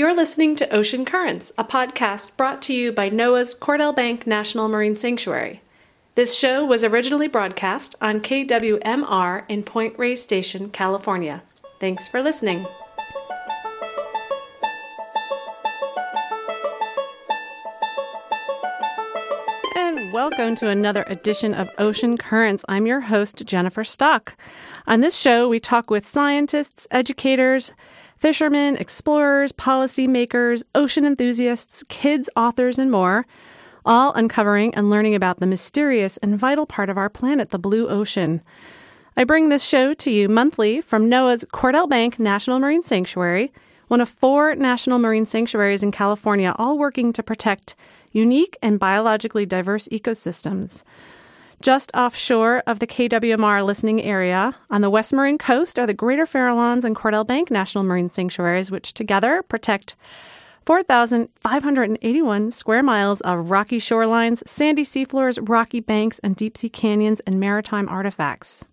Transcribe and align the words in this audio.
You're 0.00 0.16
listening 0.16 0.56
to 0.56 0.74
Ocean 0.74 1.04
Currents, 1.04 1.52
a 1.58 1.64
podcast 1.64 2.34
brought 2.38 2.62
to 2.62 2.72
you 2.72 2.90
by 2.90 3.10
NOAA's 3.10 3.54
Cordell 3.54 3.94
Bank 3.94 4.26
National 4.26 4.66
Marine 4.66 4.96
Sanctuary. 4.96 5.60
This 6.14 6.34
show 6.34 6.64
was 6.64 6.82
originally 6.82 7.28
broadcast 7.28 7.96
on 8.00 8.20
KWMR 8.20 9.44
in 9.46 9.62
Point 9.62 9.98
Reyes 9.98 10.22
Station, 10.22 10.70
California. 10.70 11.42
Thanks 11.80 12.08
for 12.08 12.22
listening. 12.22 12.64
And 19.76 20.14
welcome 20.14 20.54
to 20.54 20.68
another 20.68 21.04
edition 21.08 21.52
of 21.52 21.68
Ocean 21.76 22.16
Currents. 22.16 22.64
I'm 22.70 22.86
your 22.86 23.02
host, 23.02 23.44
Jennifer 23.44 23.84
Stock. 23.84 24.34
On 24.86 25.02
this 25.02 25.14
show, 25.14 25.46
we 25.46 25.60
talk 25.60 25.90
with 25.90 26.06
scientists, 26.06 26.88
educators, 26.90 27.72
fishermen, 28.20 28.76
explorers, 28.76 29.50
policymakers, 29.50 30.62
ocean 30.74 31.04
enthusiasts, 31.06 31.82
kids, 31.88 32.28
authors, 32.36 32.78
and 32.78 32.90
more, 32.90 33.26
all 33.86 34.12
uncovering 34.12 34.74
and 34.74 34.90
learning 34.90 35.14
about 35.14 35.40
the 35.40 35.46
mysterious 35.46 36.18
and 36.18 36.38
vital 36.38 36.66
part 36.66 36.90
of 36.90 36.98
our 36.98 37.08
planet, 37.08 37.48
the 37.48 37.58
blue 37.58 37.88
ocean. 37.88 38.42
I 39.16 39.24
bring 39.24 39.48
this 39.48 39.64
show 39.64 39.94
to 39.94 40.10
you 40.10 40.28
monthly 40.28 40.82
from 40.82 41.10
NOAA's 41.10 41.46
Cordell 41.52 41.88
Bank 41.88 42.18
National 42.18 42.58
Marine 42.58 42.82
Sanctuary, 42.82 43.52
one 43.88 44.02
of 44.02 44.08
four 44.08 44.54
national 44.54 44.98
marine 44.98 45.24
sanctuaries 45.24 45.82
in 45.82 45.90
California, 45.90 46.54
all 46.58 46.78
working 46.78 47.12
to 47.14 47.22
protect 47.22 47.74
unique 48.12 48.56
and 48.62 48.78
biologically 48.78 49.46
diverse 49.46 49.88
ecosystems. 49.88 50.84
Just 51.62 51.90
offshore 51.94 52.62
of 52.66 52.78
the 52.78 52.86
KWMR 52.86 53.66
listening 53.66 54.02
area 54.02 54.56
on 54.70 54.80
the 54.80 54.88
West 54.88 55.12
Marin 55.12 55.36
coast 55.36 55.78
are 55.78 55.86
the 55.86 55.92
Greater 55.92 56.24
Farallones 56.24 56.84
and 56.84 56.96
Cordell 56.96 57.26
Bank 57.26 57.50
National 57.50 57.84
Marine 57.84 58.08
Sanctuaries, 58.08 58.70
which 58.70 58.94
together 58.94 59.42
protect 59.42 59.94
4,581 60.64 62.50
square 62.50 62.82
miles 62.82 63.20
of 63.20 63.50
rocky 63.50 63.78
shorelines, 63.78 64.42
sandy 64.48 64.84
seafloors, 64.84 65.38
rocky 65.50 65.80
banks, 65.80 66.18
and 66.20 66.34
deep 66.34 66.56
sea 66.56 66.70
canyons 66.70 67.20
and 67.20 67.38
maritime 67.38 67.90
artifacts. 67.90 68.64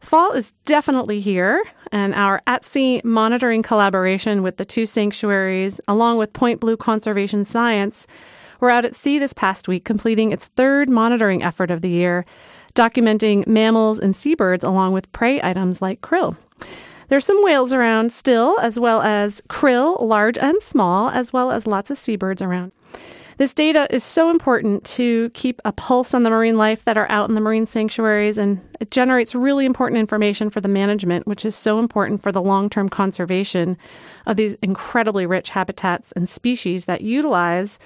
Fall 0.00 0.30
is 0.30 0.52
definitely 0.64 1.18
here, 1.18 1.64
and 1.90 2.14
our 2.14 2.40
at 2.46 2.64
sea 2.64 3.00
monitoring 3.02 3.64
collaboration 3.64 4.44
with 4.44 4.58
the 4.58 4.64
two 4.64 4.86
sanctuaries, 4.86 5.80
along 5.88 6.18
with 6.18 6.32
Point 6.32 6.60
Blue 6.60 6.76
Conservation 6.76 7.44
Science, 7.44 8.06
were 8.60 8.70
out 8.70 8.84
at 8.84 8.94
sea 8.94 9.18
this 9.18 9.32
past 9.32 9.68
week, 9.68 9.84
completing 9.84 10.32
its 10.32 10.48
third 10.48 10.88
monitoring 10.88 11.42
effort 11.42 11.70
of 11.70 11.80
the 11.80 11.88
year, 11.88 12.24
documenting 12.74 13.46
mammals 13.46 13.98
and 13.98 14.14
seabirds 14.14 14.64
along 14.64 14.92
with 14.92 15.10
prey 15.12 15.40
items 15.42 15.82
like 15.82 16.00
krill. 16.00 16.36
There's 17.08 17.24
some 17.24 17.42
whales 17.42 17.72
around 17.72 18.12
still, 18.12 18.58
as 18.60 18.78
well 18.78 19.00
as 19.00 19.40
krill, 19.48 20.00
large 20.02 20.36
and 20.36 20.60
small, 20.62 21.08
as 21.08 21.32
well 21.32 21.50
as 21.50 21.66
lots 21.66 21.90
of 21.90 21.96
seabirds 21.96 22.42
around. 22.42 22.72
This 23.38 23.54
data 23.54 23.86
is 23.94 24.02
so 24.02 24.30
important 24.30 24.82
to 24.84 25.30
keep 25.30 25.62
a 25.64 25.70
pulse 25.70 26.12
on 26.12 26.24
the 26.24 26.30
marine 26.30 26.58
life 26.58 26.84
that 26.84 26.98
are 26.98 27.08
out 27.08 27.28
in 27.28 27.36
the 27.36 27.40
marine 27.40 27.66
sanctuaries, 27.66 28.36
and 28.36 28.60
it 28.80 28.90
generates 28.90 29.32
really 29.32 29.64
important 29.64 30.00
information 30.00 30.50
for 30.50 30.60
the 30.60 30.68
management, 30.68 31.24
which 31.26 31.44
is 31.44 31.54
so 31.54 31.78
important 31.78 32.20
for 32.20 32.32
the 32.32 32.42
long 32.42 32.68
term 32.68 32.88
conservation 32.88 33.78
of 34.26 34.36
these 34.36 34.54
incredibly 34.60 35.24
rich 35.24 35.50
habitats 35.50 36.10
and 36.12 36.28
species 36.28 36.86
that 36.86 37.02
utilize 37.02 37.78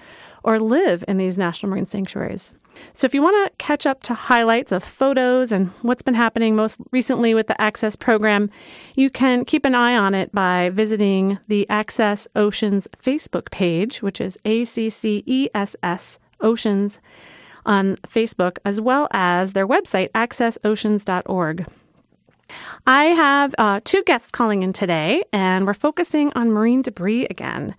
or 0.45 0.61
live 0.61 1.05
in 1.09 1.17
these 1.17 1.39
national 1.39 1.71
marine 1.71 1.87
sanctuaries. 1.87 2.55
So, 2.95 3.05
if 3.05 3.15
you 3.15 3.23
want 3.23 3.47
to 3.47 3.57
catch 3.59 3.87
up 3.87 4.03
to 4.05 4.15
highlights 4.15 4.73
of 4.73 4.83
photos 4.83 5.53
and 5.53 5.69
what's 5.83 6.03
been 6.03 6.15
happening 6.15 6.57
most 6.57 6.79
recently 6.91 7.35
with 7.35 7.47
the 7.47 7.61
Access 7.61 7.97
program, 7.97 8.51
you 8.97 9.11
can 9.11 9.45
keep 9.45 9.65
an 9.65 9.75
eye 9.75 9.97
on 9.97 10.15
it 10.15 10.33
by 10.33 10.71
visiting 10.71 11.39
the 11.49 11.69
Access 11.69 12.27
Oceans 12.35 12.89
Facebook 12.97 13.51
page, 13.51 14.03
which 14.03 14.21
is 14.21 14.39
A 14.45 14.65
C 14.65 14.89
C 14.91 15.23
E 15.27 15.49
S 15.55 15.77
S 15.83 16.19
Oceans 16.41 17.01
on 17.65 17.97
Facebook, 17.97 18.59
as 18.65 18.81
well 18.81 19.09
as 19.13 19.53
their 19.53 19.69
website, 19.69 20.11
accessoceans.org. 20.13 21.67
I 22.87 23.05
have 23.05 23.55
uh, 23.59 23.81
two 23.85 24.03
guests 24.03 24.31
calling 24.31 24.63
in 24.63 24.73
today, 24.73 25.23
and 25.33 25.67
we're 25.67 25.75
focusing 25.75 26.33
on 26.35 26.51
marine 26.51 26.83
debris 26.83 27.27
again. 27.27 27.75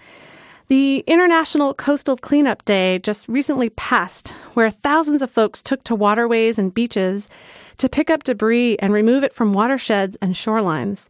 The 0.67 1.03
International 1.07 1.73
Coastal 1.73 2.15
Cleanup 2.15 2.63
Day 2.63 2.99
just 2.99 3.27
recently 3.27 3.69
passed, 3.71 4.29
where 4.53 4.71
thousands 4.71 5.21
of 5.21 5.29
folks 5.29 5.61
took 5.61 5.83
to 5.83 5.95
waterways 5.95 6.57
and 6.57 6.73
beaches 6.73 7.29
to 7.77 7.89
pick 7.89 8.09
up 8.09 8.23
debris 8.23 8.77
and 8.79 8.93
remove 8.93 9.25
it 9.25 9.33
from 9.33 9.51
watersheds 9.51 10.15
and 10.21 10.33
shorelines. 10.33 11.09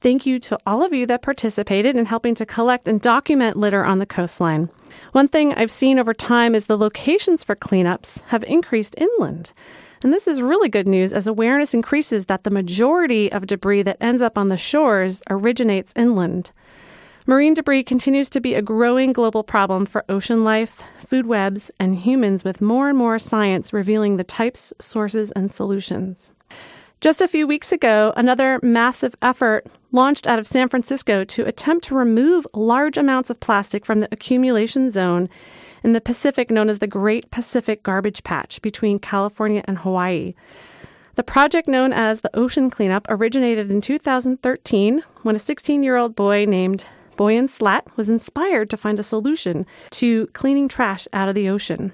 Thank 0.00 0.26
you 0.26 0.40
to 0.40 0.58
all 0.66 0.82
of 0.82 0.92
you 0.92 1.06
that 1.06 1.22
participated 1.22 1.96
in 1.96 2.06
helping 2.06 2.34
to 2.36 2.46
collect 2.46 2.88
and 2.88 3.00
document 3.00 3.56
litter 3.56 3.84
on 3.84 4.00
the 4.00 4.06
coastline. 4.06 4.68
One 5.12 5.28
thing 5.28 5.54
I've 5.54 5.70
seen 5.70 6.00
over 6.00 6.14
time 6.14 6.56
is 6.56 6.66
the 6.66 6.78
locations 6.78 7.44
for 7.44 7.54
cleanups 7.54 8.22
have 8.26 8.42
increased 8.44 8.96
inland. 8.98 9.52
And 10.02 10.12
this 10.12 10.28
is 10.28 10.42
really 10.42 10.68
good 10.68 10.86
news 10.86 11.12
as 11.12 11.26
awareness 11.26 11.74
increases 11.74 12.26
that 12.26 12.44
the 12.44 12.50
majority 12.50 13.30
of 13.30 13.46
debris 13.46 13.82
that 13.82 13.96
ends 14.00 14.22
up 14.22 14.38
on 14.38 14.48
the 14.48 14.56
shores 14.56 15.22
originates 15.30 15.92
inland. 15.96 16.52
Marine 17.28 17.52
debris 17.52 17.82
continues 17.82 18.30
to 18.30 18.40
be 18.40 18.54
a 18.54 18.62
growing 18.62 19.12
global 19.12 19.44
problem 19.44 19.84
for 19.84 20.02
ocean 20.08 20.44
life, 20.44 20.82
food 21.06 21.26
webs, 21.26 21.70
and 21.78 21.94
humans, 21.94 22.42
with 22.42 22.62
more 22.62 22.88
and 22.88 22.96
more 22.96 23.18
science 23.18 23.70
revealing 23.70 24.16
the 24.16 24.24
types, 24.24 24.72
sources, 24.80 25.30
and 25.32 25.52
solutions. 25.52 26.32
Just 27.02 27.20
a 27.20 27.28
few 27.28 27.46
weeks 27.46 27.70
ago, 27.70 28.14
another 28.16 28.58
massive 28.62 29.14
effort 29.20 29.66
launched 29.92 30.26
out 30.26 30.38
of 30.38 30.46
San 30.46 30.70
Francisco 30.70 31.22
to 31.22 31.44
attempt 31.44 31.84
to 31.84 31.94
remove 31.94 32.46
large 32.54 32.96
amounts 32.96 33.28
of 33.28 33.40
plastic 33.40 33.84
from 33.84 34.00
the 34.00 34.08
accumulation 34.10 34.90
zone 34.90 35.28
in 35.84 35.92
the 35.92 36.00
Pacific 36.00 36.50
known 36.50 36.70
as 36.70 36.78
the 36.78 36.86
Great 36.86 37.30
Pacific 37.30 37.82
Garbage 37.82 38.24
Patch 38.24 38.62
between 38.62 38.98
California 38.98 39.62
and 39.66 39.76
Hawaii. 39.76 40.32
The 41.16 41.24
project 41.24 41.68
known 41.68 41.92
as 41.92 42.22
the 42.22 42.34
Ocean 42.34 42.70
Cleanup 42.70 43.04
originated 43.10 43.70
in 43.70 43.82
2013 43.82 45.02
when 45.24 45.36
a 45.36 45.38
16 45.38 45.82
year 45.82 45.96
old 45.96 46.16
boy 46.16 46.46
named 46.46 46.86
Boyan 47.18 47.50
Slat 47.50 47.84
was 47.96 48.08
inspired 48.08 48.70
to 48.70 48.76
find 48.76 48.98
a 48.98 49.02
solution 49.02 49.66
to 49.90 50.28
cleaning 50.28 50.68
trash 50.68 51.08
out 51.12 51.28
of 51.28 51.34
the 51.34 51.48
ocean. 51.48 51.92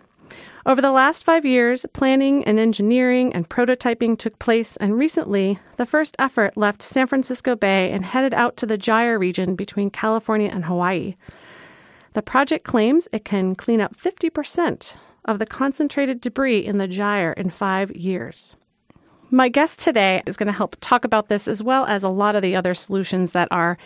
Over 0.67 0.83
the 0.83 0.93
last 0.93 1.25
five 1.25 1.47
years, 1.47 1.87
planning 1.95 2.45
and 2.45 2.59
engineering 2.59 3.33
and 3.35 3.49
prototyping 3.49 4.19
took 4.19 4.39
place, 4.39 4.77
and 4.77 4.99
recently, 4.99 5.59
the 5.77 5.87
first 5.87 6.15
effort 6.19 6.57
left 6.57 6.83
San 6.83 7.07
Francisco 7.07 7.57
Bay 7.57 7.91
and 7.91 8.05
headed 8.05 8.35
out 8.35 8.59
to 8.59 8.67
the 8.67 8.79
Gyre 8.79 9.19
region 9.19 9.57
between 9.57 9.91
California 9.91 10.51
and 10.53 10.67
Hawaii. 10.67 11.17
The 12.13 12.23
project 12.23 12.65
claims 12.65 13.09
it 13.11 13.25
can 13.25 13.55
clean 13.55 13.81
up 13.81 13.97
50% 13.97 14.97
of 15.25 15.39
the 15.39 15.47
concentrated 15.47 16.21
debris 16.21 16.65
in 16.65 16.77
the 16.77 16.89
Gyre 16.89 17.33
in 17.33 17.49
five 17.49 17.91
years. 17.93 18.57
My 19.31 19.49
guest 19.49 19.81
today 19.81 20.23
is 20.27 20.37
going 20.37 20.47
to 20.47 20.53
help 20.53 20.77
talk 20.81 21.05
about 21.05 21.29
this 21.29 21.49
as 21.49 21.63
well 21.63 21.87
as 21.87 22.03
a 22.03 22.09
lot 22.09 22.37
of 22.37 22.43
the 22.43 22.55
other 22.55 22.75
solutions 22.75 23.33
that 23.33 23.49
are 23.51 23.79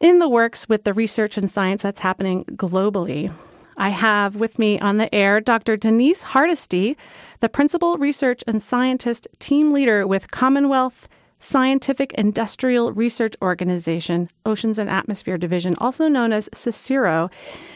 in 0.00 0.18
the 0.18 0.28
works 0.28 0.68
with 0.68 0.84
the 0.84 0.94
research 0.94 1.36
and 1.36 1.50
science 1.50 1.82
that's 1.82 2.00
happening 2.00 2.44
globally. 2.56 3.30
I 3.76 3.90
have 3.90 4.36
with 4.36 4.58
me 4.58 4.78
on 4.80 4.96
the 4.96 5.14
air 5.14 5.40
Dr. 5.40 5.76
Denise 5.76 6.22
Hardesty, 6.22 6.96
the 7.40 7.48
Principal 7.48 7.96
Research 7.98 8.42
and 8.46 8.62
Scientist 8.62 9.28
Team 9.38 9.72
Leader 9.72 10.06
with 10.06 10.30
Commonwealth 10.30 11.08
Scientific 11.38 12.12
Industrial 12.14 12.92
Research 12.92 13.34
Organization, 13.40 14.28
Oceans 14.44 14.78
and 14.78 14.90
Atmosphere 14.90 15.38
Division, 15.38 15.74
also 15.78 16.08
known 16.08 16.32
as 16.32 16.50
CSIRO, 16.50 17.30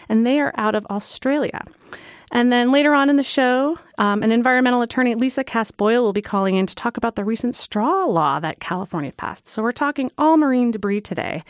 and 0.08 0.26
they 0.26 0.40
are 0.40 0.52
out 0.56 0.74
of 0.74 0.86
Australia. 0.90 1.62
And 2.30 2.52
then 2.52 2.72
later 2.72 2.92
on 2.94 3.08
in 3.08 3.16
the 3.16 3.22
show, 3.22 3.78
um, 3.96 4.22
an 4.22 4.32
environmental 4.32 4.82
attorney, 4.82 5.14
Lisa 5.14 5.44
Kaas 5.44 5.70
Boyle, 5.70 6.02
will 6.02 6.12
be 6.12 6.20
calling 6.20 6.56
in 6.56 6.66
to 6.66 6.74
talk 6.74 6.96
about 6.96 7.16
the 7.16 7.24
recent 7.24 7.54
straw 7.54 8.04
law 8.04 8.40
that 8.40 8.60
California 8.60 9.12
passed. 9.12 9.48
So 9.48 9.62
we're 9.62 9.72
talking 9.72 10.10
all 10.18 10.36
marine 10.36 10.70
debris 10.70 11.00
today. 11.00 11.44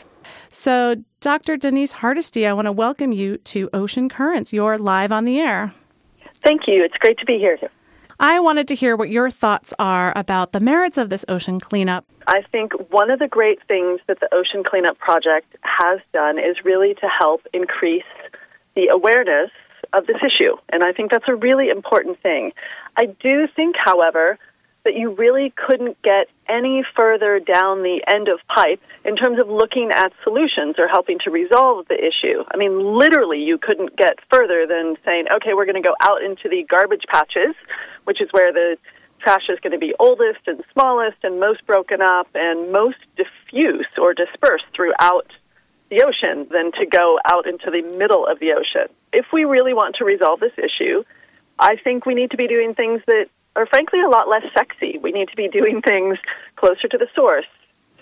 So, 0.55 0.95
Dr. 1.19 1.57
Denise 1.57 1.91
Hardesty, 1.91 2.47
I 2.47 2.53
want 2.53 2.65
to 2.65 2.71
welcome 2.71 3.11
you 3.11 3.37
to 3.39 3.69
Ocean 3.73 4.07
Currents. 4.07 4.53
You're 4.53 4.77
live 4.77 5.11
on 5.11 5.25
the 5.25 5.37
air. 5.37 5.73
Thank 6.35 6.61
you. 6.65 6.81
It's 6.81 6.95
great 6.95 7.17
to 7.17 7.25
be 7.25 7.37
here. 7.37 7.59
I 8.21 8.39
wanted 8.39 8.69
to 8.69 8.75
hear 8.75 8.95
what 8.95 9.09
your 9.09 9.29
thoughts 9.29 9.73
are 9.79 10.13
about 10.15 10.53
the 10.53 10.61
merits 10.61 10.97
of 10.97 11.09
this 11.09 11.25
ocean 11.27 11.59
cleanup. 11.59 12.05
I 12.27 12.41
think 12.53 12.71
one 12.89 13.11
of 13.11 13.19
the 13.19 13.27
great 13.27 13.59
things 13.67 13.99
that 14.07 14.21
the 14.21 14.33
Ocean 14.33 14.63
Cleanup 14.63 14.97
Project 14.97 15.57
has 15.61 15.99
done 16.13 16.39
is 16.39 16.55
really 16.63 16.93
to 16.95 17.07
help 17.19 17.45
increase 17.53 18.03
the 18.75 18.87
awareness 18.93 19.51
of 19.91 20.07
this 20.07 20.17
issue. 20.25 20.55
And 20.69 20.83
I 20.83 20.93
think 20.93 21.11
that's 21.11 21.27
a 21.27 21.35
really 21.35 21.67
important 21.67 22.21
thing. 22.21 22.53
I 22.95 23.07
do 23.07 23.49
think, 23.53 23.75
however, 23.77 24.39
that 24.85 24.95
you 24.95 25.11
really 25.15 25.51
couldn't 25.55 26.01
get 26.03 26.27
any 26.47 26.83
further 26.95 27.39
down 27.39 27.81
the 27.81 28.01
end 28.07 28.29
of 28.29 28.39
pipe 28.47 28.79
in 29.03 29.15
terms 29.15 29.41
of 29.41 29.49
looking 29.49 29.91
at 29.91 30.13
solutions 30.23 30.75
or 30.77 30.87
helping 30.87 31.17
to 31.25 31.31
resolve 31.31 31.87
the 31.87 31.97
issue. 31.97 32.43
I 32.53 32.57
mean, 32.57 32.79
literally, 32.79 33.41
you 33.41 33.57
couldn't 33.57 33.97
get 33.97 34.19
further 34.31 34.65
than 34.67 34.95
saying, 35.03 35.25
okay, 35.37 35.53
we're 35.53 35.65
going 35.65 35.81
to 35.81 35.87
go 35.87 35.95
out 35.99 36.23
into 36.23 36.47
the 36.47 36.63
garbage 36.69 37.03
patches, 37.09 37.55
which 38.05 38.21
is 38.21 38.29
where 38.31 38.53
the 38.53 38.77
trash 39.19 39.49
is 39.49 39.59
going 39.59 39.73
to 39.73 39.79
be 39.79 39.93
oldest 39.99 40.41
and 40.45 40.63
smallest 40.71 41.17
and 41.23 41.39
most 41.39 41.65
broken 41.65 42.01
up 42.01 42.27
and 42.35 42.71
most 42.71 42.97
diffuse 43.17 43.87
or 43.97 44.13
dispersed 44.13 44.65
throughout 44.73 45.27
the 45.89 46.03
ocean 46.03 46.47
than 46.51 46.71
to 46.73 46.85
go 46.85 47.19
out 47.25 47.47
into 47.47 47.71
the 47.71 47.81
middle 47.97 48.25
of 48.27 48.39
the 48.39 48.51
ocean. 48.51 48.87
If 49.11 49.25
we 49.33 49.45
really 49.45 49.73
want 49.73 49.95
to 49.95 50.05
resolve 50.05 50.39
this 50.39 50.53
issue, 50.57 51.03
I 51.57 51.75
think 51.77 52.05
we 52.05 52.13
need 52.13 52.31
to 52.31 52.37
be 52.37 52.47
doing 52.47 52.75
things 52.75 53.01
that 53.07 53.27
are 53.55 53.65
frankly 53.65 54.01
a 54.01 54.09
lot 54.09 54.27
less 54.27 54.43
sexy. 54.53 54.97
We 54.97 55.11
need 55.11 55.29
to 55.29 55.35
be 55.35 55.47
doing 55.47 55.81
things 55.81 56.17
closer 56.55 56.87
to 56.87 56.97
the 56.97 57.07
source, 57.15 57.45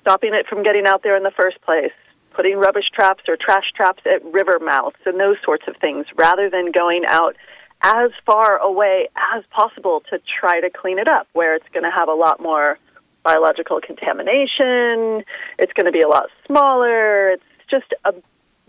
stopping 0.01 0.33
it 0.33 0.47
from 0.47 0.63
getting 0.63 0.85
out 0.85 1.03
there 1.03 1.15
in 1.15 1.23
the 1.23 1.31
first 1.31 1.61
place, 1.61 1.91
putting 2.31 2.57
rubbish 2.57 2.89
traps 2.91 3.23
or 3.27 3.37
trash 3.37 3.71
traps 3.75 4.03
at 4.05 4.23
river 4.25 4.59
mouths 4.59 4.97
and 5.05 5.19
those 5.19 5.37
sorts 5.43 5.67
of 5.67 5.77
things, 5.77 6.05
rather 6.15 6.49
than 6.49 6.71
going 6.71 7.03
out 7.07 7.35
as 7.81 8.11
far 8.25 8.57
away 8.57 9.09
as 9.33 9.43
possible 9.51 10.01
to 10.09 10.19
try 10.39 10.61
to 10.61 10.69
clean 10.69 10.97
it 10.97 11.09
up, 11.09 11.27
where 11.33 11.53
it's 11.55 11.67
going 11.73 11.83
to 11.83 11.91
have 11.91 12.07
a 12.07 12.13
lot 12.13 12.39
more 12.41 12.79
biological 13.23 13.79
contamination, 13.81 15.23
it's 15.59 15.73
going 15.73 15.85
to 15.85 15.91
be 15.91 16.01
a 16.01 16.07
lot 16.07 16.29
smaller, 16.45 17.31
it's 17.31 17.43
just 17.69 17.93
a 18.05 18.13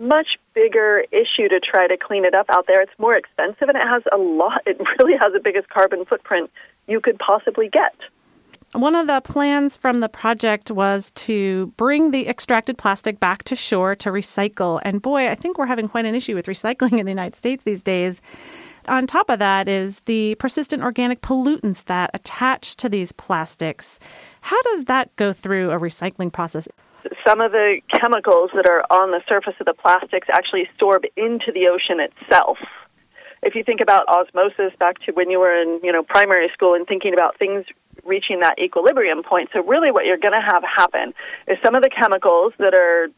much 0.04 0.38
bigger 0.54 1.04
issue 1.10 1.48
to 1.48 1.60
try 1.60 1.86
to 1.86 1.96
clean 1.96 2.24
it 2.24 2.34
up 2.34 2.46
out 2.50 2.66
there. 2.66 2.82
It's 2.82 2.98
more 2.98 3.16
expensive 3.16 3.68
and 3.68 3.76
it 3.76 3.86
has 3.86 4.02
a 4.12 4.16
lot, 4.16 4.62
it 4.66 4.78
really 4.98 5.16
has 5.18 5.32
the 5.32 5.40
biggest 5.40 5.68
carbon 5.68 6.04
footprint 6.04 6.50
you 6.86 7.00
could 7.00 7.18
possibly 7.18 7.68
get. 7.68 7.94
One 8.72 8.96
of 8.96 9.06
the 9.06 9.20
plans 9.20 9.76
from 9.76 10.00
the 10.00 10.08
project 10.08 10.68
was 10.68 11.12
to 11.12 11.72
bring 11.76 12.10
the 12.10 12.26
extracted 12.26 12.76
plastic 12.76 13.20
back 13.20 13.44
to 13.44 13.54
shore 13.54 13.94
to 13.94 14.10
recycle. 14.10 14.80
And 14.84 15.00
boy, 15.00 15.30
I 15.30 15.36
think 15.36 15.58
we're 15.58 15.66
having 15.66 15.88
quite 15.88 16.06
an 16.06 16.16
issue 16.16 16.34
with 16.34 16.46
recycling 16.46 16.98
in 16.98 17.06
the 17.06 17.12
United 17.12 17.36
States 17.36 17.62
these 17.62 17.84
days. 17.84 18.20
On 18.88 19.06
top 19.06 19.30
of 19.30 19.38
that 19.38 19.68
is 19.68 20.00
the 20.00 20.34
persistent 20.34 20.82
organic 20.82 21.22
pollutants 21.22 21.84
that 21.84 22.10
attach 22.14 22.74
to 22.76 22.88
these 22.88 23.12
plastics. 23.12 24.00
How 24.40 24.60
does 24.62 24.86
that 24.86 25.14
go 25.14 25.32
through 25.32 25.70
a 25.70 25.78
recycling 25.78 26.32
process? 26.32 26.66
Some 27.26 27.40
of 27.40 27.52
the 27.52 27.80
chemicals 27.88 28.50
that 28.54 28.66
are 28.66 28.84
on 28.90 29.10
the 29.10 29.22
surface 29.28 29.54
of 29.60 29.66
the 29.66 29.74
plastics 29.74 30.28
actually 30.32 30.68
sorb 30.80 31.04
into 31.16 31.52
the 31.52 31.68
ocean 31.68 32.00
itself. 32.00 32.58
If 33.42 33.54
you 33.54 33.62
think 33.62 33.80
about 33.80 34.08
osmosis 34.08 34.72
back 34.78 34.98
to 35.00 35.12
when 35.12 35.30
you 35.30 35.38
were 35.38 35.54
in 35.54 35.80
you 35.82 35.92
know 35.92 36.02
primary 36.02 36.48
school 36.52 36.74
and 36.74 36.86
thinking 36.86 37.12
about 37.12 37.38
things 37.38 37.66
reaching 38.04 38.40
that 38.40 38.58
equilibrium 38.58 39.22
point. 39.22 39.50
So 39.52 39.62
really 39.62 39.90
what 39.90 40.04
you're 40.04 40.18
going 40.18 40.34
to 40.34 40.40
have 40.40 40.62
happen 40.62 41.14
is 41.48 41.58
some 41.62 41.74
of 41.74 41.82
the 41.82 41.90
chemicals 41.90 42.52
that 42.58 42.74
are 42.74 43.08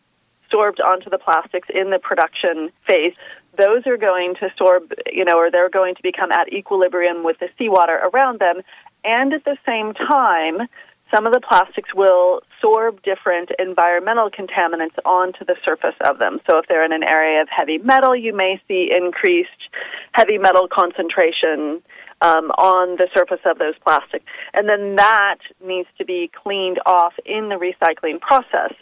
sorbed 0.52 0.78
onto 0.84 1.10
the 1.10 1.18
plastics 1.18 1.68
in 1.74 1.90
the 1.90 1.98
production 1.98 2.70
phase 2.86 3.14
those 3.56 3.86
are 3.86 3.96
going 3.96 4.34
to 4.36 4.48
sorb 4.60 4.92
you 5.10 5.24
know 5.24 5.36
or 5.38 5.50
they're 5.50 5.70
going 5.70 5.94
to 5.94 6.02
become 6.02 6.30
at 6.32 6.52
equilibrium 6.52 7.24
with 7.24 7.38
the 7.38 7.48
seawater 7.58 7.96
around 8.12 8.38
them. 8.38 8.60
And 9.04 9.32
at 9.32 9.44
the 9.44 9.56
same 9.64 9.94
time 9.94 10.68
some 11.14 11.26
of 11.26 11.32
the 11.32 11.40
plastics 11.40 11.94
will 11.94 12.42
sorb 12.62 13.02
different 13.02 13.50
environmental 13.58 14.30
contaminants 14.30 14.98
onto 15.04 15.44
the 15.44 15.56
surface 15.66 15.94
of 16.00 16.18
them. 16.18 16.40
So 16.48 16.58
if 16.58 16.66
they're 16.68 16.84
in 16.84 16.92
an 16.92 17.04
area 17.08 17.42
of 17.42 17.48
heavy 17.50 17.78
metal, 17.78 18.16
you 18.16 18.34
may 18.34 18.60
see 18.66 18.90
increased 18.90 19.70
heavy 20.12 20.38
metal 20.38 20.68
concentration 20.68 21.82
um, 22.20 22.50
on 22.58 22.96
the 22.96 23.08
surface 23.14 23.40
of 23.44 23.58
those 23.58 23.74
plastics. 23.84 24.24
And 24.54 24.68
then 24.68 24.96
that 24.96 25.38
needs 25.64 25.88
to 25.98 26.04
be 26.04 26.30
cleaned 26.42 26.80
off 26.86 27.14
in 27.24 27.50
the 27.50 27.56
recycling 27.56 28.20
process. 28.20 28.72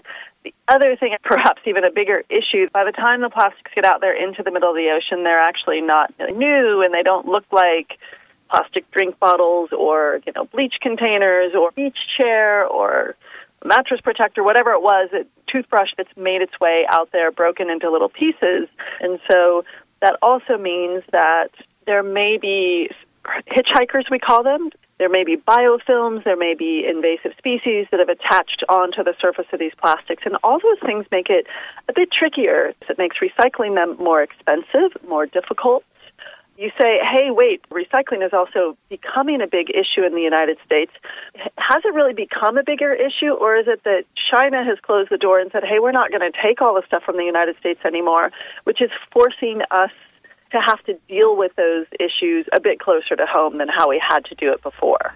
The 0.44 0.54
other 0.68 0.96
thing, 0.96 1.16
perhaps 1.24 1.62
even 1.66 1.84
a 1.84 1.90
bigger 1.90 2.22
issue, 2.28 2.68
by 2.72 2.84
the 2.84 2.92
time 2.92 3.22
the 3.22 3.30
plastics 3.30 3.70
get 3.74 3.84
out 3.84 4.00
there 4.00 4.14
into 4.14 4.42
the 4.42 4.50
middle 4.50 4.70
of 4.70 4.76
the 4.76 4.90
ocean, 4.90 5.24
they're 5.24 5.38
actually 5.38 5.80
not 5.80 6.12
new 6.18 6.82
and 6.82 6.94
they 6.94 7.02
don't 7.02 7.26
look 7.26 7.44
like 7.50 7.98
plastic 8.54 8.88
drink 8.92 9.18
bottles 9.18 9.70
or 9.72 10.20
you 10.26 10.32
know 10.34 10.44
bleach 10.44 10.74
containers 10.80 11.54
or 11.54 11.70
beach 11.72 11.98
chair 12.16 12.66
or 12.66 13.16
mattress 13.64 14.00
protector, 14.00 14.44
whatever 14.44 14.72
it 14.72 14.82
was, 14.82 15.10
a 15.12 15.24
toothbrush 15.50 15.90
that's 15.96 16.14
made 16.16 16.42
its 16.42 16.60
way 16.60 16.84
out 16.90 17.10
there, 17.12 17.30
broken 17.30 17.70
into 17.70 17.90
little 17.90 18.10
pieces. 18.10 18.68
And 19.00 19.18
so 19.30 19.64
that 20.02 20.18
also 20.22 20.58
means 20.58 21.02
that 21.12 21.48
there 21.86 22.02
may 22.02 22.36
be 22.38 22.90
hitchhikers, 23.24 24.10
we 24.10 24.18
call 24.18 24.42
them. 24.42 24.70
There 24.98 25.08
may 25.08 25.24
be 25.24 25.36
biofilms, 25.36 26.22
there 26.24 26.36
may 26.36 26.54
be 26.54 26.86
invasive 26.88 27.32
species 27.36 27.86
that 27.90 27.98
have 27.98 28.10
attached 28.10 28.62
onto 28.68 29.02
the 29.02 29.14
surface 29.24 29.46
of 29.52 29.58
these 29.58 29.72
plastics, 29.80 30.22
and 30.24 30.36
all 30.44 30.60
those 30.60 30.78
things 30.84 31.06
make 31.10 31.30
it 31.30 31.46
a 31.88 31.92
bit 31.92 32.10
trickier. 32.12 32.74
It 32.88 32.98
makes 32.98 33.16
recycling 33.18 33.74
them 33.74 33.96
more 33.96 34.22
expensive, 34.22 34.92
more 35.08 35.26
difficult 35.26 35.84
you 36.56 36.70
say, 36.80 36.98
hey, 37.02 37.28
wait, 37.30 37.62
recycling 37.70 38.24
is 38.24 38.32
also 38.32 38.76
becoming 38.88 39.40
a 39.40 39.46
big 39.46 39.70
issue 39.70 40.04
in 40.06 40.14
the 40.14 40.20
United 40.20 40.56
States. 40.64 40.92
Has 41.58 41.82
it 41.84 41.94
really 41.94 42.14
become 42.14 42.56
a 42.56 42.62
bigger 42.62 42.92
issue, 42.94 43.32
or 43.32 43.56
is 43.56 43.66
it 43.66 43.82
that 43.84 44.04
China 44.32 44.64
has 44.64 44.78
closed 44.80 45.10
the 45.10 45.18
door 45.18 45.38
and 45.38 45.50
said, 45.50 45.64
hey, 45.64 45.80
we're 45.80 45.92
not 45.92 46.10
going 46.10 46.20
to 46.20 46.36
take 46.42 46.62
all 46.62 46.74
the 46.74 46.82
stuff 46.86 47.02
from 47.02 47.16
the 47.16 47.24
United 47.24 47.56
States 47.58 47.80
anymore, 47.84 48.30
which 48.64 48.80
is 48.80 48.90
forcing 49.12 49.62
us 49.70 49.90
to 50.52 50.60
have 50.60 50.82
to 50.84 50.94
deal 51.08 51.36
with 51.36 51.54
those 51.56 51.86
issues 51.98 52.46
a 52.52 52.60
bit 52.60 52.78
closer 52.78 53.16
to 53.16 53.26
home 53.26 53.58
than 53.58 53.68
how 53.68 53.88
we 53.88 54.00
had 54.00 54.24
to 54.26 54.34
do 54.36 54.52
it 54.52 54.62
before? 54.62 55.14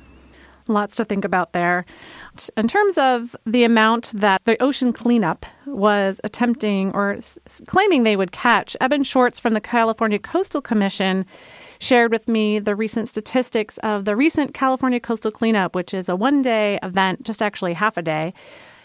Lots 0.66 0.96
to 0.96 1.04
think 1.04 1.24
about 1.24 1.52
there. 1.52 1.86
In 2.56 2.68
terms 2.68 2.98
of 2.98 3.36
the 3.44 3.64
amount 3.64 4.12
that 4.14 4.44
the 4.44 4.60
ocean 4.62 4.92
cleanup 4.92 5.46
was 5.66 6.20
attempting 6.24 6.92
or 6.92 7.14
s- 7.14 7.38
claiming 7.66 8.02
they 8.02 8.16
would 8.16 8.32
catch, 8.32 8.76
Eben 8.80 9.02
Schwartz 9.02 9.38
from 9.38 9.54
the 9.54 9.60
California 9.60 10.18
Coastal 10.18 10.60
Commission 10.60 11.24
shared 11.78 12.10
with 12.10 12.28
me 12.28 12.58
the 12.58 12.74
recent 12.74 13.08
statistics 13.08 13.78
of 13.78 14.04
the 14.04 14.16
recent 14.16 14.54
California 14.54 15.00
Coastal 15.00 15.30
Cleanup, 15.30 15.74
which 15.74 15.94
is 15.94 16.08
a 16.08 16.16
one 16.16 16.42
day 16.42 16.78
event, 16.82 17.22
just 17.22 17.40
actually 17.42 17.74
half 17.74 17.96
a 17.96 18.02
day. 18.02 18.32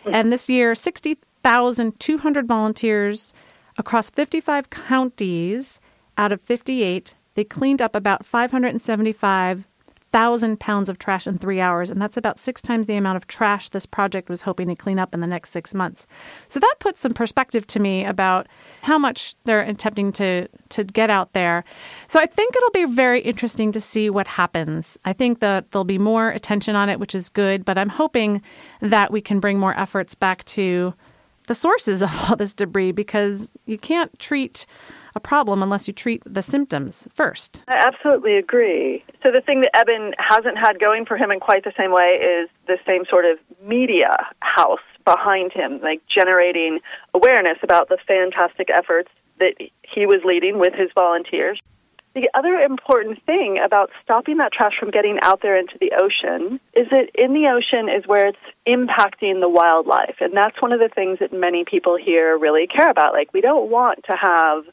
And 0.06 0.32
this 0.34 0.50
year, 0.50 0.76
60,200 0.76 2.48
volunteers 2.48 3.34
across 3.78 4.10
55 4.10 4.70
counties 4.70 5.80
out 6.18 6.32
of 6.32 6.42
58. 6.42 7.16
They 7.36 7.44
cleaned 7.44 7.82
up 7.82 7.96
about 7.96 8.26
575 8.26 9.66
thousand 10.14 10.60
pounds 10.60 10.90
of 10.90 11.00
trash 11.00 11.26
in 11.26 11.40
three 11.40 11.60
hours, 11.60 11.90
and 11.90 12.00
that's 12.00 12.16
about 12.16 12.40
six 12.40 12.62
times 12.62 12.86
the 12.86 12.96
amount 12.96 13.18
of 13.18 13.26
trash 13.28 13.70
this 13.70 13.88
project 13.88 14.30
was 14.30 14.44
hoping 14.44 14.68
to 14.68 14.76
clean 14.76 15.00
up 15.00 15.14
in 15.14 15.20
the 15.20 15.28
next 15.28 15.50
six 15.50 15.74
months. 15.74 16.06
So 16.48 16.60
that 16.60 16.76
puts 16.80 17.02
some 17.02 17.16
perspective 17.16 17.66
to 17.68 17.80
me 17.80 18.06
about 18.06 18.48
how 18.84 19.00
much 19.00 19.36
they're 19.44 19.62
attempting 19.62 20.12
to 20.14 20.48
to 20.70 20.84
get 20.84 21.10
out 21.10 21.34
there. 21.34 21.66
So 22.08 22.20
I 22.20 22.28
think 22.28 22.56
it'll 22.56 22.70
be 22.70 22.86
very 22.86 23.22
interesting 23.22 23.72
to 23.72 23.82
see 23.82 24.10
what 24.10 24.28
happens. 24.28 25.00
I 25.04 25.14
think 25.14 25.40
that 25.40 25.72
there'll 25.72 25.84
be 25.84 25.98
more 25.98 26.30
attention 26.30 26.76
on 26.76 26.90
it, 26.90 27.00
which 27.00 27.16
is 27.16 27.28
good, 27.28 27.66
but 27.66 27.78
I'm 27.78 27.90
hoping 27.90 28.42
that 28.82 29.12
we 29.12 29.20
can 29.20 29.40
bring 29.40 29.60
more 29.60 29.78
efforts 29.78 30.14
back 30.14 30.44
to 30.46 30.94
the 31.48 31.56
sources 31.56 32.04
of 32.04 32.12
all 32.30 32.36
this 32.36 32.54
debris 32.54 32.92
because 32.92 33.52
you 33.66 33.80
can't 33.80 34.18
treat 34.20 34.68
a 35.16 35.20
problem 35.20 35.62
unless 35.64 35.88
you 35.88 35.94
treat 35.94 36.22
the 36.26 36.42
symptoms 36.42 37.08
first. 37.14 37.64
I 37.68 37.76
absolutely 37.86 38.36
agree. 38.38 39.04
So 39.22 39.32
the 39.32 39.42
thing 39.42 39.62
that 39.62 39.72
Eben 39.76 40.14
hasn't 40.18 40.58
had 40.58 40.80
going 40.80 41.06
for 41.06 41.18
him 41.18 41.32
in 41.32 41.40
quite 41.40 41.64
the 41.64 41.74
same 41.78 41.92
way 41.92 42.20
is 42.22 42.50
the 42.68 42.78
same 42.86 43.04
sort 43.10 43.26
of 43.26 43.38
media 43.64 44.16
house 44.40 44.80
behind 45.06 45.52
him, 45.52 45.80
like 45.82 46.02
generating 46.08 46.80
awareness 47.14 47.58
about 47.62 47.90
the 47.90 47.98
fantastic 48.08 48.70
efforts 48.74 49.10
that 49.40 49.56
he 49.84 50.06
was 50.06 50.22
leading 50.24 50.60
with 50.60 50.74
his 50.74 50.90
volunteers. 50.96 51.60
The 52.16 52.30
other 52.36 52.60
important 52.60 53.24
thing 53.26 53.60
about 53.64 53.90
stopping 54.04 54.38
that 54.38 54.54
trash 54.54 54.74
from 54.80 54.92
getting 54.92 55.18
out 55.24 55.42
there 55.42 55.58
into 55.58 55.80
the 55.80 55.94
ocean 56.00 56.60
is 56.76 56.88
that 56.92 57.10
in 57.16 57.34
the 57.34 57.48
ocean 57.48 57.90
is 57.90 58.06
where 58.06 58.28
it's 58.28 58.38
impacting 58.68 59.42
the 59.42 59.50
wildlife. 59.50 60.18
And 60.22 60.38
that's 60.38 60.62
one 60.62 60.72
of 60.72 60.80
the 60.80 60.90
things 60.94 61.18
that 61.20 61.34
many 61.34 61.66
people 61.66 61.98
here 61.98 62.38
really 62.38 62.68
care 62.68 62.92
about. 62.92 63.14
Like, 63.14 63.34
we 63.34 63.42
don't 63.42 63.72
want 63.72 64.04
to 64.06 64.16
have 64.16 64.64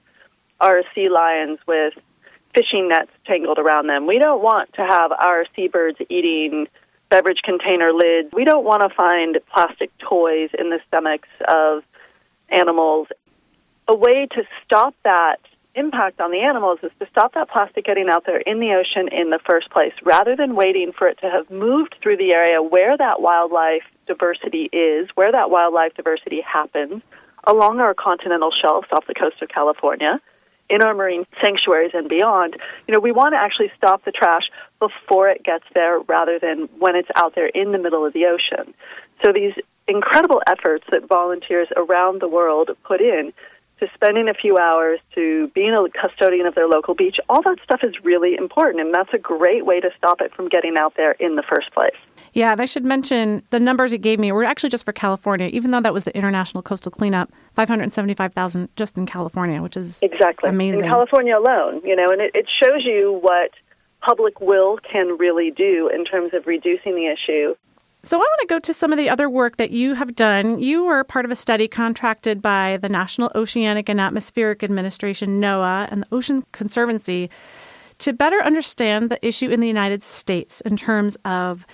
our 0.60 0.82
sea 0.94 1.08
lions 1.08 1.58
with 1.66 1.94
fishing 2.54 2.88
nets 2.88 3.10
tangled 3.26 3.58
around 3.58 3.86
them. 3.86 4.06
We 4.06 4.18
don't 4.18 4.42
want 4.42 4.72
to 4.74 4.82
have 4.82 5.12
our 5.12 5.44
seabirds 5.54 5.98
eating 6.08 6.66
beverage 7.08 7.40
container 7.44 7.92
lids. 7.92 8.28
We 8.32 8.44
don't 8.44 8.64
want 8.64 8.88
to 8.88 8.94
find 8.94 9.38
plastic 9.52 9.90
toys 9.98 10.50
in 10.58 10.70
the 10.70 10.80
stomachs 10.88 11.28
of 11.46 11.82
animals. 12.48 13.08
A 13.88 13.94
way 13.94 14.26
to 14.32 14.42
stop 14.64 14.94
that 15.04 15.40
impact 15.74 16.20
on 16.20 16.30
the 16.32 16.40
animals 16.40 16.80
is 16.82 16.90
to 16.98 17.06
stop 17.10 17.34
that 17.34 17.48
plastic 17.48 17.84
getting 17.84 18.08
out 18.08 18.24
there 18.26 18.40
in 18.40 18.58
the 18.58 18.72
ocean 18.72 19.08
in 19.12 19.30
the 19.30 19.38
first 19.48 19.70
place 19.70 19.92
rather 20.02 20.34
than 20.34 20.56
waiting 20.56 20.92
for 20.96 21.08
it 21.08 21.18
to 21.20 21.30
have 21.30 21.48
moved 21.50 21.94
through 22.02 22.16
the 22.16 22.34
area 22.34 22.60
where 22.60 22.96
that 22.96 23.20
wildlife 23.20 23.84
diversity 24.06 24.68
is, 24.72 25.08
where 25.14 25.30
that 25.30 25.50
wildlife 25.50 25.94
diversity 25.94 26.40
happens 26.40 27.02
along 27.46 27.80
our 27.80 27.94
continental 27.94 28.50
shelves 28.50 28.88
off 28.92 29.06
the 29.06 29.14
coast 29.14 29.40
of 29.42 29.48
California 29.48 30.20
in 30.70 30.82
our 30.82 30.94
marine 30.94 31.26
sanctuaries 31.42 31.90
and 31.92 32.08
beyond, 32.08 32.56
you 32.86 32.94
know, 32.94 33.00
we 33.00 33.12
want 33.12 33.34
to 33.34 33.38
actually 33.38 33.70
stop 33.76 34.04
the 34.04 34.12
trash 34.12 34.44
before 34.78 35.28
it 35.28 35.42
gets 35.42 35.64
there 35.74 35.98
rather 36.00 36.38
than 36.38 36.68
when 36.78 36.96
it's 36.96 37.08
out 37.16 37.34
there 37.34 37.48
in 37.48 37.72
the 37.72 37.78
middle 37.78 38.06
of 38.06 38.12
the 38.12 38.26
ocean. 38.26 38.72
So 39.24 39.32
these 39.32 39.52
incredible 39.88 40.40
efforts 40.46 40.84
that 40.92 41.08
volunteers 41.08 41.68
around 41.76 42.20
the 42.20 42.28
world 42.28 42.70
put 42.84 43.00
in 43.00 43.32
to 43.80 43.88
spending 43.94 44.28
a 44.28 44.34
few 44.34 44.56
hours 44.56 45.00
to 45.14 45.48
being 45.54 45.72
a 45.74 45.88
custodian 45.98 46.46
of 46.46 46.54
their 46.54 46.68
local 46.68 46.94
beach, 46.94 47.16
all 47.28 47.42
that 47.42 47.56
stuff 47.64 47.80
is 47.82 47.94
really 48.04 48.36
important, 48.36 48.80
and 48.80 48.94
that's 48.94 49.12
a 49.12 49.18
great 49.18 49.66
way 49.66 49.80
to 49.80 49.90
stop 49.96 50.20
it 50.20 50.32
from 50.34 50.48
getting 50.48 50.76
out 50.78 50.94
there 50.96 51.12
in 51.12 51.36
the 51.36 51.42
first 51.42 51.72
place. 51.72 51.96
Yeah, 52.32 52.52
and 52.52 52.60
I 52.60 52.66
should 52.66 52.84
mention 52.84 53.42
the 53.50 53.58
numbers 53.58 53.92
it 53.92 53.98
gave 53.98 54.20
me 54.20 54.30
were 54.30 54.44
actually 54.44 54.70
just 54.70 54.84
for 54.84 54.92
California, 54.92 55.48
even 55.48 55.70
though 55.70 55.80
that 55.80 55.92
was 55.92 56.04
the 56.04 56.16
International 56.16 56.62
Coastal 56.62 56.92
Cleanup, 56.92 57.32
575,000 57.54 58.68
just 58.76 58.96
in 58.96 59.06
California, 59.06 59.60
which 59.62 59.76
is 59.76 60.02
exactly 60.02 60.48
amazing. 60.48 60.80
In 60.80 60.86
California 60.86 61.36
alone, 61.36 61.80
you 61.84 61.96
know, 61.96 62.06
and 62.10 62.20
it, 62.20 62.30
it 62.34 62.46
shows 62.62 62.84
you 62.84 63.18
what 63.22 63.50
public 64.00 64.40
will 64.40 64.78
can 64.78 65.16
really 65.18 65.50
do 65.50 65.90
in 65.92 66.04
terms 66.04 66.32
of 66.34 66.46
reducing 66.46 66.94
the 66.94 67.06
issue. 67.06 67.54
So 68.02 68.16
I 68.16 68.20
want 68.20 68.40
to 68.40 68.46
go 68.46 68.58
to 68.60 68.72
some 68.72 68.92
of 68.92 68.98
the 68.98 69.10
other 69.10 69.28
work 69.28 69.58
that 69.58 69.72
you 69.72 69.92
have 69.94 70.14
done. 70.14 70.58
You 70.58 70.84
were 70.84 71.04
part 71.04 71.26
of 71.26 71.30
a 71.30 71.36
study 71.36 71.68
contracted 71.68 72.40
by 72.40 72.78
the 72.80 72.88
National 72.88 73.30
Oceanic 73.34 73.90
and 73.90 74.00
Atmospheric 74.00 74.64
Administration, 74.64 75.38
NOAA, 75.38 75.92
and 75.92 76.02
the 76.02 76.14
Ocean 76.14 76.42
Conservancy 76.52 77.28
to 77.98 78.14
better 78.14 78.42
understand 78.42 79.10
the 79.10 79.24
issue 79.26 79.50
in 79.50 79.60
the 79.60 79.66
United 79.66 80.02
States 80.02 80.62
in 80.62 80.78
terms 80.78 81.18
of 81.26 81.66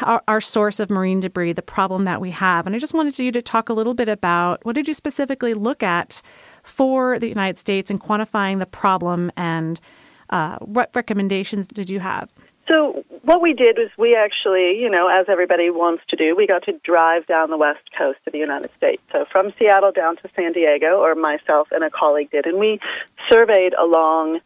our, 0.00 0.20
our, 0.26 0.40
source 0.40 0.80
of 0.80 0.90
marine 0.90 1.20
debris, 1.20 1.52
the 1.52 1.62
problem 1.62 2.04
that 2.04 2.20
we 2.20 2.30
have. 2.30 2.66
And 2.66 2.74
I 2.74 2.78
just 2.80 2.94
wanted 2.94 3.16
you 3.18 3.30
to 3.30 3.42
talk 3.42 3.68
a 3.68 3.74
little 3.74 3.94
bit 3.94 4.08
about 4.08 4.64
what 4.64 4.74
did 4.74 4.88
you 4.88 4.94
specifically 4.94 5.54
look 5.54 5.82
at 5.82 6.22
for 6.64 7.20
the 7.20 7.28
United 7.28 7.58
States 7.58 7.90
in 7.90 7.98
quantifying 8.00 8.58
the 8.58 8.66
problem 8.66 9.30
and 9.36 9.78
uh, 10.30 10.56
what 10.60 10.90
recommendations 10.94 11.68
did 11.68 11.90
you 11.90 12.00
have? 12.00 12.30
So 12.68 13.04
what 13.22 13.42
we 13.42 13.54
did 13.54 13.76
was 13.76 13.90
we 13.98 14.14
actually, 14.14 14.80
you 14.80 14.88
know, 14.88 15.08
as 15.08 15.26
everybody 15.28 15.70
wants 15.70 16.04
to 16.08 16.16
do, 16.16 16.36
we 16.36 16.46
got 16.46 16.64
to 16.64 16.72
drive 16.84 17.26
down 17.26 17.50
the 17.50 17.56
west 17.56 17.80
coast 17.96 18.18
of 18.26 18.32
the 18.32 18.38
United 18.38 18.70
States. 18.76 19.02
So 19.10 19.24
from 19.30 19.52
Seattle 19.58 19.92
down 19.92 20.16
to 20.16 20.30
San 20.36 20.52
Diego, 20.52 21.00
or 21.00 21.14
myself 21.14 21.68
and 21.72 21.82
a 21.82 21.90
colleague 21.90 22.30
did, 22.30 22.46
and 22.46 22.58
we 22.58 22.78
surveyed 23.28 23.74
along 23.74 24.40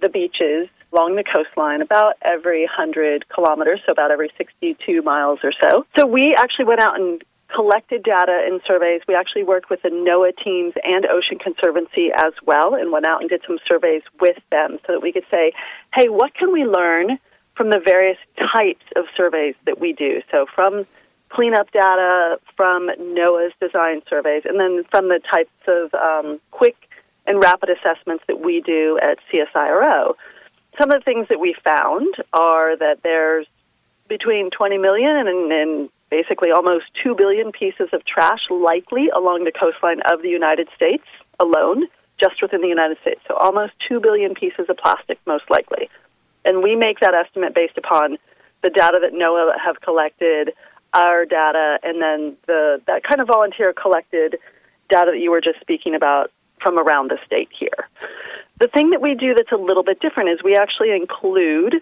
the 0.00 0.08
beaches 0.08 0.68
along 0.94 1.16
the 1.16 1.24
coastline 1.24 1.82
about 1.82 2.14
every 2.22 2.62
100 2.62 3.28
kilometers, 3.28 3.80
so 3.84 3.92
about 3.92 4.12
every 4.12 4.30
62 4.38 5.02
miles 5.02 5.40
or 5.42 5.52
so. 5.60 5.84
So 5.96 6.06
we 6.06 6.34
actually 6.38 6.66
went 6.66 6.80
out 6.80 6.98
and 6.98 7.22
collected 7.52 8.02
data 8.02 8.44
and 8.46 8.60
surveys. 8.66 9.02
We 9.06 9.14
actually 9.14 9.44
worked 9.44 9.70
with 9.70 9.82
the 9.82 9.88
NOAA 9.88 10.32
teams 10.42 10.74
and 10.82 11.06
Ocean 11.06 11.38
Conservancy 11.38 12.10
as 12.16 12.32
well 12.44 12.74
and 12.74 12.92
went 12.92 13.06
out 13.06 13.20
and 13.20 13.28
did 13.28 13.42
some 13.46 13.58
surveys 13.66 14.02
with 14.20 14.38
them 14.50 14.78
so 14.86 14.92
that 14.92 15.02
we 15.02 15.12
could 15.12 15.26
say, 15.30 15.52
hey, 15.94 16.08
what 16.08 16.34
can 16.34 16.52
we 16.52 16.64
learn 16.64 17.18
from 17.56 17.70
the 17.70 17.80
various 17.84 18.18
types 18.54 18.84
of 18.96 19.04
surveys 19.16 19.54
that 19.66 19.80
we 19.80 19.92
do? 19.92 20.22
So 20.30 20.46
from 20.54 20.86
cleanup 21.28 21.70
data, 21.72 22.38
from 22.56 22.88
NOAA's 22.88 23.52
design 23.60 24.02
surveys, 24.08 24.42
and 24.44 24.58
then 24.58 24.84
from 24.90 25.08
the 25.08 25.20
types 25.32 25.50
of 25.66 25.92
um, 25.94 26.40
quick 26.50 26.76
and 27.26 27.42
rapid 27.42 27.70
assessments 27.70 28.24
that 28.28 28.40
we 28.40 28.60
do 28.60 28.98
at 29.02 29.18
CSIRO. 29.32 30.14
Some 30.78 30.90
of 30.90 31.00
the 31.00 31.04
things 31.04 31.28
that 31.28 31.40
we 31.40 31.54
found 31.64 32.14
are 32.32 32.76
that 32.76 33.02
there's 33.02 33.46
between 34.08 34.50
20 34.50 34.78
million 34.78 35.26
and, 35.26 35.52
and 35.52 35.90
basically 36.10 36.50
almost 36.50 36.84
2 37.02 37.14
billion 37.14 37.52
pieces 37.52 37.88
of 37.92 38.04
trash 38.04 38.40
likely 38.50 39.08
along 39.08 39.44
the 39.44 39.52
coastline 39.52 40.00
of 40.02 40.22
the 40.22 40.28
United 40.28 40.68
States 40.76 41.04
alone, 41.40 41.86
just 42.20 42.42
within 42.42 42.60
the 42.60 42.68
United 42.68 42.98
States. 43.00 43.20
So 43.26 43.34
almost 43.34 43.72
2 43.88 44.00
billion 44.00 44.34
pieces 44.34 44.66
of 44.68 44.76
plastic, 44.76 45.18
most 45.26 45.44
likely. 45.50 45.88
And 46.44 46.62
we 46.62 46.76
make 46.76 47.00
that 47.00 47.14
estimate 47.14 47.54
based 47.54 47.78
upon 47.78 48.18
the 48.62 48.70
data 48.70 48.98
that 49.02 49.12
NOAA 49.12 49.58
have 49.64 49.80
collected, 49.80 50.52
our 50.92 51.24
data, 51.24 51.78
and 51.82 52.00
then 52.00 52.36
the 52.46 52.80
that 52.86 53.02
kind 53.04 53.20
of 53.20 53.26
volunteer 53.26 53.72
collected 53.72 54.38
data 54.88 55.12
that 55.12 55.20
you 55.20 55.30
were 55.30 55.40
just 55.40 55.60
speaking 55.60 55.94
about 55.94 56.30
from 56.60 56.78
around 56.78 57.10
the 57.10 57.18
state 57.26 57.48
here. 57.58 57.88
The 58.60 58.68
thing 58.68 58.90
that 58.90 59.00
we 59.00 59.14
do 59.14 59.34
that's 59.34 59.52
a 59.52 59.56
little 59.56 59.82
bit 59.82 60.00
different 60.00 60.30
is 60.30 60.42
we 60.42 60.56
actually 60.56 60.92
include 60.92 61.74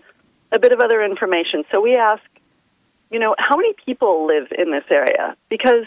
a 0.51 0.59
bit 0.59 0.73
of 0.73 0.81
other 0.81 1.03
information. 1.03 1.65
So 1.71 1.81
we 1.81 1.97
ask 1.97 2.23
you 3.13 3.19
know, 3.19 3.35
how 3.39 3.57
many 3.57 3.75
people 3.85 4.27
live 4.27 4.49
in 4.59 4.73
this 4.73 4.85
area? 4.91 5.37
Because 5.51 5.85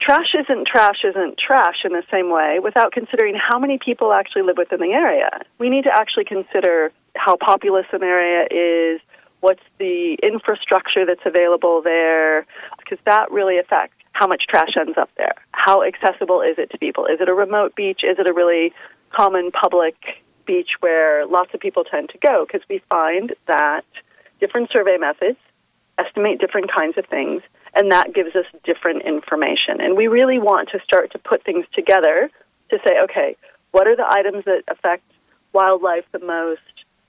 trash 0.00 0.34
isn't 0.38 0.66
trash 0.68 0.98
isn't 1.02 1.38
trash 1.38 1.78
in 1.84 1.92
the 1.92 2.02
same 2.10 2.30
way 2.30 2.58
without 2.62 2.92
considering 2.92 3.34
how 3.34 3.58
many 3.58 3.78
people 3.78 4.12
actually 4.12 4.42
live 4.42 4.58
within 4.58 4.80
the 4.80 4.92
area. 4.92 5.40
We 5.58 5.70
need 5.70 5.84
to 5.84 5.96
actually 5.96 6.26
consider 6.26 6.92
how 7.24 7.36
populous 7.36 7.86
an 7.92 8.02
area 8.02 8.46
is, 8.50 9.00
what's 9.40 9.62
the 9.78 10.18
infrastructure 10.22 11.04
that's 11.04 11.26
available 11.26 11.82
there, 11.82 12.46
because 12.78 12.98
that 13.04 13.30
really 13.30 13.58
affects 13.58 13.94
how 14.12 14.26
much 14.26 14.44
trash 14.48 14.76
ends 14.78 14.96
up 14.98 15.10
there. 15.16 15.34
How 15.52 15.82
accessible 15.82 16.40
is 16.42 16.58
it 16.58 16.70
to 16.70 16.78
people? 16.78 17.06
Is 17.06 17.20
it 17.20 17.30
a 17.30 17.34
remote 17.34 17.74
beach? 17.74 18.00
Is 18.02 18.18
it 18.18 18.28
a 18.28 18.32
really 18.32 18.72
common 19.10 19.50
public 19.50 19.94
beach 20.46 20.70
where 20.80 21.26
lots 21.26 21.52
of 21.54 21.60
people 21.60 21.84
tend 21.84 22.08
to 22.10 22.18
go? 22.18 22.46
Because 22.46 22.66
we 22.68 22.82
find 22.88 23.34
that 23.46 23.84
different 24.40 24.70
survey 24.72 24.96
methods 24.96 25.38
estimate 25.98 26.40
different 26.40 26.70
kinds 26.72 26.96
of 26.96 27.04
things, 27.06 27.42
and 27.74 27.92
that 27.92 28.14
gives 28.14 28.34
us 28.34 28.46
different 28.64 29.02
information. 29.02 29.80
And 29.80 29.96
we 29.96 30.08
really 30.08 30.38
want 30.38 30.70
to 30.70 30.80
start 30.80 31.12
to 31.12 31.18
put 31.18 31.44
things 31.44 31.66
together 31.74 32.30
to 32.70 32.78
say, 32.86 33.00
okay, 33.04 33.36
what 33.72 33.86
are 33.86 33.96
the 33.96 34.10
items 34.10 34.44
that 34.46 34.62
affect 34.68 35.04
wildlife 35.52 36.04
the 36.12 36.20
most? 36.20 36.60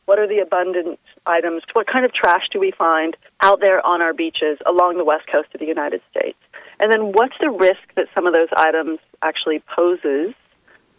What 0.05 0.20
are 0.20 0.27
the 0.27 0.39
abundant 0.39 1.00
items? 1.25 1.63
What 1.74 1.88
kind 1.88 2.05
of 2.05 2.13
trash 2.13 2.43
do 2.51 2.60
we 2.60 2.72
find 2.72 3.15
out 3.41 3.62
there 3.62 3.86
on 3.86 4.01
our 4.01 4.13
beaches 4.13 4.58
along 4.65 4.98
the 4.98 5.05
west 5.05 5.27
coast 5.31 5.50
of 5.53 5.60
the 5.60 5.67
United 5.67 6.01
States? 6.12 6.38
And 6.79 6.91
then 6.91 7.12
what's 7.12 7.36
the 7.39 7.50
risk 7.50 7.93
that 7.96 8.08
some 8.13 8.27
of 8.27 8.34
those 8.34 8.50
items 8.55 9.00
actually 9.22 9.63
poses 9.75 10.34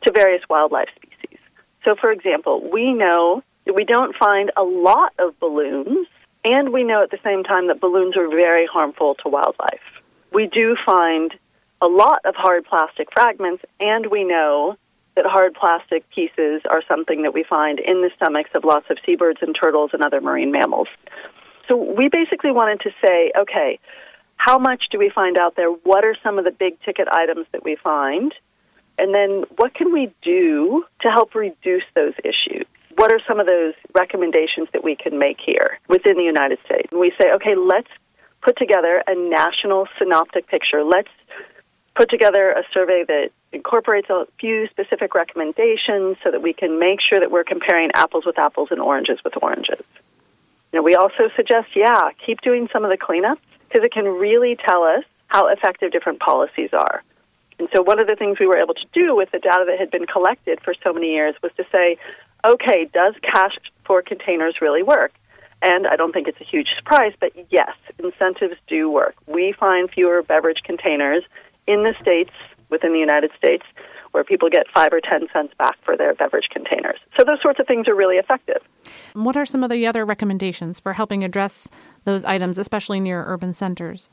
to 0.02 0.12
various 0.12 0.42
wildlife 0.48 0.88
species? 0.96 1.38
So, 1.84 1.96
for 2.00 2.12
example, 2.12 2.70
we 2.72 2.92
know 2.92 3.42
that 3.66 3.74
we 3.74 3.84
don't 3.84 4.14
find 4.16 4.50
a 4.56 4.62
lot 4.62 5.12
of 5.18 5.38
balloons 5.40 6.06
and 6.44 6.72
we 6.72 6.84
know 6.84 7.02
at 7.02 7.10
the 7.10 7.18
same 7.24 7.44
time 7.44 7.68
that 7.68 7.80
balloons 7.80 8.16
are 8.16 8.28
very 8.28 8.66
harmful 8.66 9.14
to 9.22 9.28
wildlife. 9.28 9.80
We 10.32 10.46
do 10.46 10.76
find 10.84 11.32
a 11.80 11.86
lot 11.86 12.20
of 12.24 12.34
hard 12.36 12.64
plastic 12.64 13.08
fragments, 13.12 13.64
and 13.80 14.06
we 14.06 14.24
know 14.24 14.76
that 15.14 15.26
hard 15.26 15.54
plastic 15.54 16.08
pieces 16.10 16.62
are 16.68 16.82
something 16.88 17.22
that 17.22 17.34
we 17.34 17.44
find 17.44 17.78
in 17.78 18.02
the 18.02 18.10
stomachs 18.16 18.50
of 18.54 18.64
lots 18.64 18.86
of 18.90 18.98
seabirds 19.04 19.38
and 19.42 19.54
turtles 19.60 19.90
and 19.92 20.02
other 20.04 20.20
marine 20.20 20.52
mammals. 20.52 20.88
So 21.68 21.76
we 21.76 22.08
basically 22.08 22.50
wanted 22.50 22.80
to 22.80 22.90
say, 23.04 23.32
okay, 23.38 23.78
how 24.36 24.58
much 24.58 24.84
do 24.90 24.98
we 24.98 25.10
find 25.10 25.38
out 25.38 25.54
there? 25.56 25.68
What 25.68 26.04
are 26.04 26.16
some 26.22 26.38
of 26.38 26.44
the 26.44 26.50
big 26.50 26.80
ticket 26.82 27.08
items 27.10 27.46
that 27.52 27.62
we 27.62 27.76
find? 27.76 28.34
And 28.98 29.14
then 29.14 29.44
what 29.56 29.74
can 29.74 29.92
we 29.92 30.12
do 30.22 30.84
to 31.02 31.08
help 31.08 31.34
reduce 31.34 31.84
those 31.94 32.14
issues? 32.24 32.66
what 32.96 33.12
are 33.12 33.20
some 33.26 33.40
of 33.40 33.46
those 33.46 33.74
recommendations 33.94 34.68
that 34.72 34.84
we 34.84 34.96
can 34.96 35.18
make 35.18 35.38
here 35.44 35.78
within 35.88 36.16
the 36.16 36.24
United 36.24 36.58
States? 36.64 36.88
And 36.90 37.00
we 37.00 37.12
say, 37.20 37.32
okay, 37.34 37.54
let's 37.56 37.88
put 38.42 38.56
together 38.56 39.02
a 39.06 39.14
national 39.14 39.88
synoptic 39.98 40.46
picture. 40.48 40.84
Let's 40.84 41.08
put 41.94 42.10
together 42.10 42.50
a 42.50 42.62
survey 42.72 43.04
that 43.06 43.30
incorporates 43.52 44.08
a 44.08 44.26
few 44.40 44.66
specific 44.68 45.14
recommendations 45.14 46.16
so 46.22 46.30
that 46.30 46.42
we 46.42 46.52
can 46.52 46.78
make 46.78 47.00
sure 47.00 47.20
that 47.20 47.30
we're 47.30 47.44
comparing 47.44 47.90
apples 47.94 48.24
with 48.24 48.38
apples 48.38 48.68
and 48.70 48.80
oranges 48.80 49.18
with 49.24 49.34
oranges. 49.42 49.84
You 50.72 50.78
know, 50.78 50.82
we 50.82 50.94
also 50.94 51.28
suggest, 51.36 51.68
yeah, 51.76 52.10
keep 52.24 52.40
doing 52.40 52.68
some 52.72 52.84
of 52.84 52.90
the 52.90 52.96
cleanups 52.96 53.38
because 53.68 53.84
it 53.84 53.92
can 53.92 54.06
really 54.06 54.56
tell 54.56 54.84
us 54.84 55.04
how 55.26 55.48
effective 55.48 55.92
different 55.92 56.20
policies 56.20 56.70
are. 56.72 57.02
And 57.58 57.68
so 57.74 57.82
one 57.82 57.98
of 57.98 58.08
the 58.08 58.16
things 58.16 58.38
we 58.38 58.46
were 58.46 58.56
able 58.56 58.74
to 58.74 58.86
do 58.92 59.14
with 59.14 59.30
the 59.30 59.38
data 59.38 59.64
that 59.66 59.78
had 59.78 59.90
been 59.90 60.06
collected 60.06 60.60
for 60.62 60.74
so 60.82 60.92
many 60.92 61.12
years 61.12 61.34
was 61.42 61.52
to 61.58 61.64
say, 61.70 61.98
okay, 62.46 62.88
does 62.92 63.14
cash 63.22 63.56
for 63.84 64.02
containers 64.02 64.60
really 64.60 64.82
work? 64.82 65.12
And 65.60 65.86
I 65.86 65.96
don't 65.96 66.12
think 66.12 66.26
it's 66.26 66.40
a 66.40 66.44
huge 66.44 66.68
surprise, 66.76 67.12
but 67.20 67.32
yes, 67.50 67.70
incentives 67.98 68.56
do 68.66 68.90
work. 68.90 69.14
We 69.26 69.52
find 69.52 69.88
fewer 69.90 70.22
beverage 70.22 70.62
containers 70.64 71.22
in 71.66 71.82
the 71.82 71.94
states, 72.00 72.32
within 72.70 72.92
the 72.92 72.98
United 72.98 73.30
States, 73.36 73.64
where 74.12 74.24
people 74.24 74.48
get 74.50 74.66
five 74.74 74.88
or 74.92 75.00
ten 75.00 75.26
cents 75.32 75.52
back 75.58 75.76
for 75.84 75.96
their 75.96 76.14
beverage 76.14 76.48
containers. 76.50 76.98
So 77.16 77.24
those 77.24 77.40
sorts 77.42 77.60
of 77.60 77.66
things 77.66 77.88
are 77.88 77.94
really 77.94 78.16
effective. 78.16 78.62
What 79.14 79.36
are 79.36 79.46
some 79.46 79.62
of 79.62 79.70
the 79.70 79.86
other 79.86 80.04
recommendations 80.04 80.80
for 80.80 80.92
helping 80.92 81.24
address 81.24 81.68
those 82.04 82.24
items, 82.24 82.58
especially 82.58 83.00
near 83.00 83.24
urban 83.26 83.52
centers? 83.52 84.10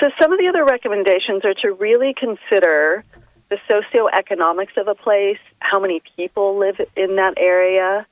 So 0.00 0.10
some 0.20 0.32
of 0.32 0.38
the 0.38 0.46
other 0.46 0.64
recommendations 0.64 1.44
are 1.44 1.54
to 1.62 1.72
really 1.72 2.14
consider 2.14 3.04
the 3.50 3.56
socioeconomics 3.68 4.76
of 4.76 4.88
a 4.88 4.94
place, 4.94 5.38
how 5.60 5.80
many 5.80 6.02
people 6.16 6.58
live 6.58 6.76
in 6.96 7.16
that 7.16 7.34
area, 7.38 8.06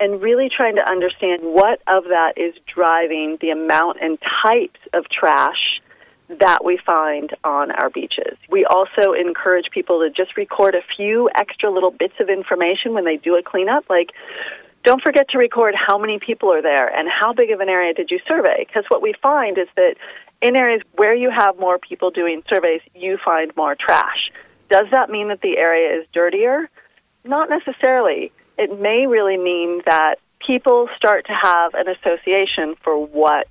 and 0.00 0.20
really 0.20 0.48
trying 0.54 0.76
to 0.76 0.88
understand 0.88 1.40
what 1.42 1.80
of 1.86 2.04
that 2.04 2.34
is 2.36 2.54
driving 2.72 3.38
the 3.40 3.50
amount 3.50 3.98
and 4.00 4.18
types 4.46 4.80
of 4.92 5.08
trash 5.08 5.80
that 6.28 6.64
we 6.64 6.78
find 6.86 7.34
on 7.44 7.70
our 7.70 7.90
beaches. 7.90 8.38
We 8.48 8.64
also 8.64 9.12
encourage 9.12 9.70
people 9.70 10.00
to 10.00 10.10
just 10.10 10.36
record 10.36 10.74
a 10.74 10.82
few 10.96 11.28
extra 11.34 11.70
little 11.70 11.90
bits 11.90 12.14
of 12.18 12.28
information 12.28 12.94
when 12.94 13.04
they 13.04 13.16
do 13.16 13.36
a 13.36 13.42
cleanup, 13.42 13.84
like 13.90 14.12
don't 14.84 15.02
forget 15.02 15.28
to 15.30 15.38
record 15.38 15.74
how 15.74 15.96
many 15.98 16.18
people 16.18 16.52
are 16.52 16.60
there 16.60 16.86
and 16.88 17.08
how 17.08 17.32
big 17.32 17.50
of 17.50 17.60
an 17.60 17.68
area 17.68 17.94
did 17.94 18.10
you 18.10 18.20
survey, 18.28 18.64
because 18.66 18.84
what 18.88 19.00
we 19.00 19.14
find 19.22 19.56
is 19.58 19.68
that 19.76 19.96
in 20.42 20.56
areas 20.56 20.82
where 20.96 21.14
you 21.14 21.30
have 21.30 21.58
more 21.58 21.78
people 21.78 22.10
doing 22.10 22.42
surveys, 22.52 22.82
you 22.94 23.18
find 23.24 23.50
more 23.56 23.74
trash. 23.74 24.30
Does 24.70 24.86
that 24.90 25.08
mean 25.08 25.28
that 25.28 25.40
the 25.40 25.56
area 25.56 26.00
is 26.00 26.06
dirtier? 26.12 26.68
Not 27.24 27.48
necessarily. 27.48 28.30
It 28.58 28.78
may 28.78 29.06
really 29.06 29.38
mean 29.38 29.80
that 29.86 30.16
people 30.46 30.88
start 30.96 31.26
to 31.26 31.32
have 31.32 31.72
an 31.74 31.88
association 31.88 32.74
for 32.82 33.06
what 33.06 33.48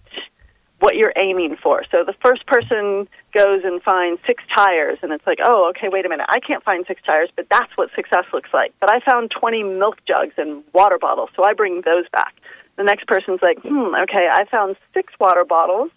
what 0.83 0.95
you're 0.97 1.13
aiming 1.15 1.55
for. 1.63 1.85
So 1.95 2.03
the 2.03 2.13
first 2.21 2.45
person 2.45 3.07
goes 3.31 3.61
and 3.63 3.81
finds 3.83 4.19
six 4.27 4.43
tires, 4.53 4.99
and 5.01 5.13
it's 5.13 5.25
like, 5.25 5.37
oh, 5.41 5.69
okay, 5.69 5.87
wait 5.87 6.05
a 6.05 6.09
minute, 6.09 6.25
I 6.27 6.41
can't 6.41 6.61
find 6.61 6.83
six 6.85 7.01
tires, 7.03 7.29
but 7.37 7.47
that's 7.49 7.71
what 7.77 7.89
success 7.95 8.25
looks 8.33 8.49
like. 8.53 8.73
But 8.81 8.93
I 8.93 8.99
found 8.99 9.31
20 9.31 9.63
milk 9.63 9.99
jugs 10.05 10.33
and 10.37 10.61
water 10.73 10.97
bottles, 10.99 11.29
so 11.37 11.45
I 11.45 11.53
bring 11.53 11.83
those 11.85 12.03
back. 12.11 12.35
The 12.75 12.83
next 12.83 13.07
person's 13.07 13.39
like, 13.41 13.59
hmm, 13.61 13.95
okay, 14.03 14.27
I 14.29 14.43
found 14.51 14.75
six 14.93 15.13
water 15.21 15.45
bottles, 15.45 15.89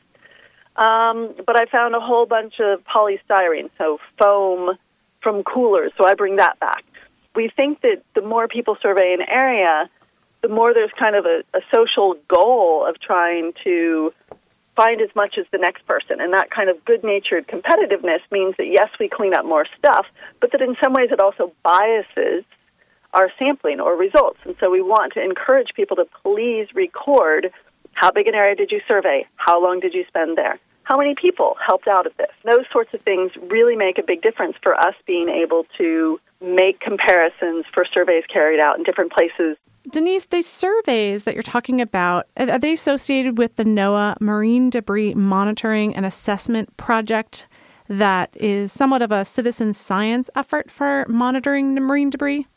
um, 0.77 1.35
but 1.45 1.61
I 1.61 1.67
found 1.67 1.97
a 1.97 2.01
whole 2.01 2.27
bunch 2.27 2.61
of 2.61 2.85
polystyrene, 2.85 3.71
so 3.79 3.99
foam 4.21 4.79
from 5.21 5.43
coolers, 5.43 5.91
so 5.99 6.07
I 6.07 6.15
bring 6.15 6.37
that 6.37 6.61
back. 6.61 6.85
We 7.35 7.51
think 7.57 7.81
that 7.81 8.05
the 8.15 8.23
more 8.23 8.47
people 8.47 8.77
survey 8.81 9.17
an 9.19 9.27
area, 9.29 9.91
the 10.43 10.49
more 10.49 10.73
there's 10.73 10.93
kind 10.93 11.17
of 11.17 11.27
a, 11.27 11.43
a 11.55 11.61
social 11.75 12.15
goal 12.29 12.87
of 12.87 13.01
trying 13.01 13.53
to 13.65 14.13
find 14.77 15.01
as 15.01 15.09
much 15.17 15.39
as 15.39 15.47
the 15.51 15.59
next 15.59 15.87
person. 15.87 16.21
And 16.21 16.33
that 16.33 16.51
kind 16.51 16.69
of 16.69 16.85
good 16.85 17.03
natured 17.03 17.49
competitiveness 17.49 18.21
means 18.31 18.55
that, 18.59 18.67
yes, 18.67 18.89
we 19.01 19.09
clean 19.09 19.35
up 19.35 19.45
more 19.45 19.67
stuff, 19.79 20.07
but 20.41 20.53
that 20.53 20.61
in 20.61 20.77
some 20.83 20.93
ways 20.93 21.09
it 21.11 21.21
also 21.21 21.53
biases 21.63 22.45
our 23.15 23.31
sampling 23.39 23.81
or 23.81 23.97
results. 23.97 24.39
And 24.45 24.55
so 24.61 24.71
we 24.71 24.83
want 24.83 25.15
to 25.15 25.23
encourage 25.23 25.69
people 25.75 25.97
to 25.97 26.05
please 26.23 26.69
record 26.75 27.51
how 27.95 28.11
big 28.11 28.29
an 28.29 28.35
area 28.35 28.55
did 28.55 28.71
you 28.71 28.81
survey? 28.87 29.27
How 29.37 29.63
long 29.63 29.81
did 29.81 29.95
you 29.95 30.05
spend 30.07 30.37
there? 30.37 30.59
How 30.87 30.97
many 30.97 31.15
people 31.21 31.57
helped 31.65 31.89
out 31.89 32.07
of 32.07 32.17
this? 32.17 32.31
Those 32.45 32.65
sorts 32.73 32.95
of 32.95 33.03
things 33.03 33.33
really 33.51 33.77
make 33.77 33.99
a 33.99 34.03
big 34.03 34.23
difference 34.23 34.57
for 34.63 34.75
us 34.75 34.95
being 35.07 35.29
able 35.29 35.67
to 35.79 36.19
make 36.41 36.81
comparisons 36.81 37.65
for 37.75 37.85
surveys 37.95 38.25
carried 38.33 38.61
out 38.61 38.79
in 38.79 38.85
different 38.85 39.13
places 39.13 39.57
Denise, 39.91 40.27
these 40.27 40.47
surveys 40.49 41.25
that 41.25 41.35
you're 41.35 41.43
talking 41.43 41.81
about, 41.81 42.27
are 42.37 42.59
they 42.59 42.73
associated 42.73 43.39
with 43.39 43.55
the 43.55 43.63
NOAA 43.63 44.21
Marine 44.21 44.69
Debris 44.69 45.15
Monitoring 45.15 45.95
and 45.95 46.05
Assessment 46.05 46.77
Project 46.77 47.47
that 47.89 48.31
is 48.35 48.73
somewhat 48.73 49.03
of 49.03 49.13
a 49.13 49.25
citizen 49.25 49.73
science 49.73 50.29
effort 50.35 50.73
for 50.73 51.07
monitoring 51.09 51.77
the 51.77 51.81
marine 51.81 52.11
debris? 52.11 52.49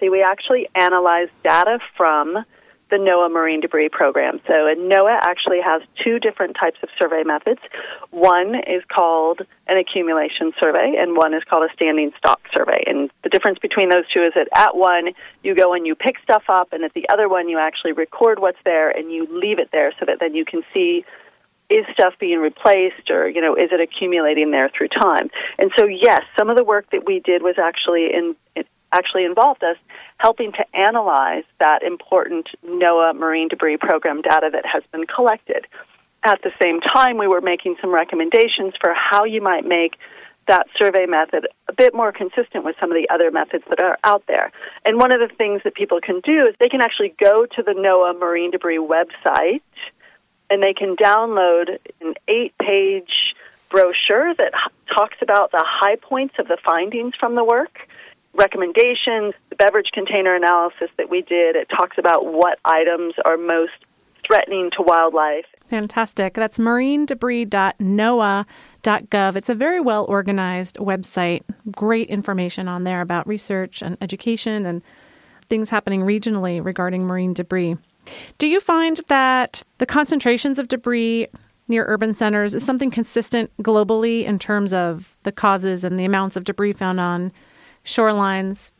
See, 0.00 0.08
we 0.08 0.20
actually 0.20 0.68
analyze 0.74 1.28
data 1.44 1.78
from 1.96 2.44
the 2.92 2.98
NOAA 2.98 3.32
Marine 3.32 3.60
Debris 3.60 3.88
Program. 3.88 4.38
So, 4.46 4.52
NOAA 4.52 5.18
actually 5.22 5.60
has 5.64 5.80
two 6.04 6.18
different 6.18 6.56
types 6.60 6.76
of 6.82 6.90
survey 7.00 7.22
methods. 7.24 7.60
One 8.10 8.54
is 8.54 8.84
called 8.94 9.40
an 9.66 9.78
accumulation 9.78 10.52
survey, 10.62 10.94
and 10.98 11.16
one 11.16 11.32
is 11.32 11.42
called 11.48 11.68
a 11.68 11.72
standing 11.72 12.12
stock 12.18 12.40
survey. 12.54 12.84
And 12.86 13.10
the 13.24 13.30
difference 13.30 13.58
between 13.58 13.88
those 13.88 14.04
two 14.12 14.20
is 14.20 14.34
that 14.36 14.48
at 14.54 14.76
one, 14.76 15.14
you 15.42 15.54
go 15.54 15.72
and 15.72 15.86
you 15.86 15.94
pick 15.94 16.16
stuff 16.22 16.44
up, 16.50 16.74
and 16.74 16.84
at 16.84 16.92
the 16.92 17.06
other 17.10 17.30
one, 17.30 17.48
you 17.48 17.58
actually 17.58 17.92
record 17.92 18.38
what's 18.38 18.60
there 18.66 18.90
and 18.90 19.10
you 19.10 19.26
leave 19.32 19.58
it 19.58 19.70
there 19.72 19.92
so 19.98 20.04
that 20.04 20.18
then 20.20 20.34
you 20.34 20.44
can 20.44 20.62
see 20.74 21.04
is 21.70 21.86
stuff 21.94 22.12
being 22.20 22.38
replaced 22.38 23.08
or 23.08 23.26
you 23.30 23.40
know 23.40 23.54
is 23.54 23.70
it 23.72 23.80
accumulating 23.80 24.50
there 24.50 24.68
through 24.76 24.88
time 24.88 25.30
and 25.58 25.70
so 25.78 25.86
yes 25.86 26.20
some 26.36 26.50
of 26.50 26.56
the 26.56 26.64
work 26.64 26.84
that 26.90 27.06
we 27.06 27.20
did 27.20 27.40
was 27.40 27.54
actually 27.56 28.12
in 28.12 28.34
actually 28.92 29.24
involved 29.24 29.64
us 29.64 29.76
helping 30.18 30.52
to 30.52 30.64
analyze 30.74 31.44
that 31.58 31.82
important 31.82 32.48
NOAA 32.64 33.14
marine 33.16 33.48
debris 33.48 33.78
program 33.78 34.22
data 34.22 34.50
that 34.52 34.64
has 34.66 34.82
been 34.92 35.06
collected. 35.06 35.66
At 36.24 36.40
the 36.42 36.52
same 36.62 36.80
time, 36.80 37.18
we 37.18 37.26
were 37.26 37.40
making 37.40 37.76
some 37.80 37.92
recommendations 37.92 38.74
for 38.80 38.94
how 38.94 39.24
you 39.24 39.40
might 39.40 39.64
make 39.64 39.96
that 40.48 40.66
survey 40.76 41.06
method 41.06 41.46
a 41.68 41.72
bit 41.72 41.94
more 41.94 42.12
consistent 42.12 42.64
with 42.64 42.76
some 42.80 42.90
of 42.90 42.96
the 42.96 43.08
other 43.12 43.30
methods 43.30 43.64
that 43.68 43.82
are 43.82 43.98
out 44.04 44.24
there. 44.26 44.50
And 44.84 44.98
one 44.98 45.12
of 45.12 45.20
the 45.20 45.34
things 45.34 45.62
that 45.64 45.74
people 45.74 46.00
can 46.00 46.20
do 46.20 46.46
is 46.46 46.54
they 46.58 46.68
can 46.68 46.80
actually 46.80 47.14
go 47.20 47.46
to 47.46 47.62
the 47.62 47.72
NOAA 47.72 48.18
marine 48.18 48.50
debris 48.50 48.78
website 48.78 49.62
and 50.50 50.62
they 50.62 50.74
can 50.74 50.96
download 50.96 51.78
an 52.00 52.14
eight 52.28 52.56
page 52.58 53.34
brochure 53.70 54.34
that 54.34 54.52
talks 54.94 55.16
about 55.22 55.50
the 55.50 55.64
high 55.66 55.96
points 55.96 56.34
of 56.38 56.48
the 56.48 56.58
findings 56.64 57.14
from 57.18 57.34
the 57.34 57.44
work 57.44 57.88
recommendations, 58.34 59.34
the 59.50 59.56
beverage 59.56 59.90
container 59.92 60.34
analysis 60.34 60.88
that 60.96 61.10
we 61.10 61.20
did, 61.22 61.56
it 61.56 61.68
talks 61.68 61.98
about 61.98 62.32
what 62.32 62.58
items 62.64 63.14
are 63.24 63.36
most 63.36 63.72
threatening 64.26 64.70
to 64.76 64.82
wildlife. 64.82 65.44
Fantastic. 65.68 66.34
That's 66.34 66.58
marinedebris.noaa.gov. 66.58 69.36
It's 69.36 69.48
a 69.48 69.54
very 69.54 69.80
well 69.80 70.04
organized 70.08 70.76
website. 70.76 71.42
Great 71.70 72.08
information 72.08 72.66
on 72.68 72.84
there 72.84 73.00
about 73.00 73.26
research 73.26 73.80
and 73.82 73.96
education 74.00 74.66
and 74.66 74.82
things 75.48 75.70
happening 75.70 76.02
regionally 76.02 76.64
regarding 76.64 77.04
marine 77.04 77.34
debris. 77.34 77.76
Do 78.38 78.48
you 78.48 78.60
find 78.60 79.00
that 79.08 79.62
the 79.78 79.86
concentrations 79.86 80.58
of 80.58 80.68
debris 80.68 81.28
near 81.68 81.84
urban 81.86 82.14
centers 82.14 82.54
is 82.54 82.64
something 82.64 82.90
consistent 82.90 83.50
globally 83.62 84.24
in 84.24 84.38
terms 84.38 84.74
of 84.74 85.16
the 85.22 85.32
causes 85.32 85.84
and 85.84 85.98
the 85.98 86.04
amounts 86.04 86.36
of 86.36 86.44
debris 86.44 86.72
found 86.72 87.00
on 87.00 87.32
shorelines? 87.84 88.72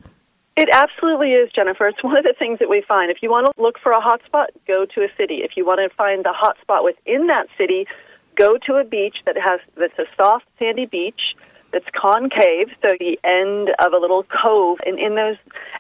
It 0.55 0.69
absolutely 0.73 1.33
is, 1.33 1.51
Jennifer. 1.53 1.87
It's 1.87 2.03
one 2.03 2.17
of 2.19 2.25
the 2.25 2.35
things 2.39 2.59
that 2.59 2.69
we 2.69 2.83
find. 2.87 3.11
If 3.11 3.23
you 3.23 3.31
want 3.31 3.47
to 3.47 3.63
look 3.63 3.79
for 3.79 3.93
a 3.93 4.01
hotspot, 4.01 4.49
go 4.67 4.85
to 4.85 5.01
a 5.03 5.09
city. 5.17 5.37
If 5.37 5.57
you 5.57 5.65
want 5.65 5.81
to 5.81 5.95
find 5.97 6.25
the 6.25 6.35
hotspot 6.39 6.85
within 6.85 7.29
that 7.29 7.47
city, 7.57 7.87
go 8.37 8.59
to 8.67 8.75
a 8.75 8.85
beach 8.85 9.17
that 9.25 9.37
has 9.39 9.61
that's 9.77 9.99
a 9.99 10.05
soft 10.17 10.45
sandy 10.59 10.87
beach 10.87 11.35
that's 11.73 11.87
concave, 11.95 12.69
so 12.85 12.93
the 13.01 13.19
end 13.25 13.73
of 13.79 13.95
a 13.95 13.97
little 13.97 14.25
cove, 14.25 14.79
and 14.85 14.99
in 14.99 15.15
those 15.15 15.37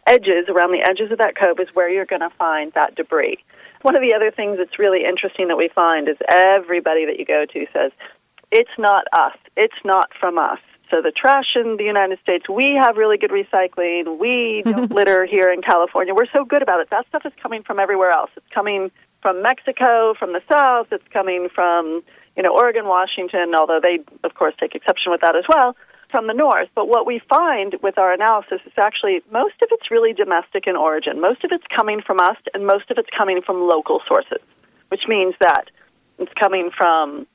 edges, 0.07 0.49
around 0.49 0.73
the 0.73 0.83
edges 0.89 1.13
of 1.13 1.19
that 1.19 1.37
cove, 1.37 1.61
is 1.61 1.69
where 1.75 1.91
you're 1.91 2.07
going 2.07 2.23
to 2.23 2.31
find 2.39 2.73
that 2.73 2.95
debris. 2.95 3.37
One 3.83 3.95
of 3.95 4.01
the 4.01 4.15
other 4.15 4.31
things 4.31 4.57
that's 4.57 4.79
really 4.79 5.05
interesting 5.05 5.49
that 5.49 5.59
we 5.59 5.69
find 5.69 6.09
is 6.09 6.17
everybody 6.31 7.05
that 7.05 7.19
you 7.19 7.27
go 7.27 7.45
to 7.45 7.67
says, 7.75 7.93
"It's 8.51 8.71
not 8.79 9.05
us. 9.13 9.37
It's 9.55 9.85
not 9.85 10.15
from 10.19 10.39
us." 10.39 10.61
So 10.93 11.01
the 11.01 11.11
trash 11.11 11.57
in 11.57 11.79
the 11.79 11.85
United 11.85 12.19
States, 12.21 12.47
we 12.51 12.79
have 12.79 12.99
really 12.99 13.17
good 13.17 13.31
recycling. 13.31 14.19
We 14.19 14.63
don't 14.71 14.93
litter 14.93 15.25
here 15.25 15.51
in 15.51 15.63
California. 15.63 16.13
We're 16.15 16.31
so 16.33 16.45
good 16.45 16.61
about 16.61 16.81
it. 16.81 16.91
That 16.91 17.07
stuff 17.09 17.23
is 17.25 17.33
coming 17.43 17.63
from 17.63 17.79
everywhere 17.79 18.11
else. 18.11 18.31
It's 18.37 18.53
coming 18.53 18.91
from 19.23 19.41
Mexico, 19.41 20.13
from 20.19 20.35
the 20.35 20.43
south. 20.53 20.89
It's 20.93 21.09
coming 21.11 21.49
from 21.55 22.03
you 22.37 22.43
know 22.43 22.53
Oregon, 22.55 22.85
Washington. 22.85 23.55
Although 23.59 23.81
they, 23.83 24.01
of 24.23 24.35
course, 24.35 24.55
take 24.61 24.75
exception 24.75 25.11
with 25.11 25.23
that 25.23 25.35
as 25.35 25.45
well 25.49 25.75
from 26.11 26.27
the 26.27 26.35
north. 26.35 26.69
But 26.75 26.89
what 26.89 27.07
we 27.07 27.23
find 27.27 27.75
with 27.83 27.97
our 27.97 28.13
analysis 28.13 28.61
is 28.67 28.73
actually 28.77 29.23
most 29.33 29.55
of 29.63 29.69
it's 29.73 29.91
really 29.91 30.13
domestic 30.13 30.67
in 30.67 30.77
origin. 30.77 31.23
Most 31.23 31.43
of 31.43 31.53
it's 31.53 31.65
coming 31.75 32.03
from 32.03 32.21
us, 32.21 32.37
and 32.53 32.67
most 32.67 32.91
of 32.91 32.99
it's 32.99 33.09
coming 33.17 33.41
from 33.41 33.67
local 33.67 34.03
sources, 34.07 34.45
which 34.89 35.09
means 35.09 35.35
that 35.41 35.71
it's 36.19 36.33
coming 36.39 36.71
from 36.77 37.27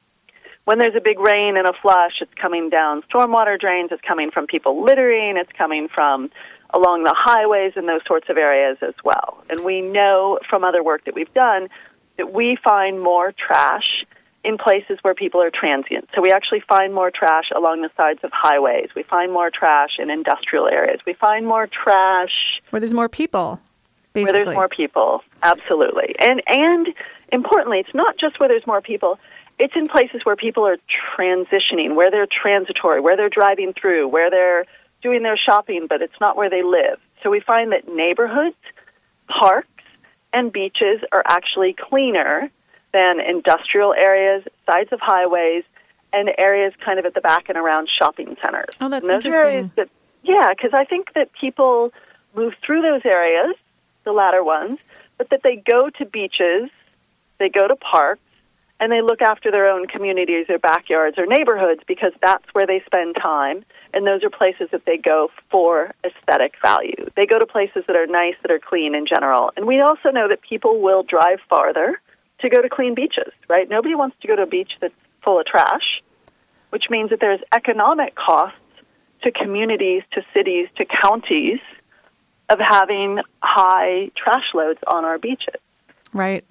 when 0.67 0.79
there's 0.79 0.95
a 0.95 1.01
big 1.01 1.17
rain 1.17 1.55
and 1.55 1.65
a 1.65 1.71
flush, 1.81 2.19
it's 2.19 2.33
coming 2.33 2.69
down 2.69 3.01
stormwater 3.03 3.57
drains, 3.57 3.89
it's 3.93 4.01
coming 4.05 4.31
from 4.31 4.47
people 4.47 4.83
littering, 4.83 5.37
it's 5.37 5.51
coming 5.57 5.87
from 5.87 6.29
along 6.73 7.05
the 7.05 7.15
highways 7.17 7.71
and 7.77 7.87
those 7.87 8.01
sorts 8.05 8.27
of 8.27 8.35
areas 8.35 8.77
as 8.81 8.93
well. 9.01 9.41
And 9.49 9.63
we 9.63 9.79
know 9.79 10.39
from 10.49 10.65
other 10.65 10.83
work 10.83 11.05
that 11.05 11.15
we've 11.15 11.33
done 11.33 11.69
that 12.17 12.33
we 12.33 12.57
find 12.61 12.99
more 12.99 13.31
trash 13.31 14.03
in 14.43 14.57
places 14.57 14.99
where 15.03 15.15
people 15.15 15.41
are 15.41 15.49
transient. 15.49 16.09
So 16.13 16.21
we 16.21 16.33
actually 16.33 16.59
find 16.67 16.93
more 16.93 17.11
trash 17.11 17.45
along 17.55 17.81
the 17.81 17.89
sides 17.95 18.19
of 18.23 18.31
highways. 18.33 18.89
We 18.93 19.03
find 19.03 19.31
more 19.31 19.49
trash 19.49 19.91
in 19.99 20.09
industrial 20.09 20.67
areas. 20.67 20.99
We 21.07 21.13
find 21.13 21.47
more 21.47 21.67
trash 21.67 22.59
where 22.71 22.81
there's 22.81 22.93
more 22.93 23.07
people. 23.07 23.61
Basically. 24.11 24.33
Where 24.33 24.45
there's 24.45 24.55
more 24.55 24.67
people, 24.67 25.23
absolutely. 25.43 26.13
And 26.19 26.41
and 26.45 26.87
importantly, 27.31 27.79
it's 27.79 27.93
not 27.93 28.17
just 28.17 28.37
where 28.41 28.49
there's 28.49 28.67
more 28.67 28.81
people 28.81 29.17
it's 29.59 29.75
in 29.75 29.87
places 29.87 30.21
where 30.23 30.35
people 30.35 30.67
are 30.67 30.77
transitioning, 31.17 31.95
where 31.95 32.11
they're 32.11 32.27
transitory, 32.27 33.01
where 33.01 33.17
they're 33.17 33.29
driving 33.29 33.73
through, 33.73 34.07
where 34.07 34.29
they're 34.29 34.65
doing 35.01 35.23
their 35.23 35.37
shopping, 35.37 35.87
but 35.87 36.01
it's 36.01 36.19
not 36.19 36.37
where 36.37 36.49
they 36.49 36.63
live. 36.63 36.99
So 37.23 37.29
we 37.29 37.39
find 37.39 37.71
that 37.71 37.87
neighborhoods, 37.87 38.55
parks, 39.27 39.67
and 40.33 40.51
beaches 40.51 41.01
are 41.11 41.23
actually 41.25 41.73
cleaner 41.73 42.49
than 42.93 43.19
industrial 43.19 43.93
areas, 43.93 44.43
sides 44.65 44.91
of 44.91 44.99
highways, 45.01 45.63
and 46.13 46.29
areas 46.37 46.73
kind 46.83 46.99
of 46.99 47.05
at 47.05 47.13
the 47.13 47.21
back 47.21 47.49
and 47.49 47.57
around 47.57 47.89
shopping 47.89 48.37
centers. 48.43 48.75
Oh, 48.79 48.89
that's 48.89 49.07
interesting. 49.07 49.33
Areas 49.33 49.69
that, 49.75 49.89
yeah, 50.23 50.49
because 50.49 50.73
I 50.73 50.85
think 50.85 51.13
that 51.13 51.31
people 51.33 51.91
move 52.35 52.53
through 52.65 52.81
those 52.81 53.01
areas, 53.05 53.55
the 54.03 54.11
latter 54.11 54.43
ones, 54.43 54.79
but 55.17 55.29
that 55.31 55.41
they 55.43 55.55
go 55.55 55.89
to 55.89 56.05
beaches, 56.05 56.69
they 57.39 57.49
go 57.49 57.67
to 57.67 57.75
parks, 57.75 58.21
and 58.79 58.91
they 58.91 59.01
look 59.01 59.21
after 59.21 59.51
their 59.51 59.67
own 59.67 59.87
communities, 59.87 60.47
their 60.47 60.59
backyards, 60.59 61.17
or 61.17 61.25
neighborhoods 61.25 61.81
because 61.87 62.13
that's 62.21 62.45
where 62.53 62.67
they 62.67 62.81
spend 62.85 63.15
time, 63.15 63.65
and 63.93 64.05
those 64.05 64.23
are 64.23 64.29
places 64.29 64.69
that 64.71 64.85
they 64.85 64.97
go 64.97 65.29
for 65.49 65.93
aesthetic 66.03 66.53
value. 66.61 67.09
They 67.15 67.25
go 67.25 67.39
to 67.39 67.45
places 67.45 67.83
that 67.87 67.95
are 67.95 68.07
nice, 68.07 68.35
that 68.41 68.51
are 68.51 68.59
clean 68.59 68.93
in 68.93 69.05
general. 69.07 69.51
And 69.55 69.65
we 69.65 69.81
also 69.81 70.09
know 70.09 70.27
that 70.27 70.41
people 70.41 70.81
will 70.81 71.03
drive 71.03 71.39
farther 71.49 71.99
to 72.39 72.49
go 72.49 72.61
to 72.61 72.69
clean 72.69 72.93
beaches, 72.93 73.33
right? 73.47 73.67
Nobody 73.67 73.95
wants 73.95 74.15
to 74.21 74.27
go 74.27 74.35
to 74.35 74.43
a 74.43 74.47
beach 74.47 74.73
that's 74.79 74.93
full 75.23 75.39
of 75.39 75.45
trash, 75.45 76.03
which 76.69 76.85
means 76.89 77.09
that 77.09 77.19
there's 77.19 77.41
economic 77.51 78.13
costs 78.15 78.59
to 79.23 79.31
communities, 79.31 80.03
to 80.11 80.23
cities, 80.33 80.67
to 80.75 80.85
counties 80.85 81.59
of 82.49 82.59
having 82.59 83.19
high 83.41 84.11
trash 84.15 84.53
loads 84.53 84.79
on 84.87 85.03
our 85.03 85.17
beaches. 85.17 85.55
Right. 86.13 86.45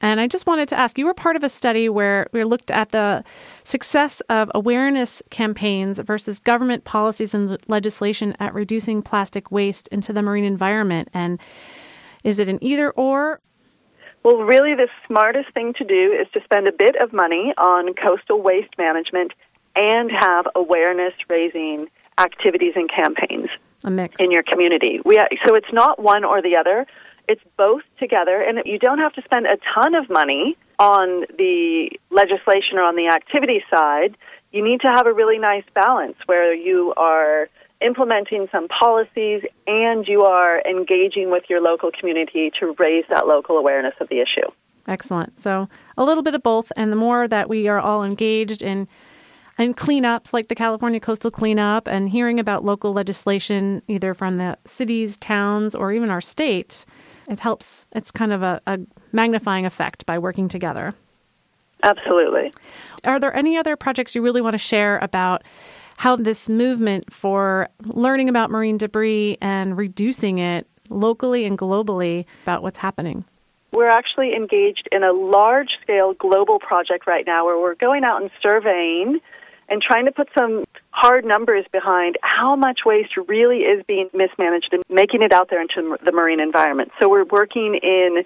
And 0.00 0.20
I 0.20 0.26
just 0.26 0.46
wanted 0.46 0.68
to 0.68 0.78
ask 0.78 0.98
you 0.98 1.06
were 1.06 1.14
part 1.14 1.36
of 1.36 1.44
a 1.44 1.48
study 1.48 1.88
where 1.88 2.28
we 2.32 2.44
looked 2.44 2.70
at 2.70 2.90
the 2.90 3.24
success 3.64 4.20
of 4.28 4.50
awareness 4.54 5.22
campaigns 5.30 5.98
versus 6.00 6.38
government 6.38 6.84
policies 6.84 7.34
and 7.34 7.58
legislation 7.68 8.36
at 8.38 8.52
reducing 8.54 9.02
plastic 9.02 9.50
waste 9.50 9.88
into 9.88 10.12
the 10.12 10.22
marine 10.22 10.44
environment. 10.44 11.08
And 11.14 11.40
is 12.24 12.38
it 12.38 12.48
an 12.48 12.62
either 12.62 12.90
or? 12.90 13.40
Well, 14.22 14.38
really, 14.38 14.74
the 14.74 14.88
smartest 15.06 15.52
thing 15.54 15.72
to 15.74 15.84
do 15.84 16.12
is 16.12 16.26
to 16.32 16.40
spend 16.44 16.66
a 16.66 16.72
bit 16.72 16.96
of 16.96 17.12
money 17.12 17.54
on 17.56 17.94
coastal 17.94 18.42
waste 18.42 18.76
management 18.76 19.32
and 19.76 20.10
have 20.10 20.46
awareness 20.54 21.14
raising 21.28 21.88
activities 22.18 22.72
and 22.76 22.90
campaigns 22.90 23.48
a 23.84 23.90
mix 23.90 24.20
in 24.20 24.30
your 24.30 24.42
community. 24.42 25.00
We, 25.04 25.18
so 25.44 25.54
it's 25.54 25.72
not 25.72 26.02
one 26.02 26.24
or 26.24 26.42
the 26.42 26.56
other. 26.56 26.86
It's 27.28 27.42
both 27.56 27.82
together, 27.98 28.40
and 28.40 28.62
you 28.64 28.78
don't 28.78 28.98
have 28.98 29.12
to 29.14 29.22
spend 29.22 29.46
a 29.46 29.56
ton 29.74 29.94
of 29.94 30.08
money 30.08 30.56
on 30.78 31.24
the 31.38 31.90
legislation 32.10 32.78
or 32.78 32.82
on 32.82 32.96
the 32.96 33.08
activity 33.08 33.64
side. 33.70 34.16
You 34.52 34.62
need 34.62 34.80
to 34.82 34.88
have 34.88 35.06
a 35.06 35.12
really 35.12 35.38
nice 35.38 35.64
balance 35.74 36.16
where 36.26 36.54
you 36.54 36.94
are 36.96 37.48
implementing 37.80 38.48
some 38.50 38.68
policies 38.68 39.42
and 39.66 40.06
you 40.06 40.22
are 40.22 40.62
engaging 40.62 41.30
with 41.30 41.44
your 41.48 41.60
local 41.60 41.90
community 41.90 42.50
to 42.60 42.74
raise 42.78 43.04
that 43.10 43.26
local 43.26 43.58
awareness 43.58 43.94
of 44.00 44.08
the 44.08 44.20
issue. 44.20 44.50
Excellent. 44.88 45.38
So, 45.40 45.68
a 45.96 46.04
little 46.04 46.22
bit 46.22 46.34
of 46.34 46.42
both, 46.42 46.70
and 46.76 46.92
the 46.92 46.96
more 46.96 47.26
that 47.26 47.48
we 47.48 47.68
are 47.68 47.80
all 47.80 48.04
engaged 48.04 48.62
in 48.62 48.88
and 49.58 49.76
cleanups 49.76 50.32
like 50.32 50.48
the 50.48 50.54
California 50.54 51.00
Coastal 51.00 51.30
Cleanup 51.30 51.88
and 51.88 52.10
hearing 52.10 52.38
about 52.38 52.64
local 52.64 52.92
legislation 52.92 53.82
either 53.88 54.12
from 54.12 54.36
the 54.36 54.58
cities, 54.66 55.16
towns, 55.16 55.74
or 55.74 55.92
even 55.92 56.10
our 56.10 56.20
state, 56.20 56.84
it 57.28 57.40
helps. 57.40 57.86
It's 57.92 58.10
kind 58.10 58.32
of 58.32 58.42
a, 58.42 58.60
a 58.66 58.78
magnifying 59.12 59.66
effect 59.66 60.06
by 60.06 60.18
working 60.18 60.48
together. 60.48 60.94
Absolutely. 61.82 62.52
Are 63.04 63.20
there 63.20 63.34
any 63.34 63.56
other 63.56 63.76
projects 63.76 64.14
you 64.14 64.22
really 64.22 64.40
want 64.40 64.54
to 64.54 64.58
share 64.58 64.98
about 64.98 65.44
how 65.96 66.16
this 66.16 66.48
movement 66.48 67.12
for 67.12 67.68
learning 67.84 68.28
about 68.28 68.50
marine 68.50 68.76
debris 68.76 69.38
and 69.40 69.76
reducing 69.76 70.38
it 70.38 70.66
locally 70.90 71.44
and 71.44 71.58
globally 71.58 72.24
about 72.42 72.62
what's 72.62 72.78
happening? 72.78 73.24
We're 73.72 73.90
actually 73.90 74.34
engaged 74.34 74.88
in 74.92 75.02
a 75.02 75.12
large 75.12 75.70
scale 75.82 76.14
global 76.14 76.58
project 76.58 77.06
right 77.06 77.26
now 77.26 77.44
where 77.44 77.58
we're 77.58 77.74
going 77.74 78.04
out 78.04 78.22
and 78.22 78.30
surveying 78.40 79.20
and 79.68 79.82
trying 79.82 80.06
to 80.06 80.12
put 80.12 80.28
some 80.36 80.64
hard 80.90 81.24
numbers 81.24 81.64
behind 81.72 82.16
how 82.22 82.56
much 82.56 82.80
waste 82.86 83.16
really 83.28 83.58
is 83.58 83.84
being 83.86 84.08
mismanaged 84.14 84.68
and 84.72 84.82
making 84.88 85.22
it 85.22 85.32
out 85.32 85.50
there 85.50 85.60
into 85.60 85.96
the 86.04 86.12
marine 86.12 86.40
environment. 86.40 86.90
So 87.00 87.08
we're 87.08 87.24
working 87.24 87.78
in 87.82 88.24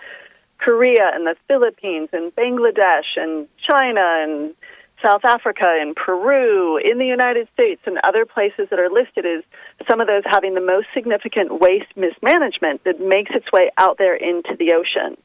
Korea 0.58 1.10
and 1.14 1.26
the 1.26 1.36
Philippines 1.48 2.10
and 2.12 2.34
Bangladesh 2.34 3.16
and 3.16 3.48
China 3.68 4.02
and 4.04 4.54
South 5.02 5.24
Africa 5.24 5.78
and 5.80 5.96
Peru, 5.96 6.76
in 6.76 6.98
the 6.98 7.06
United 7.06 7.48
States 7.54 7.80
and 7.86 7.98
other 8.04 8.26
places 8.26 8.68
that 8.68 8.78
are 8.78 8.90
listed 8.90 9.24
as 9.24 9.42
some 9.88 10.00
of 10.00 10.06
those 10.06 10.22
having 10.26 10.54
the 10.54 10.60
most 10.60 10.88
significant 10.92 11.58
waste 11.58 11.96
mismanagement 11.96 12.84
that 12.84 13.00
makes 13.00 13.30
its 13.34 13.46
way 13.50 13.70
out 13.78 13.96
there 13.98 14.14
into 14.14 14.54
the 14.58 14.74
ocean. 14.74 15.16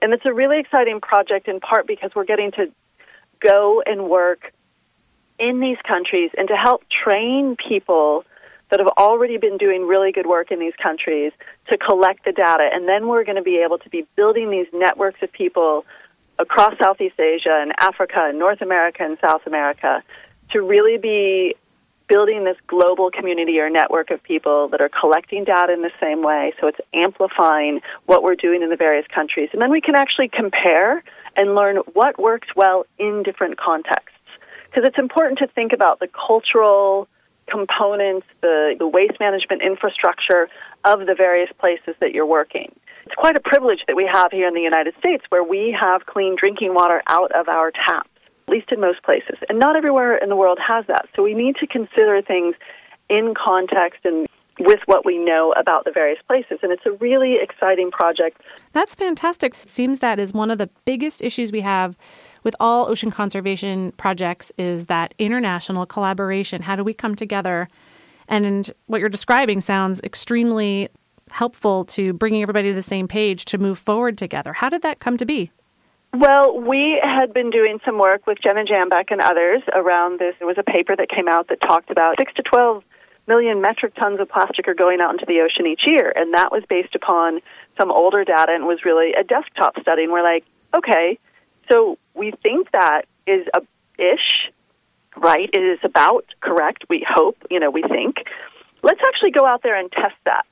And 0.00 0.14
it's 0.14 0.24
a 0.24 0.32
really 0.32 0.58
exciting 0.60 1.00
project 1.00 1.48
in 1.48 1.60
part 1.60 1.86
because 1.86 2.10
we're 2.14 2.24
getting 2.24 2.52
to 2.52 2.72
go 3.40 3.82
and 3.84 4.08
work 4.08 4.52
in 5.38 5.60
these 5.60 5.78
countries 5.86 6.30
and 6.36 6.48
to 6.48 6.54
help 6.54 6.82
train 7.04 7.56
people 7.56 8.24
that 8.70 8.80
have 8.80 8.88
already 8.98 9.38
been 9.38 9.56
doing 9.56 9.86
really 9.86 10.12
good 10.12 10.26
work 10.26 10.50
in 10.50 10.58
these 10.58 10.74
countries 10.82 11.32
to 11.70 11.78
collect 11.78 12.24
the 12.24 12.32
data. 12.32 12.68
And 12.72 12.86
then 12.88 13.08
we're 13.08 13.24
going 13.24 13.36
to 13.36 13.42
be 13.42 13.62
able 13.64 13.78
to 13.78 13.88
be 13.88 14.06
building 14.16 14.50
these 14.50 14.66
networks 14.72 15.22
of 15.22 15.32
people 15.32 15.86
across 16.38 16.74
Southeast 16.82 17.18
Asia 17.18 17.58
and 17.62 17.72
Africa 17.80 18.26
and 18.28 18.38
North 18.38 18.60
America 18.60 19.02
and 19.02 19.16
South 19.20 19.46
America 19.46 20.02
to 20.50 20.62
really 20.62 20.98
be 20.98 21.54
building 22.08 22.44
this 22.44 22.56
global 22.66 23.10
community 23.10 23.58
or 23.58 23.68
network 23.68 24.10
of 24.10 24.22
people 24.22 24.68
that 24.68 24.80
are 24.80 24.88
collecting 24.88 25.44
data 25.44 25.72
in 25.72 25.82
the 25.82 25.90
same 26.00 26.22
way. 26.22 26.52
So 26.60 26.66
it's 26.66 26.78
amplifying 26.94 27.80
what 28.06 28.22
we're 28.22 28.34
doing 28.34 28.62
in 28.62 28.70
the 28.70 28.76
various 28.76 29.06
countries. 29.14 29.50
And 29.52 29.60
then 29.60 29.70
we 29.70 29.82
can 29.82 29.94
actually 29.94 30.28
compare 30.28 31.02
and 31.36 31.54
learn 31.54 31.76
what 31.92 32.18
works 32.18 32.48
well 32.56 32.86
in 32.98 33.22
different 33.22 33.58
contexts 33.58 34.17
because 34.78 34.88
it's 34.88 35.02
important 35.02 35.40
to 35.40 35.48
think 35.48 35.72
about 35.72 35.98
the 35.98 36.06
cultural 36.08 37.08
components, 37.50 38.26
the, 38.42 38.76
the 38.78 38.86
waste 38.86 39.18
management 39.18 39.60
infrastructure 39.60 40.48
of 40.84 41.00
the 41.06 41.16
various 41.16 41.50
places 41.58 41.96
that 42.00 42.12
you're 42.12 42.26
working. 42.26 42.72
It's 43.04 43.14
quite 43.16 43.36
a 43.36 43.40
privilege 43.40 43.80
that 43.88 43.96
we 43.96 44.08
have 44.12 44.30
here 44.30 44.46
in 44.46 44.54
the 44.54 44.60
United 44.60 44.94
States 44.98 45.24
where 45.30 45.42
we 45.42 45.76
have 45.78 46.06
clean 46.06 46.36
drinking 46.38 46.74
water 46.74 47.02
out 47.08 47.32
of 47.32 47.48
our 47.48 47.72
taps, 47.72 48.10
at 48.46 48.52
least 48.52 48.70
in 48.70 48.80
most 48.80 49.02
places. 49.02 49.36
And 49.48 49.58
not 49.58 49.74
everywhere 49.74 50.16
in 50.16 50.28
the 50.28 50.36
world 50.36 50.58
has 50.64 50.86
that. 50.86 51.08
So 51.16 51.24
we 51.24 51.34
need 51.34 51.56
to 51.56 51.66
consider 51.66 52.22
things 52.22 52.54
in 53.08 53.34
context 53.34 54.04
and 54.04 54.28
with 54.60 54.80
what 54.86 55.04
we 55.04 55.18
know 55.18 55.52
about 55.56 55.86
the 55.86 55.90
various 55.90 56.20
places. 56.28 56.58
And 56.62 56.70
it's 56.70 56.86
a 56.86 56.92
really 56.92 57.36
exciting 57.40 57.90
project. 57.90 58.40
That's 58.72 58.94
fantastic. 58.94 59.56
It 59.62 59.68
seems 59.68 59.98
that 60.00 60.20
is 60.20 60.32
one 60.32 60.50
of 60.52 60.58
the 60.58 60.68
biggest 60.84 61.22
issues 61.22 61.50
we 61.50 61.62
have 61.62 61.96
with 62.48 62.56
all 62.60 62.88
ocean 62.88 63.10
conservation 63.10 63.92
projects 63.98 64.50
is 64.56 64.86
that 64.86 65.12
international 65.18 65.84
collaboration. 65.84 66.62
How 66.62 66.76
do 66.76 66.82
we 66.82 66.94
come 66.94 67.14
together? 67.14 67.68
And 68.26 68.72
what 68.86 69.00
you're 69.00 69.10
describing 69.10 69.60
sounds 69.60 70.00
extremely 70.00 70.88
helpful 71.30 71.84
to 71.84 72.14
bringing 72.14 72.40
everybody 72.40 72.70
to 72.70 72.74
the 72.74 72.82
same 72.82 73.06
page 73.06 73.44
to 73.52 73.58
move 73.58 73.78
forward 73.78 74.16
together. 74.16 74.54
How 74.54 74.70
did 74.70 74.80
that 74.80 74.98
come 74.98 75.18
to 75.18 75.26
be? 75.26 75.52
Well, 76.14 76.58
we 76.58 76.98
had 77.04 77.34
been 77.34 77.50
doing 77.50 77.80
some 77.84 77.98
work 77.98 78.26
with 78.26 78.38
Jenna 78.42 78.64
Jambeck 78.64 79.10
and 79.10 79.20
others 79.20 79.60
around 79.74 80.18
this. 80.18 80.34
There 80.38 80.48
was 80.48 80.56
a 80.56 80.62
paper 80.62 80.96
that 80.96 81.10
came 81.14 81.28
out 81.28 81.48
that 81.48 81.60
talked 81.60 81.90
about 81.90 82.14
6 82.18 82.32
to 82.32 82.42
12 82.44 82.82
million 83.26 83.60
metric 83.60 83.94
tons 83.96 84.20
of 84.20 84.30
plastic 84.30 84.66
are 84.68 84.74
going 84.74 85.02
out 85.02 85.10
into 85.10 85.26
the 85.28 85.40
ocean 85.40 85.66
each 85.66 85.82
year, 85.84 86.14
and 86.16 86.32
that 86.32 86.50
was 86.50 86.62
based 86.70 86.94
upon 86.94 87.40
some 87.78 87.90
older 87.90 88.24
data 88.24 88.52
and 88.52 88.64
was 88.64 88.86
really 88.86 89.12
a 89.12 89.22
desktop 89.22 89.78
study. 89.82 90.04
And 90.04 90.12
we're 90.12 90.22
like, 90.22 90.46
okay, 90.74 91.18
so 91.70 91.98
we 92.14 92.32
think 92.42 92.70
that 92.72 93.02
is 93.26 93.46
a 93.54 93.60
ish, 93.98 94.52
right? 95.16 95.50
It 95.52 95.58
is 95.58 95.78
about 95.84 96.24
correct. 96.40 96.84
We 96.88 97.06
hope, 97.08 97.36
you 97.50 97.60
know, 97.60 97.70
we 97.70 97.82
think. 97.82 98.16
Let's 98.82 99.00
actually 99.06 99.32
go 99.32 99.44
out 99.44 99.62
there 99.62 99.78
and 99.78 99.90
test 99.90 100.14
that. 100.24 100.44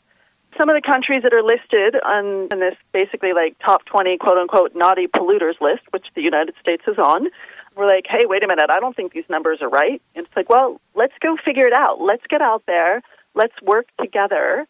Some 0.59 0.71
of 0.71 0.75
the 0.75 0.83
countries 0.83 1.23
that 1.23 1.35
are 1.35 1.43
listed 1.43 2.01
on 2.03 2.49
in 2.51 2.61
this 2.61 2.77
basically 2.93 3.33
like 3.35 3.57
top 3.59 3.85
20 3.87 4.17
quote 4.19 4.39
unquote 4.39 4.75
naughty 4.75 5.07
polluters 5.07 5.61
list, 5.61 5.83
which 5.91 6.07
the 6.15 6.23
United 6.23 6.55
States 6.61 6.83
is 6.89 6.99
on, 6.99 7.29
we're 7.77 7.87
like, 7.87 8.07
hey, 8.09 8.25
wait 8.25 8.43
a 8.43 8.49
minute, 8.49 8.71
I 8.71 8.81
don't 8.81 8.97
think 8.97 9.13
these 9.13 9.29
numbers 9.29 9.59
are 9.61 9.69
right. 9.69 10.01
And 10.15 10.27
it's 10.27 10.35
like, 10.35 10.49
well, 10.49 10.81
let's 10.95 11.13
go 11.21 11.37
figure 11.45 11.67
it 11.67 11.75
out. 11.77 12.01
Let's 12.01 12.27
get 12.29 12.41
out 12.41 12.63
there. 12.67 13.03
Let's 13.35 13.55
work 13.63 13.87
together 14.01 14.67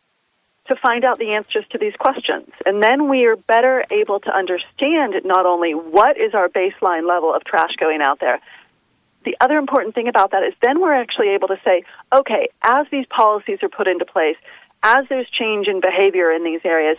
to 0.68 0.76
find 0.76 1.04
out 1.04 1.18
the 1.18 1.32
answers 1.32 1.64
to 1.70 1.78
these 1.78 1.94
questions. 1.98 2.48
And 2.64 2.82
then 2.82 3.08
we 3.08 3.26
are 3.26 3.36
better 3.36 3.84
able 3.90 4.20
to 4.20 4.30
understand 4.34 5.14
not 5.24 5.46
only 5.46 5.72
what 5.72 6.18
is 6.18 6.34
our 6.34 6.48
baseline 6.48 7.08
level 7.08 7.34
of 7.34 7.44
trash 7.44 7.74
going 7.78 8.02
out 8.02 8.20
there, 8.20 8.40
the 9.24 9.36
other 9.40 9.58
important 9.58 9.94
thing 9.94 10.08
about 10.08 10.30
that 10.30 10.44
is 10.44 10.54
then 10.62 10.80
we're 10.80 10.94
actually 10.94 11.30
able 11.30 11.48
to 11.48 11.58
say, 11.64 11.82
okay, 12.14 12.48
as 12.62 12.86
these 12.90 13.06
policies 13.06 13.58
are 13.62 13.68
put 13.68 13.88
into 13.88 14.04
place, 14.04 14.36
as 14.82 15.04
there's 15.08 15.28
change 15.30 15.66
in 15.66 15.80
behavior 15.80 16.30
in 16.30 16.44
these 16.44 16.60
areas, 16.64 16.96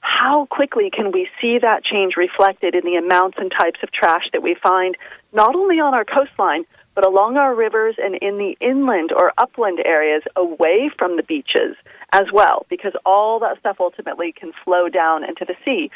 how 0.00 0.46
quickly 0.46 0.90
can 0.90 1.12
we 1.12 1.28
see 1.40 1.58
that 1.58 1.84
change 1.84 2.14
reflected 2.16 2.74
in 2.74 2.84
the 2.84 2.94
amounts 2.94 3.36
and 3.38 3.50
types 3.50 3.80
of 3.82 3.90
trash 3.92 4.24
that 4.32 4.42
we 4.42 4.54
find, 4.62 4.96
not 5.32 5.54
only 5.54 5.80
on 5.80 5.94
our 5.94 6.04
coastline, 6.04 6.64
but 6.96 7.06
along 7.06 7.36
our 7.36 7.54
rivers 7.54 7.94
and 7.98 8.16
in 8.16 8.38
the 8.38 8.56
inland 8.58 9.12
or 9.12 9.30
upland 9.38 9.78
areas 9.84 10.22
away 10.34 10.90
from 10.98 11.16
the 11.16 11.22
beaches 11.22 11.76
as 12.10 12.24
well, 12.32 12.64
because 12.70 12.94
all 13.04 13.38
that 13.38 13.58
stuff 13.60 13.76
ultimately 13.78 14.32
can 14.32 14.52
flow 14.64 14.88
down 14.88 15.22
into 15.22 15.44
the 15.44 15.54
sea. 15.64 15.90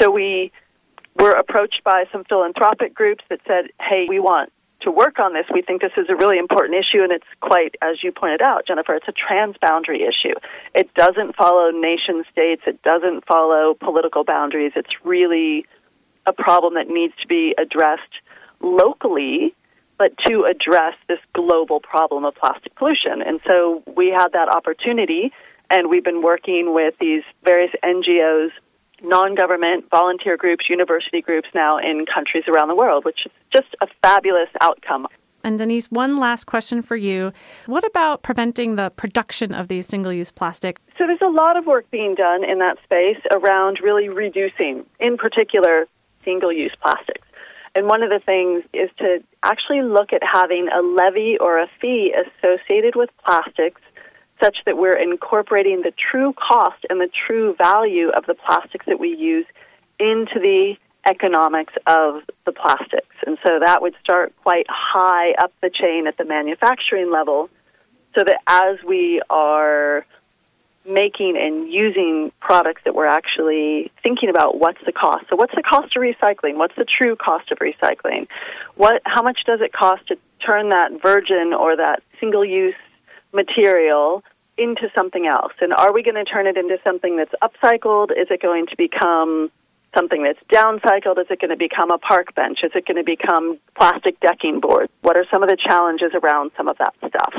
So 0.00 0.10
we 0.10 0.50
were 1.14 1.32
approached 1.32 1.82
by 1.84 2.04
some 2.10 2.24
philanthropic 2.24 2.94
groups 2.94 3.22
that 3.28 3.40
said, 3.46 3.66
hey, 3.78 4.06
we 4.08 4.18
want 4.18 4.50
to 4.80 4.90
work 4.90 5.18
on 5.18 5.34
this. 5.34 5.44
We 5.52 5.60
think 5.60 5.82
this 5.82 5.92
is 5.98 6.06
a 6.08 6.16
really 6.16 6.38
important 6.38 6.74
issue, 6.74 7.02
and 7.02 7.12
it's 7.12 7.26
quite, 7.42 7.74
as 7.82 8.02
you 8.02 8.10
pointed 8.10 8.40
out, 8.40 8.66
Jennifer, 8.66 8.94
it's 8.94 9.08
a 9.08 9.12
transboundary 9.12 10.08
issue. 10.08 10.34
It 10.74 10.94
doesn't 10.94 11.36
follow 11.36 11.70
nation 11.70 12.24
states, 12.32 12.62
it 12.66 12.80
doesn't 12.80 13.26
follow 13.26 13.74
political 13.74 14.24
boundaries. 14.24 14.72
It's 14.74 15.04
really 15.04 15.66
a 16.24 16.32
problem 16.32 16.74
that 16.74 16.88
needs 16.88 17.12
to 17.20 17.28
be 17.28 17.54
addressed 17.58 18.22
locally 18.62 19.54
but 20.00 20.16
to 20.26 20.44
address 20.50 20.94
this 21.08 21.18
global 21.34 21.78
problem 21.78 22.24
of 22.24 22.34
plastic 22.34 22.74
pollution. 22.74 23.20
And 23.20 23.38
so 23.46 23.82
we 23.94 24.08
had 24.08 24.28
that 24.32 24.48
opportunity, 24.48 25.30
and 25.68 25.90
we've 25.90 26.02
been 26.02 26.22
working 26.22 26.72
with 26.72 26.94
these 26.98 27.22
various 27.44 27.70
NGOs, 27.84 28.48
non 29.02 29.34
government, 29.34 29.84
volunteer 29.90 30.38
groups, 30.38 30.70
university 30.70 31.20
groups 31.20 31.48
now 31.54 31.76
in 31.76 32.06
countries 32.06 32.44
around 32.48 32.68
the 32.68 32.74
world, 32.74 33.04
which 33.04 33.26
is 33.26 33.32
just 33.52 33.68
a 33.82 33.86
fabulous 34.02 34.48
outcome. 34.62 35.06
And 35.44 35.58
Denise, 35.58 35.88
one 35.90 36.16
last 36.18 36.44
question 36.44 36.80
for 36.80 36.96
you. 36.96 37.32
What 37.66 37.84
about 37.84 38.22
preventing 38.22 38.76
the 38.76 38.88
production 38.88 39.52
of 39.52 39.68
these 39.68 39.86
single 39.86 40.14
use 40.14 40.30
plastic? 40.30 40.80
So 40.96 41.06
there's 41.06 41.20
a 41.20 41.28
lot 41.28 41.58
of 41.58 41.66
work 41.66 41.90
being 41.90 42.14
done 42.14 42.42
in 42.42 42.58
that 42.60 42.78
space 42.84 43.20
around 43.32 43.80
really 43.82 44.08
reducing, 44.08 44.86
in 44.98 45.18
particular, 45.18 45.86
single 46.24 46.52
use 46.52 46.74
plastics. 46.82 47.26
And 47.74 47.86
one 47.86 48.02
of 48.02 48.10
the 48.10 48.18
things 48.18 48.64
is 48.72 48.90
to 48.98 49.22
actually 49.42 49.82
look 49.82 50.12
at 50.12 50.22
having 50.22 50.68
a 50.68 50.82
levy 50.82 51.38
or 51.38 51.60
a 51.60 51.68
fee 51.80 52.12
associated 52.12 52.96
with 52.96 53.10
plastics 53.24 53.80
such 54.42 54.56
that 54.66 54.76
we're 54.76 54.96
incorporating 54.96 55.82
the 55.82 55.92
true 56.10 56.32
cost 56.32 56.84
and 56.88 57.00
the 57.00 57.10
true 57.26 57.54
value 57.56 58.08
of 58.08 58.26
the 58.26 58.34
plastics 58.34 58.86
that 58.86 58.98
we 58.98 59.14
use 59.14 59.46
into 59.98 60.40
the 60.40 60.74
economics 61.08 61.74
of 61.86 62.22
the 62.44 62.52
plastics. 62.52 63.14
And 63.26 63.38
so 63.46 63.58
that 63.60 63.82
would 63.82 63.94
start 64.02 64.34
quite 64.42 64.66
high 64.68 65.32
up 65.32 65.52
the 65.62 65.70
chain 65.70 66.06
at 66.06 66.16
the 66.16 66.24
manufacturing 66.24 67.10
level 67.10 67.48
so 68.16 68.24
that 68.24 68.40
as 68.46 68.78
we 68.86 69.22
are 69.30 70.04
making 70.92 71.36
and 71.38 71.70
using 71.70 72.32
products 72.40 72.82
that 72.84 72.94
we're 72.94 73.06
actually 73.06 73.90
thinking 74.02 74.28
about 74.28 74.58
what's 74.58 74.80
the 74.84 74.92
cost. 74.92 75.24
So 75.30 75.36
what's 75.36 75.54
the 75.54 75.62
cost 75.62 75.96
of 75.96 76.02
recycling? 76.02 76.56
What's 76.56 76.76
the 76.76 76.84
true 76.84 77.16
cost 77.16 77.50
of 77.50 77.58
recycling? 77.58 78.26
What 78.76 79.02
how 79.04 79.22
much 79.22 79.40
does 79.46 79.60
it 79.60 79.72
cost 79.72 80.06
to 80.08 80.16
turn 80.44 80.70
that 80.70 81.02
virgin 81.02 81.52
or 81.52 81.76
that 81.76 82.02
single 82.18 82.44
use 82.44 82.74
material 83.32 84.24
into 84.58 84.90
something 84.96 85.26
else? 85.26 85.52
And 85.60 85.72
are 85.72 85.92
we 85.92 86.02
going 86.02 86.16
to 86.16 86.24
turn 86.24 86.46
it 86.46 86.56
into 86.56 86.78
something 86.84 87.16
that's 87.16 87.34
upcycled? 87.42 88.10
Is 88.10 88.28
it 88.30 88.42
going 88.42 88.66
to 88.66 88.76
become 88.76 89.50
something 89.94 90.22
that's 90.22 90.38
downcycled? 90.52 91.18
Is 91.18 91.26
it 91.30 91.40
going 91.40 91.50
to 91.50 91.56
become 91.56 91.90
a 91.90 91.98
park 91.98 92.34
bench? 92.34 92.60
Is 92.62 92.72
it 92.74 92.86
going 92.86 92.96
to 92.96 93.04
become 93.04 93.58
plastic 93.76 94.18
decking 94.20 94.60
boards? 94.60 94.92
What 95.02 95.16
are 95.16 95.24
some 95.32 95.42
of 95.42 95.48
the 95.48 95.56
challenges 95.56 96.12
around 96.14 96.52
some 96.56 96.68
of 96.68 96.78
that 96.78 96.94
stuff? 97.08 97.34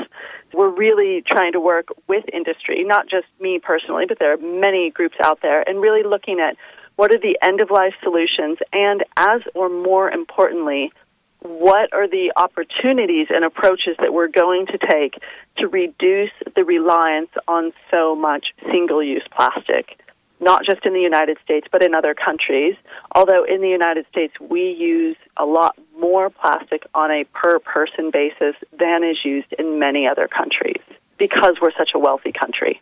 We're 0.54 0.70
really 0.70 1.24
trying 1.30 1.54
to 1.54 1.60
work 1.60 1.88
with 2.08 2.26
industry, 2.34 2.84
not 2.84 3.10
just 3.10 3.28
me 3.40 3.60
personally, 3.60 4.06
but 4.08 4.20
there 4.20 4.34
are 4.34 4.38
many 4.38 4.92
groups 4.92 5.16
out 5.24 5.40
there, 5.42 5.68
and 5.68 5.82
really 5.82 6.04
looking 6.04 6.40
at 6.40 6.58
what 6.98 7.14
are 7.16 7.20
the 7.20 7.38
end 7.42 7.62
of 7.62 7.72
life 7.72 7.94
solutions 8.04 8.58
and, 8.74 9.04
as 9.16 9.42
or 9.56 9.70
more 9.70 10.12
importantly, 10.12 10.92
what 11.40 11.92
are 11.94 12.08
the 12.08 12.32
opportunities 12.36 13.28
and 13.30 13.44
approaches 13.44 13.96
that 14.00 14.14
we're 14.14 14.28
going 14.28 14.68
to 14.68 14.78
take 14.78 15.20
to 15.58 15.68
reduce 15.68 16.32
the 16.56 16.64
reliance 16.64 17.32
on 17.48 17.74
so 17.90 18.16
much 18.16 18.48
single 18.72 19.02
use 19.02 19.26
plastic? 19.36 19.98
Not 20.42 20.66
just 20.66 20.86
in 20.86 20.94
the 20.94 21.00
United 21.00 21.38
States, 21.44 21.68
but 21.72 21.84
in 21.84 21.94
other 21.94 22.14
countries. 22.14 22.76
Although 23.14 23.46
in 23.46 23.62
the 23.62 23.70
United 23.70 24.06
States, 24.12 24.34
we 24.40 24.76
use 24.78 25.16
a 25.38 25.46
lot 25.46 25.78
more 25.98 26.30
plastic 26.30 26.84
on 26.94 27.12
a 27.12 27.24
per 27.26 27.60
person 27.60 28.10
basis 28.12 28.56
than 28.78 29.04
is 29.04 29.20
used 29.24 29.54
in 29.58 29.80
many 29.80 30.08
other 30.08 30.28
countries 30.28 30.82
because 31.18 31.58
we're 31.62 31.72
such 31.78 31.92
a 31.94 32.00
wealthy 32.00 32.32
country. 32.32 32.82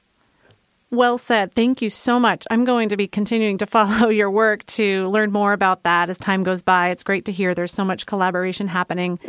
Well 0.91 1.19
said. 1.19 1.53
Thank 1.53 1.81
you 1.81 1.89
so 1.89 2.19
much. 2.19 2.47
I'm 2.49 2.65
going 2.65 2.89
to 2.89 2.97
be 2.97 3.07
continuing 3.07 3.57
to 3.59 3.65
follow 3.67 4.09
your 4.09 4.31
work 4.31 4.65
to 4.67 5.07
learn 5.09 5.31
more 5.31 5.53
about 5.53 5.83
that 5.83 6.09
as 6.09 6.17
time 6.17 6.43
goes 6.43 6.63
by. 6.63 6.89
It's 6.89 7.03
great 7.03 7.25
to 7.25 7.31
hear 7.31 7.53
there's 7.53 7.73
so 7.73 7.85
much 7.85 8.05
collaboration 8.05 8.67
happening. 8.67 9.19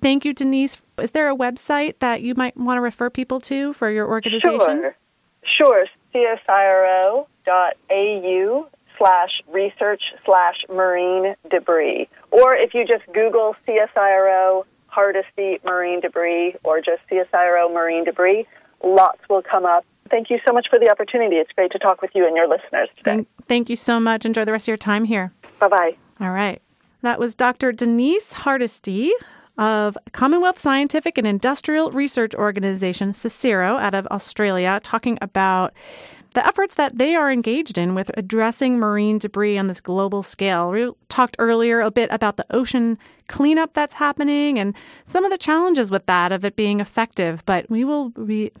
Thank 0.00 0.24
you, 0.24 0.32
Denise. 0.32 0.78
Is 1.00 1.10
there 1.10 1.30
a 1.30 1.36
website 1.36 1.98
that 1.98 2.22
you 2.22 2.34
might 2.34 2.56
want 2.56 2.78
to 2.78 2.80
refer 2.80 3.10
people 3.10 3.40
to 3.42 3.72
for 3.74 3.90
your 3.90 4.08
organization? 4.08 4.60
Sure. 4.60 4.96
Sure. 5.44 5.86
CSIRO 6.14 7.26
au 7.90 8.68
slash 8.98 9.42
research 9.48 10.02
slash 10.24 10.64
marine 10.68 11.34
debris. 11.50 12.08
Or 12.30 12.54
if 12.54 12.74
you 12.74 12.84
just 12.86 13.06
Google 13.12 13.54
CSIRO 13.66 14.64
Hardesty 14.88 15.60
marine 15.64 16.00
debris 16.00 16.56
or 16.64 16.80
just 16.80 17.02
CSIRO 17.10 17.72
marine 17.72 18.04
debris, 18.04 18.46
lots 18.82 19.20
will 19.28 19.42
come 19.42 19.64
up. 19.64 19.84
Thank 20.10 20.30
you 20.30 20.38
so 20.46 20.52
much 20.52 20.66
for 20.70 20.78
the 20.78 20.90
opportunity. 20.90 21.36
It's 21.36 21.52
great 21.52 21.70
to 21.72 21.78
talk 21.78 22.00
with 22.00 22.10
you 22.14 22.26
and 22.26 22.34
your 22.34 22.48
listeners 22.48 22.88
today. 22.96 23.04
Thank, 23.04 23.28
thank 23.46 23.70
you 23.70 23.76
so 23.76 24.00
much. 24.00 24.24
Enjoy 24.24 24.44
the 24.44 24.52
rest 24.52 24.64
of 24.64 24.68
your 24.68 24.76
time 24.78 25.04
here. 25.04 25.32
Bye 25.60 25.68
bye. 25.68 25.96
All 26.20 26.30
right. 26.30 26.60
That 27.02 27.20
was 27.20 27.34
Dr. 27.34 27.70
Denise 27.72 28.32
Hardesty 28.32 29.12
of 29.58 29.98
Commonwealth 30.12 30.58
Scientific 30.58 31.18
and 31.18 31.26
Industrial 31.26 31.90
Research 31.90 32.34
Organization, 32.34 33.10
CSIRO, 33.10 33.80
out 33.80 33.94
of 33.94 34.06
Australia, 34.06 34.80
talking 34.82 35.18
about 35.20 35.74
the 36.34 36.46
efforts 36.46 36.76
that 36.76 36.98
they 36.98 37.14
are 37.14 37.32
engaged 37.32 37.78
in 37.78 37.94
with 37.94 38.10
addressing 38.16 38.78
marine 38.78 39.18
debris 39.18 39.58
on 39.58 39.66
this 39.66 39.80
global 39.80 40.22
scale. 40.22 40.70
We 40.70 40.92
talked 41.08 41.36
earlier 41.38 41.80
a 41.80 41.90
bit 41.90 42.10
about 42.12 42.36
the 42.36 42.46
ocean 42.50 42.98
cleanup 43.28 43.74
that's 43.74 43.94
happening 43.94 44.58
and 44.58 44.74
some 45.06 45.24
of 45.24 45.30
the 45.30 45.38
challenges 45.38 45.90
with 45.90 46.06
that 46.06 46.30
of 46.30 46.44
it 46.44 46.54
being 46.54 46.80
effective, 46.80 47.44
but 47.44 47.68
we 47.68 47.84
will 47.84 48.10
be 48.10 48.52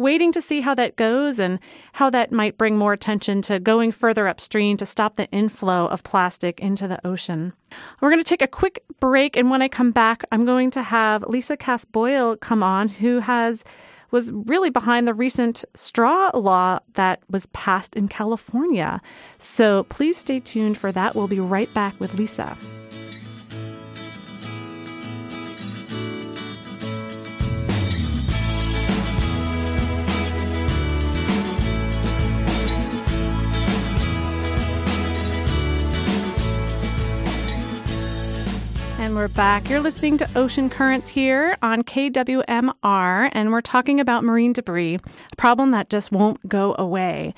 waiting 0.00 0.32
to 0.32 0.40
see 0.40 0.62
how 0.62 0.74
that 0.74 0.96
goes 0.96 1.38
and 1.38 1.60
how 1.92 2.08
that 2.10 2.32
might 2.32 2.56
bring 2.56 2.76
more 2.76 2.94
attention 2.94 3.42
to 3.42 3.60
going 3.60 3.92
further 3.92 4.26
upstream 4.26 4.76
to 4.78 4.86
stop 4.86 5.16
the 5.16 5.30
inflow 5.30 5.86
of 5.88 6.02
plastic 6.02 6.58
into 6.58 6.88
the 6.88 7.06
ocean. 7.06 7.52
We're 8.00 8.10
going 8.10 8.22
to 8.22 8.28
take 8.28 8.42
a 8.42 8.48
quick 8.48 8.82
break, 8.98 9.36
and 9.36 9.50
when 9.50 9.62
I 9.62 9.68
come 9.68 9.92
back, 9.92 10.24
I'm 10.32 10.46
going 10.46 10.70
to 10.72 10.82
have 10.82 11.22
Lisa 11.24 11.56
Kaas 11.56 11.84
Boyle 11.84 12.36
come 12.36 12.62
on, 12.62 12.88
who 12.88 13.20
has 13.20 13.62
was 14.10 14.32
really 14.32 14.70
behind 14.70 15.06
the 15.06 15.14
recent 15.14 15.64
straw 15.74 16.30
law 16.34 16.80
that 16.94 17.22
was 17.30 17.46
passed 17.46 17.94
in 17.94 18.08
California. 18.08 19.00
So 19.38 19.84
please 19.84 20.16
stay 20.16 20.40
tuned 20.40 20.78
for 20.78 20.90
that. 20.90 21.14
We'll 21.14 21.28
be 21.28 21.38
right 21.38 21.72
back 21.74 21.98
with 22.00 22.14
Lisa. 22.14 22.56
And 39.10 39.18
we're 39.18 39.26
back. 39.26 39.68
You're 39.68 39.80
listening 39.80 40.18
to 40.18 40.38
Ocean 40.38 40.70
Currents 40.70 41.08
here 41.08 41.58
on 41.62 41.82
KWMR, 41.82 43.28
and 43.32 43.50
we're 43.50 43.60
talking 43.60 43.98
about 43.98 44.22
marine 44.22 44.52
debris, 44.52 44.98
a 45.32 45.36
problem 45.36 45.72
that 45.72 45.90
just 45.90 46.12
won't 46.12 46.48
go 46.48 46.76
away. 46.78 47.34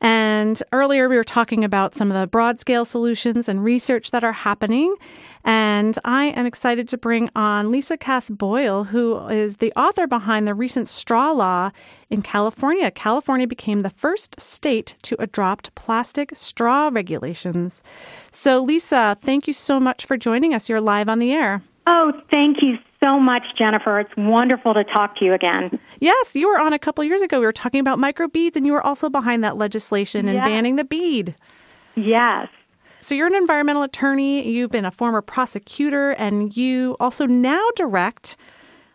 And 0.00 0.60
earlier 0.72 1.08
we 1.08 1.14
were 1.14 1.22
talking 1.22 1.62
about 1.62 1.94
some 1.94 2.10
of 2.10 2.20
the 2.20 2.26
broad 2.26 2.58
scale 2.58 2.84
solutions 2.84 3.48
and 3.48 3.62
research 3.62 4.10
that 4.10 4.24
are 4.24 4.32
happening. 4.32 4.96
And 5.44 5.98
I 6.04 6.26
am 6.26 6.46
excited 6.46 6.88
to 6.88 6.98
bring 6.98 7.28
on 7.34 7.70
Lisa 7.70 7.96
Kaas 7.96 8.30
Boyle, 8.30 8.84
who 8.84 9.26
is 9.28 9.56
the 9.56 9.72
author 9.74 10.06
behind 10.06 10.46
the 10.46 10.54
recent 10.54 10.88
straw 10.88 11.32
law 11.32 11.70
in 12.10 12.22
California. 12.22 12.90
California 12.90 13.46
became 13.46 13.82
the 13.82 13.90
first 13.90 14.40
state 14.40 14.94
to 15.02 15.16
adopt 15.18 15.74
plastic 15.74 16.30
straw 16.34 16.90
regulations. 16.92 17.82
So, 18.30 18.62
Lisa, 18.62 19.16
thank 19.20 19.48
you 19.48 19.52
so 19.52 19.80
much 19.80 20.06
for 20.06 20.16
joining 20.16 20.54
us. 20.54 20.68
You're 20.68 20.80
live 20.80 21.08
on 21.08 21.18
the 21.18 21.32
air. 21.32 21.62
Oh, 21.86 22.12
thank 22.32 22.58
you 22.62 22.76
so 23.02 23.18
much, 23.18 23.42
Jennifer. 23.58 23.98
It's 23.98 24.12
wonderful 24.16 24.74
to 24.74 24.84
talk 24.84 25.16
to 25.16 25.24
you 25.24 25.34
again. 25.34 25.80
Yes, 25.98 26.36
you 26.36 26.48
were 26.48 26.60
on 26.60 26.72
a 26.72 26.78
couple 26.78 27.02
years 27.02 27.22
ago. 27.22 27.40
We 27.40 27.46
were 27.46 27.52
talking 27.52 27.80
about 27.80 27.98
microbeads, 27.98 28.54
and 28.54 28.64
you 28.64 28.72
were 28.72 28.86
also 28.86 29.10
behind 29.10 29.42
that 29.42 29.56
legislation 29.56 30.28
and 30.28 30.36
yes. 30.36 30.46
banning 30.46 30.76
the 30.76 30.84
bead. 30.84 31.34
Yes. 31.96 32.48
So 33.02 33.16
you're 33.16 33.26
an 33.26 33.34
environmental 33.34 33.82
attorney, 33.82 34.48
you've 34.48 34.70
been 34.70 34.84
a 34.84 34.92
former 34.92 35.22
prosecutor, 35.22 36.12
and 36.12 36.56
you 36.56 36.96
also 37.00 37.26
now 37.26 37.60
direct 37.74 38.36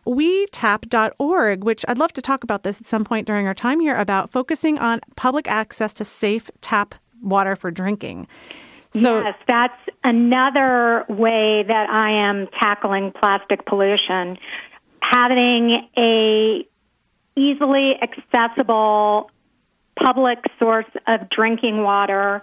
WeTap.org, 0.06 1.66
which 1.66 1.84
I'd 1.90 1.98
love 1.98 2.14
to 2.14 2.22
talk 2.22 2.46
about 2.46 2.64
this 2.64 2.80
at 2.80 2.88
some 2.88 3.04
point 3.04 3.28
during 3.28 3.48
our 3.48 3.54
time 3.54 3.82
here 3.82 3.98
about 3.98 4.32
focusing 4.32 4.80
on 4.80 5.02
public 5.18 5.50
access 5.50 5.94
to 5.96 6.06
safe 6.06 6.50
tap 6.62 6.96
water 7.22 7.58
for 7.58 7.70
drinking. 7.70 8.30
So, 8.94 9.20
yes, 9.20 9.36
that's 9.46 9.98
another 10.06 11.04
way 11.10 11.66
that 11.68 11.90
I 11.90 12.30
am 12.30 12.48
tackling 12.62 13.12
plastic 13.12 13.66
pollution. 13.66 14.38
Having 15.02 15.90
a 15.98 16.66
easily 17.36 17.96
accessible 18.02 19.30
public 20.02 20.40
source 20.60 20.86
of 21.08 21.30
drinking 21.30 21.84
water 21.84 22.42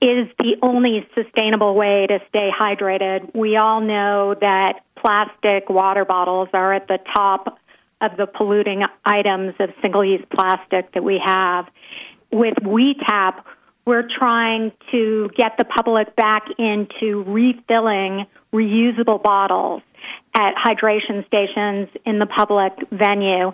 is 0.00 0.28
the 0.38 0.56
only 0.62 1.08
sustainable 1.14 1.74
way 1.74 2.06
to 2.06 2.18
stay 2.28 2.50
hydrated. 2.50 3.34
We 3.34 3.56
all 3.56 3.80
know 3.80 4.34
that 4.40 4.80
plastic 4.96 5.68
water 5.68 6.04
bottles 6.04 6.48
are 6.52 6.74
at 6.74 6.88
the 6.88 6.98
top 7.14 7.58
of 8.00 8.16
the 8.16 8.26
polluting 8.26 8.82
items 9.04 9.54
of 9.58 9.70
single 9.80 10.04
use 10.04 10.24
plastic 10.34 10.92
that 10.92 11.02
we 11.02 11.20
have. 11.24 11.66
With 12.30 12.54
WeTap, 12.56 13.42
we're 13.86 14.08
trying 14.18 14.72
to 14.90 15.30
get 15.36 15.52
the 15.58 15.64
public 15.64 16.14
back 16.16 16.46
into 16.58 17.22
refilling 17.26 18.26
reusable 18.52 19.22
bottles 19.22 19.82
at 20.34 20.54
hydration 20.56 21.26
stations 21.26 21.88
in 22.04 22.18
the 22.18 22.26
public 22.26 22.72
venue. 22.90 23.52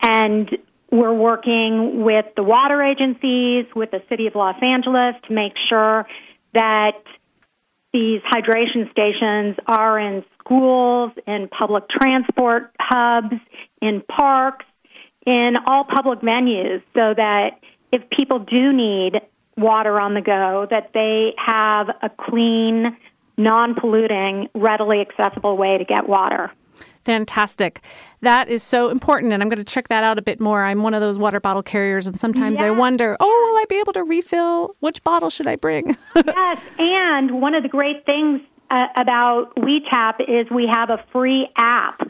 And 0.00 0.50
we're 0.90 1.14
working 1.14 2.04
with 2.04 2.26
the 2.36 2.42
water 2.42 2.82
agencies, 2.82 3.66
with 3.74 3.90
the 3.90 4.02
city 4.08 4.26
of 4.26 4.34
Los 4.34 4.56
Angeles 4.62 5.14
to 5.26 5.34
make 5.34 5.54
sure 5.68 6.06
that 6.52 7.02
these 7.92 8.20
hydration 8.22 8.90
stations 8.90 9.56
are 9.66 9.98
in 9.98 10.24
schools, 10.38 11.12
in 11.26 11.48
public 11.48 11.84
transport 11.88 12.70
hubs, 12.78 13.34
in 13.80 14.02
parks, 14.02 14.66
in 15.26 15.54
all 15.66 15.84
public 15.84 16.20
venues, 16.20 16.82
so 16.96 17.14
that 17.14 17.60
if 17.92 18.02
people 18.10 18.40
do 18.40 18.72
need 18.72 19.20
water 19.56 19.98
on 20.00 20.14
the 20.14 20.20
go, 20.20 20.66
that 20.70 20.90
they 20.92 21.34
have 21.38 21.88
a 22.02 22.10
clean, 22.10 22.96
non 23.36 23.74
polluting, 23.74 24.48
readily 24.54 25.00
accessible 25.00 25.56
way 25.56 25.78
to 25.78 25.84
get 25.84 26.08
water. 26.08 26.50
Fantastic. 27.04 27.82
That 28.22 28.48
is 28.48 28.62
so 28.62 28.88
important, 28.88 29.32
and 29.32 29.42
I'm 29.42 29.48
going 29.48 29.58
to 29.58 29.64
check 29.64 29.88
that 29.88 30.02
out 30.02 30.18
a 30.18 30.22
bit 30.22 30.40
more. 30.40 30.64
I'm 30.64 30.82
one 30.82 30.94
of 30.94 31.00
those 31.00 31.18
water 31.18 31.38
bottle 31.38 31.62
carriers, 31.62 32.06
and 32.06 32.18
sometimes 32.18 32.60
I 32.60 32.70
wonder, 32.70 33.16
oh, 33.20 33.26
will 33.26 33.58
I 33.60 33.64
be 33.68 33.78
able 33.78 33.92
to 33.92 34.04
refill? 34.04 34.74
Which 34.80 35.04
bottle 35.04 35.28
should 35.28 35.46
I 35.46 35.56
bring? 35.56 35.96
yes, 36.26 36.60
and 36.78 37.40
one 37.42 37.54
of 37.54 37.62
the 37.62 37.68
great 37.68 38.06
things 38.06 38.40
uh, 38.70 38.86
about 38.96 39.54
WeTap 39.56 40.20
is 40.20 40.50
we 40.50 40.66
have 40.66 40.88
a 40.88 41.04
free 41.12 41.48
app, 41.56 42.00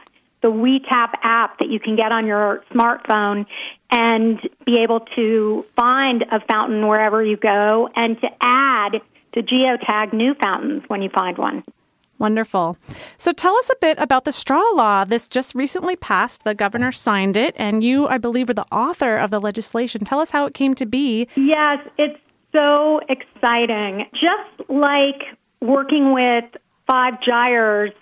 the 0.42 0.48
WeTap 0.48 1.14
app 1.22 1.58
that 1.58 1.68
you 1.68 1.80
can 1.80 1.96
get 1.96 2.12
on 2.12 2.26
your 2.26 2.62
smartphone 2.72 3.46
and 3.90 4.40
be 4.64 4.78
able 4.78 5.00
to 5.16 5.66
find 5.76 6.24
a 6.30 6.40
fountain 6.48 6.86
wherever 6.86 7.22
you 7.22 7.36
go 7.36 7.88
and 7.96 8.20
to 8.20 8.28
add 8.40 9.00
to 9.32 9.42
geotag 9.42 10.12
new 10.12 10.34
fountains 10.34 10.84
when 10.86 11.02
you 11.02 11.08
find 11.08 11.36
one. 11.36 11.64
Wonderful. 12.18 12.76
So 13.18 13.32
tell 13.32 13.56
us 13.56 13.70
a 13.70 13.76
bit 13.80 13.98
about 13.98 14.24
the 14.24 14.32
straw 14.32 14.62
law. 14.74 15.04
This 15.04 15.26
just 15.28 15.54
recently 15.54 15.96
passed. 15.96 16.44
The 16.44 16.54
governor 16.54 16.92
signed 16.92 17.36
it, 17.36 17.54
and 17.58 17.82
you, 17.82 18.06
I 18.06 18.18
believe, 18.18 18.48
are 18.48 18.54
the 18.54 18.66
author 18.72 19.16
of 19.16 19.30
the 19.30 19.40
legislation. 19.40 20.04
Tell 20.04 20.20
us 20.20 20.30
how 20.30 20.46
it 20.46 20.54
came 20.54 20.74
to 20.76 20.86
be. 20.86 21.28
Yes, 21.34 21.78
it's 21.98 22.18
so 22.56 23.00
exciting. 23.08 24.06
Just 24.12 24.70
like 24.70 25.22
working 25.60 26.12
with 26.12 26.44
Five 26.86 27.14
Gyres, 27.26 27.92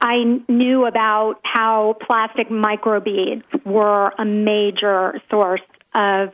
I 0.00 0.40
knew 0.48 0.86
about 0.86 1.36
how 1.44 1.96
plastic 2.06 2.48
microbeads 2.48 3.44
were 3.64 4.12
a 4.18 4.24
major 4.24 5.20
source 5.30 5.60
of 5.94 6.30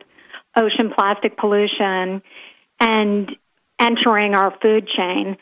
ocean 0.55 0.91
plastic 0.97 1.37
pollution 1.37 2.21
and 2.79 3.35
entering 3.79 4.35
our 4.35 4.53
food 4.61 4.87
chain. 4.87 5.37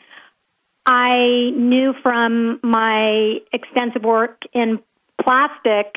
I 0.86 1.50
knew 1.56 1.94
from 2.00 2.60
my 2.62 3.38
extensive 3.52 4.02
work 4.02 4.42
in 4.52 4.78
plastic 5.20 5.96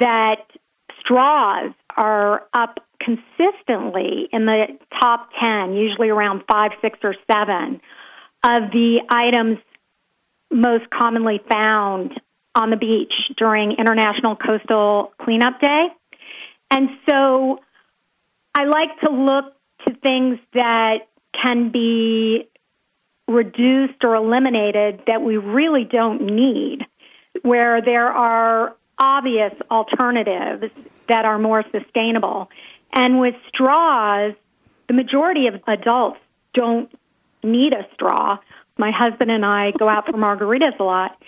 that 0.00 0.42
straws 1.00 1.72
are 1.96 2.44
up 2.52 2.78
consistently 3.00 4.28
in 4.30 4.44
the 4.44 4.66
top 5.00 5.30
10, 5.40 5.72
usually 5.72 6.10
around 6.10 6.42
5, 6.50 6.70
6, 6.82 6.98
or 7.02 7.14
7 7.32 7.80
of 8.44 8.70
the 8.70 9.00
items 9.08 9.58
most 10.50 10.84
commonly 10.90 11.40
found 11.50 12.12
on 12.54 12.70
the 12.70 12.76
beach 12.76 13.12
during 13.36 13.72
International 13.78 14.36
Coastal 14.36 15.12
Cleanup 15.22 15.60
Day. 15.60 15.86
And 16.70 16.90
so 17.08 17.60
I 18.54 18.64
like 18.64 19.00
to 19.04 19.10
look 19.10 19.54
to 19.86 19.94
things 20.02 20.38
that 20.52 21.08
can 21.42 21.70
be 21.70 22.48
reduced 23.28 24.02
or 24.02 24.14
eliminated 24.14 25.02
that 25.06 25.22
we 25.22 25.36
really 25.36 25.84
don't 25.84 26.22
need, 26.22 26.84
where 27.42 27.82
there 27.82 28.08
are 28.08 28.74
obvious 28.98 29.52
alternatives 29.70 30.72
that 31.08 31.24
are 31.24 31.38
more 31.38 31.62
sustainable. 31.70 32.48
And 32.92 33.20
with 33.20 33.34
straws, 33.48 34.34
the 34.88 34.94
majority 34.94 35.46
of 35.46 35.62
adults 35.68 36.18
don't 36.54 36.90
need 37.44 37.74
a 37.74 37.86
straw. 37.94 38.38
My 38.78 38.90
husband 38.90 39.30
and 39.30 39.44
I 39.44 39.72
go 39.72 39.88
out 39.88 40.06
for 40.06 40.16
margaritas 40.16 40.78
a 40.80 40.84
lot, 40.84 41.22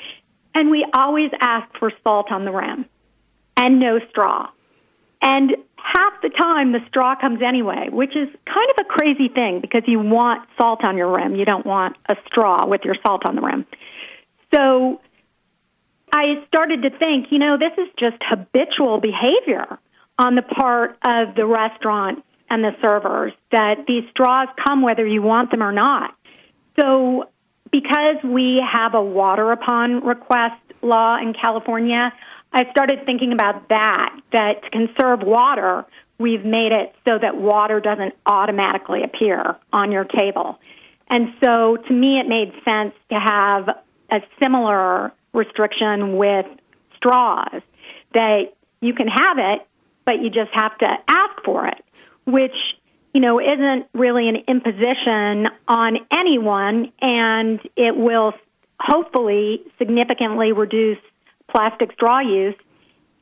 and 0.55 0.71
we 0.71 0.87
always 0.95 1.31
ask 1.41 1.69
for 1.79 1.93
salt 2.03 2.33
on 2.33 2.45
the 2.45 2.51
rim 2.51 2.87
and 3.57 3.79
no 3.79 4.01
straw. 4.09 4.49
And 5.23 5.51
half 5.77 6.13
the 6.23 6.31
time 6.31 6.73
the 6.73 6.81
straw 6.89 7.15
comes 7.21 7.41
anyway, 7.43 7.89
which 7.91 8.11
is 8.11 8.29
kind 8.47 8.71
of 8.77 8.85
a 8.85 8.89
crazy 8.89 9.29
thing 9.29 9.61
because 9.61 9.83
you 9.87 9.99
want 9.99 10.49
salt 10.59 10.85
on 10.85 10.97
your 10.97 11.15
rim. 11.15 11.35
You 11.37 11.45
don't 11.45 11.67
want 11.67 11.97
a 12.09 12.17
straw 12.27 12.67
with 12.67 12.83
your 12.85 12.97
salt 13.05 13.23
on 13.27 13.35
the 13.35 13.43
rim. 13.43 13.67
So 14.55 15.01
I 16.13 16.45
started 16.49 16.83
to 16.83 16.91
think, 16.91 17.27
you 17.31 17.39
know, 17.39 17.57
this 17.59 17.73
is 17.79 17.89
just 17.99 18.17
habitual 18.23 19.01
behavior 19.01 19.79
on 20.19 20.35
the 20.35 20.43
part 20.43 20.99
of 21.07 21.35
the 21.35 21.47
restaurant 21.47 22.25
and 22.49 22.65
the 22.65 22.73
servers 22.87 23.33
that 23.53 23.85
these 23.87 24.05
straws 24.11 24.49
come 24.67 24.83
whether 24.83 25.07
you 25.07 25.23
want 25.23 25.51
them 25.51 25.63
or 25.63 25.73
not. 25.73 26.15
So 26.79 27.25
because 27.71 28.17
we 28.25 28.63
have 28.73 28.95
a 28.95 29.03
water 29.03 29.53
upon 29.53 30.05
request 30.05 30.61
law 30.83 31.17
in 31.17 31.33
California, 31.33 32.13
I 32.53 32.71
started 32.71 33.07
thinking 33.07 33.33
about 33.33 33.69
that, 33.69 34.21
that 34.33 34.63
to 34.65 34.71
conserve 34.71 35.21
water, 35.23 35.85
we've 36.19 36.45
made 36.45 36.73
it 36.73 36.95
so 37.09 37.19
that 37.19 37.37
water 37.37 37.81
doesn't 37.81 38.15
automatically 38.27 39.03
appear 39.05 39.57
on 39.73 39.93
your 39.93 40.05
table. 40.05 40.59
And 41.09 41.35
so 41.43 41.77
to 41.77 41.93
me, 41.93 42.21
it 42.21 42.29
made 42.29 42.53
sense 42.65 42.95
to 43.11 43.19
have 43.19 43.69
a 44.11 44.21
similar 44.43 45.13
restriction 45.33 46.17
with 46.17 46.47
straws 46.97 47.63
that 48.15 48.53
you 48.81 48.95
can 48.95 49.09
have 49.09 49.39
it, 49.39 49.67
but 50.05 50.21
you 50.21 50.31
just 50.31 50.51
have 50.53 50.77
to 50.79 50.87
ask 51.09 51.45
for 51.45 51.67
it, 51.67 51.85
which, 52.27 52.55
you 53.15 53.21
know, 53.21 53.41
isn't 53.41 53.87
really 53.95 54.29
an 54.29 54.37
imposition 54.49 55.47
on 55.69 55.99
anyone 56.17 56.93
and 57.01 57.61
it 57.77 57.97
will 57.97 58.33
hopefully 58.81 59.63
significantly 59.79 60.53
reduce 60.53 60.99
plastic 61.53 61.93
straw 61.93 62.21
use. 62.21 62.57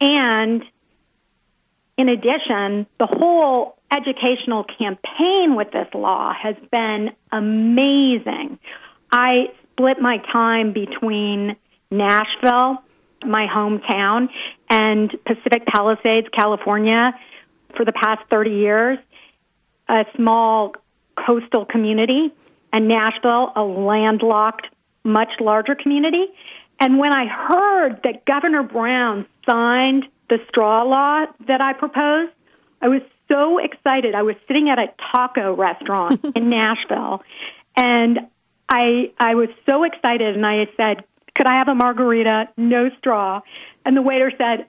And 0.01 0.63
in 1.97 2.09
addition, 2.09 2.87
the 2.99 3.09
whole 3.09 3.77
educational 3.91 4.65
campaign 4.65 5.57
with 5.57 5.71
this 5.73 5.89
law 5.95 6.33
has 6.33 6.55
been 6.71 7.11
amazing. 7.33 8.59
I 9.11 9.47
split 9.73 10.01
my 10.01 10.19
time 10.33 10.73
between 10.73 11.57
Nashville, 11.91 12.83
my 13.25 13.47
hometown, 13.53 14.29
and 14.71 15.11
Pacific 15.25 15.67
Palisades, 15.67 16.29
California, 16.37 17.13
for 17.77 17.85
the 17.85 17.93
past 17.93 18.23
30 18.31 18.51
years, 18.51 18.99
a 19.89 20.05
small 20.17 20.75
coastal 21.27 21.65
community, 21.65 22.33
and 22.73 22.89
Nashville, 22.89 23.53
a 23.57 23.63
landlocked, 23.63 24.67
much 25.05 25.31
larger 25.41 25.75
community. 25.75 26.27
And 26.81 26.99
when 26.99 27.13
I 27.13 27.27
heard 27.27 28.01
that 28.05 28.25
Governor 28.25 28.63
Brown 28.63 29.27
signed 29.49 30.05
the 30.29 30.39
straw 30.49 30.83
law 30.83 31.27
that 31.47 31.61
I 31.61 31.73
proposed, 31.73 32.33
I 32.81 32.89
was 32.89 33.03
so 33.31 33.59
excited. 33.59 34.15
I 34.15 34.23
was 34.23 34.37
sitting 34.47 34.71
at 34.71 34.79
a 34.79 34.87
taco 35.13 35.55
restaurant 35.55 36.25
in 36.37 36.51
Nashville 36.51 37.23
and 37.79 38.19
I 38.69 39.13
I 39.19 39.35
was 39.37 39.49
so 39.69 39.85
excited 39.85 40.37
and 40.37 40.45
I 40.45 40.67
said, 40.77 41.05
"Could 41.35 41.47
I 41.47 41.59
have 41.59 41.69
a 41.69 41.75
margarita, 41.75 42.49
no 42.57 42.91
straw?" 42.99 43.41
And 43.85 43.97
the 43.97 44.03
waiter 44.03 44.33
said, 44.37 44.67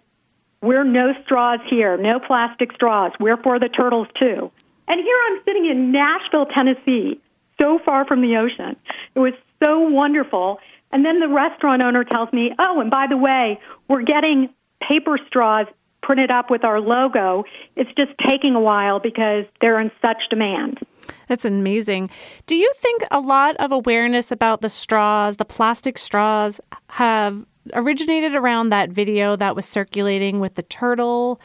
"We're 0.62 0.84
no 0.84 1.14
straws 1.26 1.60
here, 1.70 1.98
no 1.98 2.20
plastic 2.20 2.72
straws. 2.74 3.12
We're 3.20 3.38
for 3.38 3.60
the 3.60 3.68
turtles 3.68 4.08
too." 4.22 4.52
And 4.88 5.02
here 5.02 5.18
I'm 5.28 5.42
sitting 5.44 5.66
in 5.66 5.92
Nashville, 5.92 6.46
Tennessee, 6.46 7.20
so 7.60 7.80
far 7.86 8.06
from 8.06 8.22
the 8.22 8.38
ocean. 8.38 8.76
It 9.16 9.20
was 9.20 9.34
so 9.64 9.80
wonderful. 9.80 10.60
And 10.92 11.06
then 11.06 11.20
the 11.20 11.28
restaurant 11.28 11.84
owner 11.84 12.04
tells 12.04 12.32
me, 12.34 12.52
oh, 12.60 12.80
and 12.80 12.90
by 12.90 13.06
the 13.10 13.18
way, 13.18 13.60
we're 13.88 14.04
getting 14.04 14.50
paper 14.88 15.20
straws 15.28 15.68
printed 16.02 16.32
up 16.32 16.50
with 16.50 16.64
our 16.64 16.80
logo. 16.80 17.44
It's 17.76 17.92
just 17.96 18.12
taking 18.28 18.56
a 18.56 18.60
while 18.60 19.00
because 19.00 19.46
they're 19.62 19.80
in 19.80 19.92
such 20.04 20.18
demand. 20.30 20.80
That's 21.28 21.46
amazing. 21.46 22.10
Do 22.48 22.56
you 22.56 22.72
think 22.78 23.04
a 23.12 23.20
lot 23.20 23.56
of 23.58 23.72
awareness 23.72 24.32
about 24.32 24.62
the 24.62 24.70
straws, 24.70 25.38
the 25.38 25.46
plastic 25.46 25.98
straws, 25.98 26.60
have 26.90 27.46
originated 27.74 28.36
around 28.36 28.70
that 28.70 28.90
video 28.90 29.36
that 29.36 29.56
was 29.56 29.66
circulating 29.66 30.40
with 30.40 30.56
the 30.56 30.64
turtle? 30.64 31.40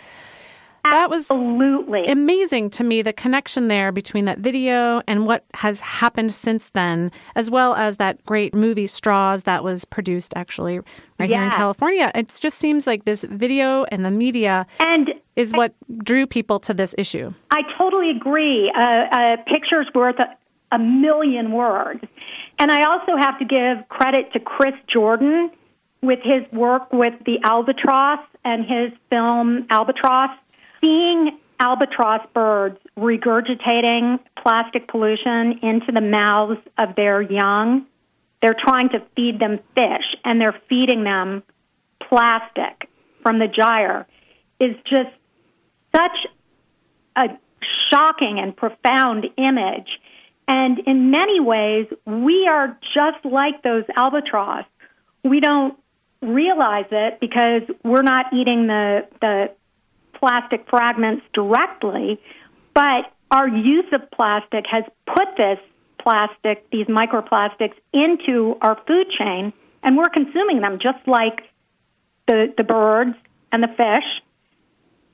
That 0.85 1.11
was 1.11 1.31
absolutely. 1.31 2.07
amazing 2.07 2.71
to 2.71 2.85
me 2.85 3.03
the 3.03 3.13
connection 3.13 3.69
there 3.69 3.93
between 3.93 4.27
that 4.27 4.39
video 4.39 5.03
and 5.09 5.27
what 5.27 5.45
has 5.55 5.81
happened 5.81 6.33
since 6.33 6.71
then 6.71 7.11
as 7.35 7.51
well 7.51 7.75
as 7.75 7.97
that 7.97 8.25
great 8.27 8.55
movie 8.55 8.87
straws 8.87 9.45
that 9.45 9.65
was 9.65 9.85
produced 9.85 10.33
actually 10.37 10.81
right 11.19 11.31
here 11.31 11.43
in 11.43 11.51
california. 11.51 12.11
It 12.15 12.37
just 12.41 12.59
seems 12.59 12.87
like 12.87 13.05
this 13.05 13.25
video 13.25 13.85
and 13.85 14.05
the 14.05 14.11
media 14.11 14.67
and 14.81 15.13
is 15.37 15.53
what 15.53 15.75
drew 16.05 16.27
people 16.27 16.61
to 16.61 16.75
this 16.75 16.95
issue. 16.97 17.33
I 17.51 17.63
totally 17.77 18.11
agree. 18.11 18.71
Uh, 18.77 18.81
a 18.81 19.37
picture's 19.47 19.89
worth 19.95 20.19
a, 20.21 20.37
a 20.73 20.79
million 20.79 21.53
words. 21.53 22.05
And 22.59 22.71
i 22.71 22.83
also 22.83 23.17
have 23.19 23.39
to 23.39 23.45
give 23.45 23.89
credit 23.89 24.33
to 24.33 24.41
chris 24.41 24.75
jordan 24.87 25.51
with 26.03 26.21
his 26.23 26.51
work 26.53 26.93
with 26.93 27.15
the 27.25 27.39
albatross 27.45 28.21
and 28.45 28.65
his 28.65 28.93
film 29.11 29.67
albatross 29.71 30.31
seeing 30.85 31.39
albatross 31.61 32.21
birds 32.35 32.77
regurgitating 32.99 34.19
plastic 34.43 34.87
pollution 34.89 35.61
into 35.63 35.93
the 35.95 36.03
mouths 36.03 36.61
of 36.79 36.95
their 36.97 37.23
young 37.23 37.87
they're 38.45 38.55
trying 38.63 38.91
to 38.91 38.99
feed 39.17 39.41
them 39.41 39.59
fish 39.75 40.05
and 40.23 40.39
they're 40.39 40.61
feeding 40.69 41.03
them 41.03 41.43
plastic 42.11 42.91
from 43.23 43.39
the 43.39 43.49
gyre 43.49 44.07
is 44.61 44.77
just 44.87 45.09
such 45.97 46.27
a 47.17 47.39
shocking 47.91 48.39
and 48.39 48.55
profound 48.55 49.25
image. 49.39 49.89
And 50.47 50.79
in 50.81 51.11
many 51.11 51.41
ways, 51.41 51.87
we 52.05 52.47
are 52.47 52.79
just 52.95 53.25
like 53.25 53.63
those 53.63 53.85
albatross. 53.97 54.67
We 55.23 55.41
don't 55.41 55.79
realize 56.21 56.89
it 56.91 57.21
because 57.21 57.63
we're 57.83 58.03
not 58.03 58.27
eating 58.35 58.67
the, 58.67 59.09
the 59.23 59.47
plastic 60.25 60.65
fragments 60.71 61.23
directly, 61.35 62.19
but 62.73 63.13
our 63.31 63.47
use 63.47 63.85
of 63.93 64.11
plastic 64.11 64.65
has 64.71 64.85
put 65.07 65.29
this 65.37 65.59
plastic, 66.01 66.71
these 66.71 66.87
microplastics, 66.87 67.75
into 67.93 68.57
our 68.63 68.79
food 68.87 69.07
chain, 69.19 69.53
and 69.83 69.99
we're 69.99 70.09
consuming 70.09 70.61
them 70.63 70.79
just 70.81 71.07
like 71.07 71.43
the, 72.27 72.55
the 72.57 72.65
birds 72.65 73.15
and 73.53 73.63
the 73.63 73.69
fish. 73.69 74.23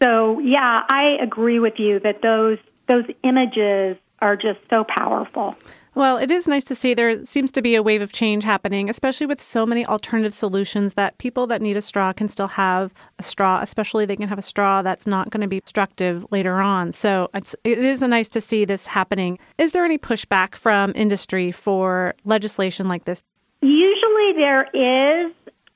So, 0.01 0.39
yeah, 0.39 0.79
I 0.89 1.17
agree 1.21 1.59
with 1.59 1.75
you 1.79 1.99
that 2.01 2.23
those 2.23 2.59
those 2.89 3.05
images 3.23 3.97
are 4.21 4.37
just 4.37 4.59
so 4.69 4.85
powerful. 4.85 5.57
Well, 5.95 6.19
it 6.19 6.31
is 6.31 6.47
nice 6.47 6.65
to 6.65 6.75
see 6.75 6.95
there 6.95 7.25
seems 7.25 7.51
to 7.53 7.63
be 7.63 7.75
a 7.75 7.83
wave 7.83 8.01
of 8.01 8.13
change 8.13 8.45
happening, 8.45 8.89
especially 8.89 9.27
with 9.27 9.41
so 9.41 9.67
many 9.67 9.85
alternative 9.85 10.33
solutions 10.33 10.95
that 10.95 11.19
people 11.19 11.49
that 11.49 11.61
need 11.61 11.77
a 11.77 11.83
straw 11.83 12.13
can 12.13 12.29
still 12.29 12.47
have 12.49 12.93
a 13.19 13.25
straw, 13.25 13.61
especially 13.61 14.07
they 14.07 14.17
can 14.17 14.29
have 14.29 14.39
a 14.39 14.43
straw 14.43 14.83
that's 14.83 15.07
not 15.07 15.31
going 15.31 15.41
to 15.41 15.49
be 15.49 15.61
destructive 15.61 16.25
later 16.31 16.61
on. 16.61 16.93
So 16.93 17.29
it's, 17.35 17.57
it 17.65 17.79
is 17.79 18.03
nice 18.03 18.29
to 18.31 18.41
see 18.41 18.65
this 18.65 18.87
happening. 18.87 19.39
Is 19.59 19.73
there 19.73 19.85
any 19.85 19.99
pushback 19.99 20.55
from 20.55 20.93
industry 20.95 21.51
for 21.51 22.15
legislation 22.25 22.87
like 22.87 23.05
this? 23.05 23.23
Usually 23.61 24.33
there 24.37 24.69
is. 24.73 25.33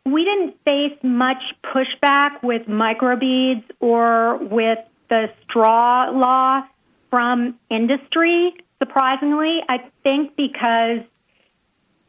We 0.07 0.25
didn't 0.25 0.57
face 0.65 0.99
much 1.03 1.43
pushback 1.65 2.43
with 2.43 2.67
microbeads 2.67 3.65
or 3.81 4.37
with 4.37 4.79
the 5.09 5.27
straw 5.43 6.11
law 6.11 6.63
from 7.11 7.59
industry 7.71 8.55
surprisingly. 8.79 9.61
I 9.69 9.91
think 10.03 10.37
because 10.37 11.01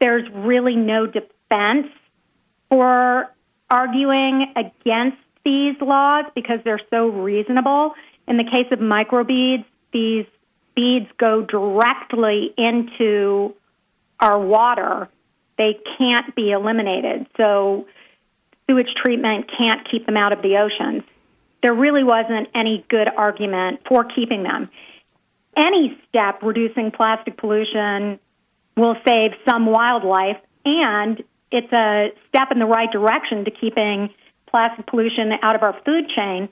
there's 0.00 0.28
really 0.32 0.76
no 0.76 1.06
defense 1.06 1.88
for 2.70 3.32
arguing 3.70 4.52
against 4.56 5.18
these 5.44 5.76
laws 5.80 6.26
because 6.34 6.58
they're 6.64 6.80
so 6.90 7.08
reasonable. 7.08 7.94
In 8.28 8.36
the 8.36 8.44
case 8.44 8.66
of 8.72 8.80
microbeads, 8.80 9.64
these 9.92 10.26
beads 10.74 11.06
go 11.18 11.42
directly 11.42 12.52
into 12.58 13.54
our 14.20 14.38
water. 14.38 15.08
They 15.56 15.78
can't 15.98 16.34
be 16.34 16.50
eliminated. 16.50 17.26
So 17.36 17.86
sewage 18.68 18.92
treatment 19.02 19.50
can't 19.56 19.88
keep 19.90 20.06
them 20.06 20.16
out 20.16 20.32
of 20.32 20.42
the 20.42 20.58
oceans. 20.58 21.02
There 21.62 21.74
really 21.74 22.04
wasn't 22.04 22.48
any 22.54 22.84
good 22.88 23.08
argument 23.16 23.80
for 23.88 24.04
keeping 24.04 24.42
them 24.42 24.68
any 25.56 25.98
step 26.08 26.42
reducing 26.42 26.90
plastic 26.90 27.36
pollution 27.36 28.18
will 28.76 28.96
save 29.06 29.32
some 29.48 29.66
wildlife, 29.66 30.36
and 30.64 31.22
it's 31.50 31.72
a 31.72 32.08
step 32.28 32.48
in 32.52 32.58
the 32.58 32.66
right 32.66 32.90
direction 32.90 33.44
to 33.44 33.50
keeping 33.50 34.10
plastic 34.50 34.86
pollution 34.86 35.32
out 35.42 35.54
of 35.54 35.62
our 35.62 35.74
food 35.84 36.04
chain. 36.14 36.48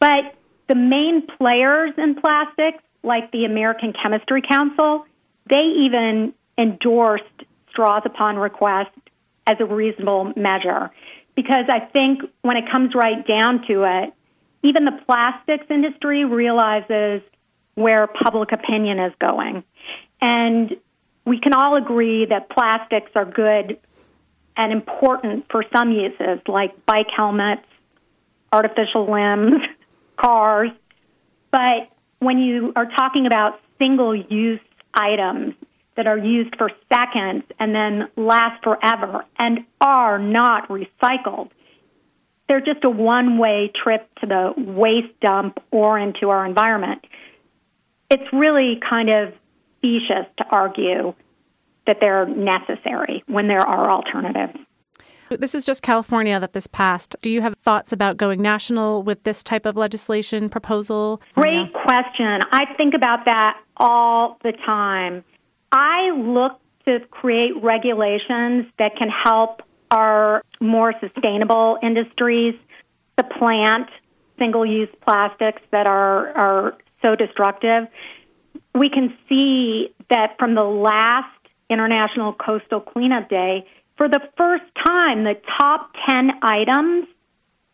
But 0.00 0.34
the 0.68 0.74
main 0.74 1.26
players 1.38 1.92
in 1.98 2.14
plastics, 2.14 2.82
like 3.02 3.30
the 3.32 3.44
American 3.44 3.92
Chemistry 3.92 4.42
Council, 4.48 5.04
they 5.48 5.64
even 5.84 6.32
endorsed 6.56 7.24
straws 7.70 8.02
upon 8.06 8.36
request 8.36 8.90
as 9.46 9.56
a 9.60 9.66
reasonable 9.66 10.32
measure. 10.36 10.90
Because 11.36 11.66
I 11.68 11.80
think 11.92 12.20
when 12.42 12.56
it 12.56 12.64
comes 12.72 12.94
right 12.94 13.26
down 13.26 13.66
to 13.68 13.82
it, 13.82 14.14
even 14.62 14.84
the 14.84 14.98
plastics 15.04 15.66
industry 15.68 16.24
realizes 16.24 17.22
where 17.74 18.06
public 18.06 18.52
opinion 18.52 18.98
is 18.98 19.12
going. 19.18 19.64
And 20.20 20.76
we 21.26 21.40
can 21.40 21.52
all 21.54 21.76
agree 21.76 22.26
that 22.26 22.50
plastics 22.50 23.10
are 23.14 23.24
good 23.24 23.78
and 24.56 24.72
important 24.72 25.46
for 25.50 25.64
some 25.74 25.90
uses, 25.90 26.40
like 26.46 26.86
bike 26.86 27.08
helmets, 27.14 27.66
artificial 28.52 29.10
limbs, 29.10 29.56
cars. 30.16 30.70
But 31.50 31.90
when 32.20 32.38
you 32.38 32.72
are 32.76 32.86
talking 32.86 33.26
about 33.26 33.60
single 33.82 34.14
use 34.14 34.60
items 34.92 35.54
that 35.96 36.06
are 36.06 36.18
used 36.18 36.54
for 36.56 36.70
seconds 36.92 37.44
and 37.58 37.74
then 37.74 38.08
last 38.16 38.62
forever 38.62 39.24
and 39.38 39.60
are 39.80 40.18
not 40.18 40.68
recycled, 40.68 41.50
they're 42.48 42.60
just 42.60 42.84
a 42.84 42.90
one 42.90 43.38
way 43.38 43.72
trip 43.82 44.08
to 44.20 44.26
the 44.26 44.52
waste 44.56 45.18
dump 45.20 45.58
or 45.70 45.98
into 45.98 46.30
our 46.30 46.44
environment 46.44 47.04
it's 48.10 48.32
really 48.32 48.80
kind 48.88 49.10
of 49.10 49.34
specious 49.78 50.26
to 50.38 50.44
argue 50.50 51.14
that 51.86 51.98
they're 52.00 52.26
necessary 52.26 53.22
when 53.26 53.48
there 53.48 53.60
are 53.60 53.90
alternatives. 53.90 54.58
This 55.30 55.54
is 55.54 55.64
just 55.64 55.82
California 55.82 56.38
that 56.38 56.52
this 56.52 56.66
passed. 56.66 57.16
Do 57.22 57.30
you 57.30 57.40
have 57.40 57.54
thoughts 57.58 57.92
about 57.92 58.16
going 58.16 58.40
national 58.42 59.02
with 59.02 59.22
this 59.24 59.42
type 59.42 59.66
of 59.66 59.76
legislation 59.76 60.48
proposal? 60.48 61.20
Great 61.34 61.72
question. 61.72 62.40
I 62.52 62.66
think 62.76 62.94
about 62.94 63.24
that 63.26 63.58
all 63.76 64.38
the 64.42 64.52
time. 64.64 65.24
I 65.72 66.10
look 66.10 66.60
to 66.86 67.00
create 67.10 67.52
regulations 67.62 68.66
that 68.78 68.92
can 68.96 69.08
help 69.08 69.62
our 69.90 70.42
more 70.60 70.94
sustainable 71.00 71.78
industries 71.82 72.54
supplant 73.18 73.88
single 74.38 74.66
use 74.66 74.88
plastics 75.02 75.62
that 75.70 75.86
are, 75.86 76.28
are 76.36 76.76
so 77.04 77.14
destructive. 77.14 77.88
We 78.74 78.88
can 78.88 79.16
see 79.28 79.94
that 80.10 80.36
from 80.38 80.54
the 80.54 80.62
last 80.62 81.28
International 81.70 82.32
Coastal 82.32 82.80
Cleanup 82.80 83.28
Day, 83.28 83.66
for 83.96 84.08
the 84.08 84.20
first 84.36 84.64
time, 84.86 85.24
the 85.24 85.34
top 85.60 85.90
10 86.08 86.30
items 86.42 87.06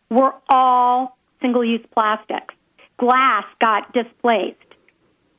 were 0.09 0.33
all 0.49 1.17
single 1.41 1.65
use 1.65 1.85
plastics. 1.93 2.53
Glass 2.97 3.45
got 3.59 3.91
displaced 3.93 4.57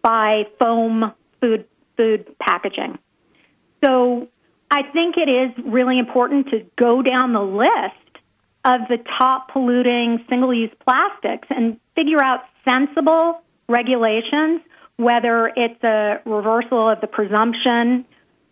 by 0.02 0.44
foam 0.60 1.12
food, 1.40 1.66
food 1.96 2.34
packaging. 2.40 2.98
So 3.84 4.28
I 4.70 4.82
think 4.92 5.16
it 5.16 5.30
is 5.30 5.64
really 5.64 5.98
important 5.98 6.48
to 6.50 6.66
go 6.80 7.02
down 7.02 7.32
the 7.32 7.40
list 7.40 8.02
of 8.64 8.80
the 8.88 8.98
top 9.18 9.52
polluting 9.52 10.24
single 10.28 10.54
use 10.54 10.70
plastics 10.84 11.48
and 11.50 11.78
figure 11.94 12.22
out 12.22 12.40
sensible 12.68 13.42
regulations, 13.72 14.60
whether 14.96 15.50
it's 15.56 15.82
a 15.82 16.20
reversal 16.24 16.90
of 16.90 17.00
the 17.00 17.06
presumption 17.06 18.04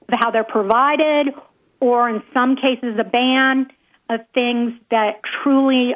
of 0.08 0.18
how 0.20 0.30
they're 0.30 0.42
provided, 0.42 1.34
or 1.80 2.08
in 2.08 2.22
some 2.34 2.56
cases, 2.56 2.98
a 2.98 3.04
ban 3.04 3.68
of 4.08 4.20
things 4.34 4.72
that 4.90 5.20
truly 5.42 5.94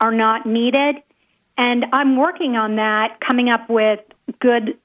are 0.00 0.12
not 0.12 0.46
needed. 0.46 0.96
And 1.58 1.86
I'm 1.92 2.16
working 2.16 2.54
on 2.54 2.76
that, 2.76 3.18
coming 3.26 3.48
up 3.48 3.68
with 3.68 4.00
good 4.40 4.78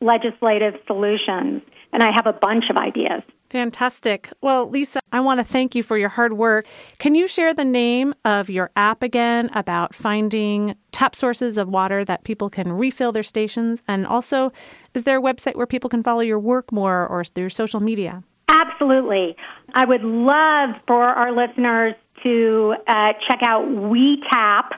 legislative 0.00 0.74
solutions. 0.86 1.62
And 1.92 2.02
I 2.02 2.10
have 2.14 2.26
a 2.26 2.32
bunch 2.32 2.64
of 2.70 2.76
ideas. 2.76 3.22
Fantastic. 3.52 4.32
Well, 4.40 4.70
Lisa, 4.70 5.00
I 5.12 5.20
want 5.20 5.38
to 5.38 5.44
thank 5.44 5.74
you 5.74 5.82
for 5.82 5.98
your 5.98 6.08
hard 6.08 6.32
work. 6.32 6.66
Can 6.96 7.14
you 7.14 7.28
share 7.28 7.52
the 7.52 7.66
name 7.66 8.14
of 8.24 8.48
your 8.48 8.70
app 8.76 9.02
again 9.02 9.50
about 9.52 9.94
finding 9.94 10.74
tap 10.90 11.14
sources 11.14 11.58
of 11.58 11.68
water 11.68 12.02
that 12.02 12.24
people 12.24 12.48
can 12.48 12.72
refill 12.72 13.12
their 13.12 13.22
stations? 13.22 13.82
And 13.86 14.06
also, 14.06 14.52
is 14.94 15.02
there 15.02 15.18
a 15.18 15.22
website 15.22 15.54
where 15.54 15.66
people 15.66 15.90
can 15.90 16.02
follow 16.02 16.22
your 16.22 16.38
work 16.38 16.72
more 16.72 17.06
or 17.06 17.24
through 17.24 17.50
social 17.50 17.80
media? 17.80 18.24
Absolutely. 18.48 19.36
I 19.74 19.84
would 19.84 20.02
love 20.02 20.70
for 20.86 21.04
our 21.04 21.30
listeners 21.30 21.94
to 22.22 22.74
uh, 22.88 23.12
check 23.28 23.40
out 23.46 23.66
wetap.org. 23.68 24.76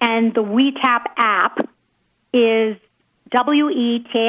And 0.00 0.32
the 0.32 0.44
WeTap 0.44 1.06
app 1.18 1.58
is 2.32 2.76
W 3.34 3.68
E 3.68 4.04
T 4.12 4.28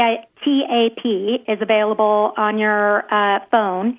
A 0.70 0.90
P 1.02 1.38
is 1.48 1.62
available 1.62 2.34
on 2.36 2.58
your 2.58 3.06
uh, 3.14 3.40
phone. 3.52 3.98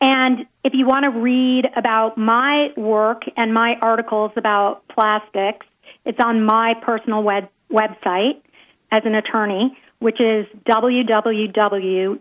And 0.00 0.46
if 0.64 0.74
you 0.74 0.86
want 0.86 1.04
to 1.04 1.10
read 1.10 1.66
about 1.76 2.18
my 2.18 2.68
work 2.76 3.22
and 3.36 3.54
my 3.54 3.76
articles 3.80 4.32
about 4.36 4.86
plastics, 4.88 5.64
it's 6.04 6.18
on 6.22 6.44
my 6.44 6.74
personal 6.82 7.22
web 7.22 7.48
website 7.70 8.42
as 8.90 9.02
an 9.04 9.14
attorney, 9.14 9.78
which 10.00 10.20
is 10.20 10.44
www.lisa, 10.68 12.16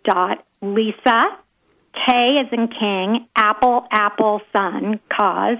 K 1.93 2.38
as 2.39 2.47
in 2.53 2.67
King, 2.67 3.27
Apple, 3.36 3.88
Apple, 3.91 4.41
Sun, 4.55 4.99
Kaas, 5.09 5.57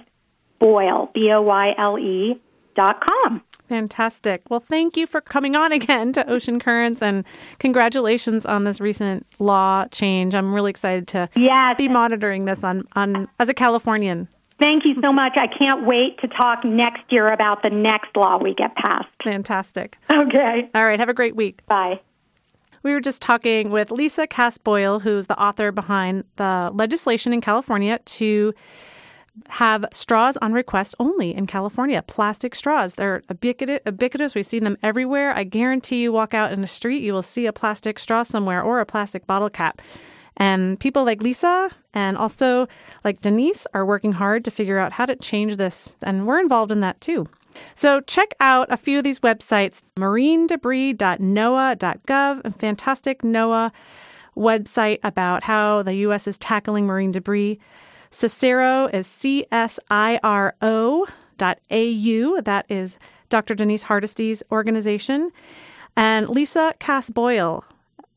Boyle, 0.60 1.10
B 1.14 1.32
O 1.34 1.42
Y 1.42 1.74
L 1.78 1.98
E, 2.00 2.40
bensound.com. 2.76 3.42
Fantastic. 3.72 4.42
Well, 4.50 4.60
thank 4.60 4.98
you 4.98 5.08
for 5.08 5.22
coming 5.22 5.56
on 5.56 5.72
again 5.72 6.12
to 6.12 6.30
Ocean 6.30 6.60
Currents 6.60 7.02
and 7.02 7.24
congratulations 7.58 8.46
on 8.46 8.66
this 8.66 8.82
recent 8.82 9.26
law 9.40 9.86
change. 9.94 10.36
I'm 10.36 10.54
really 10.54 10.72
excited 10.72 11.08
to 11.08 11.30
yes. 11.38 11.78
be 11.78 11.88
monitoring 11.88 12.44
this 12.44 12.66
on, 12.66 12.84
on 12.98 13.30
as 13.40 13.48
a 13.48 13.54
Californian. 13.54 14.28
Thank 14.62 14.84
you 14.84 14.96
so 15.02 15.14
much. 15.14 15.38
I 15.38 15.48
can't 15.48 15.88
wait 15.88 16.20
to 16.20 16.28
talk 16.28 16.66
next 16.66 17.04
year 17.12 17.28
about 17.28 17.64
the 17.64 17.70
next 17.70 18.10
law 18.14 18.38
we 18.44 18.54
get 18.54 18.76
passed. 18.76 19.08
Fantastic. 19.24 19.98
Okay. 20.12 20.70
All 20.76 20.86
right. 20.86 21.00
Have 21.00 21.08
a 21.08 21.14
great 21.14 21.38
week. 21.38 21.66
Bye. 21.68 22.02
We 22.84 22.92
were 22.92 23.00
just 23.00 23.22
talking 23.22 23.70
with 23.70 23.90
Lisa 23.90 24.28
Kaas 24.28 24.58
Boyle, 24.58 25.00
who's 25.00 25.28
the 25.28 25.42
author 25.42 25.72
behind 25.72 26.26
the 26.36 26.72
legislation 26.74 27.32
in 27.32 27.40
California 27.40 28.00
to 28.00 28.54
have 29.50 29.86
straws 29.94 30.38
on 30.38 30.54
request 30.54 30.96
only 31.00 31.36
in 31.36 31.48
California. 31.48 32.02
Plastic 32.02 32.56
straws. 32.56 32.96
They're 32.96 33.24
ubiquitous. 33.30 34.36
We've 34.36 34.46
seen 34.46 34.64
them 34.64 34.78
everywhere. 34.84 35.36
I 35.36 35.44
guarantee 35.44 36.02
you 36.02 36.12
walk 36.12 36.34
out 36.34 36.52
in 36.52 36.62
the 36.62 36.68
street, 36.68 37.02
you 37.02 37.14
will 37.14 37.22
see 37.22 37.46
a 37.46 37.54
plastic 37.54 38.00
straw 38.00 38.24
somewhere 38.24 38.62
or 38.62 38.80
a 38.80 38.86
plastic 38.86 39.28
bottle 39.28 39.50
cap. 39.50 39.82
And 40.38 40.80
people 40.80 41.06
like 41.06 41.22
Lisa 41.22 41.70
and 41.94 42.18
also 42.18 42.68
like 43.04 43.22
Denise 43.22 43.68
are 43.74 43.86
working 43.86 44.14
hard 44.14 44.46
to 44.46 44.52
figure 44.52 44.80
out 44.80 44.94
how 44.94 45.06
to 45.06 45.16
change 45.16 45.58
this. 45.58 45.96
And 46.04 46.26
we're 46.26 46.40
involved 46.40 46.72
in 46.72 46.80
that 46.82 47.00
too. 47.02 47.28
So 47.76 48.00
check 48.02 48.34
out 48.40 48.72
a 48.72 48.78
few 48.78 48.98
of 48.98 49.04
these 49.04 49.20
websites 49.20 49.84
marinedebris.noaa.gov, 49.98 52.42
a 52.46 52.52
fantastic 52.52 53.24
NOAA 53.24 53.72
website 54.38 55.00
about 55.04 55.44
how 55.44 55.84
the 55.84 55.96
U.S. 55.96 56.28
is 56.28 56.38
tackling 56.38 56.86
marine 56.86 57.12
debris. 57.12 57.60
CSIRO 58.12 58.94
is 58.94 59.08
C 59.08 59.46
S 59.52 59.80
I 59.90 60.20
R 60.22 60.54
O 60.62 61.08
dot 61.38 61.60
AU. 61.72 62.42
That 62.42 62.66
is 62.68 63.00
Dr. 63.30 63.56
Denise 63.56 63.84
Hardisty's 63.84 64.44
organization. 64.52 65.32
And 65.96 66.30
Lisa 66.30 66.74
Kaas 66.80 67.10
Boyle, 67.10 67.64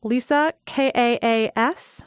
Lisa 0.03 0.53
K 0.65 0.91
A 0.93 1.19
A 1.23 1.51
S 1.57 2.03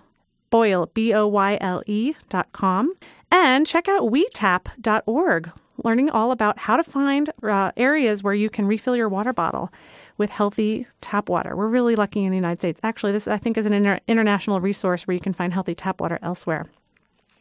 Boyle, 0.51 0.91
B 0.93 1.15
O 1.15 1.27
Y 1.27 1.57
L 1.61 1.83
E 1.87 2.15
dot 2.29 2.53
com. 2.53 2.93
And 3.31 3.67
check 3.67 3.89
out 3.89 4.11
WeTap.org, 4.11 5.51
learning 5.83 6.11
all 6.11 6.31
about 6.31 6.59
how 6.59 6.77
to 6.77 6.85
find 6.85 7.31
uh, 7.43 7.73
areas 7.77 8.23
where 8.23 8.35
you 8.35 8.51
can 8.51 8.67
refill 8.67 8.97
your 8.97 9.09
water 9.09 9.33
bottle 9.33 9.73
with 10.19 10.31
healthy 10.31 10.87
tap 11.01 11.31
water. 11.31 11.57
We're 11.57 11.69
really 11.69 11.97
lucky 11.97 12.23
in 12.25 12.31
the 12.31 12.37
United 12.37 12.61
States. 12.61 12.81
Actually, 12.83 13.13
this 13.13 13.27
I 13.27 13.39
think 13.39 13.57
is 13.57 13.65
an 13.65 13.73
inter- 13.73 14.01
international 14.07 14.61
resource 14.61 15.07
where 15.07 15.15
you 15.15 15.21
can 15.21 15.33
find 15.33 15.55
healthy 15.55 15.75
tap 15.75 16.03
water 16.03 16.19
elsewhere. 16.23 16.67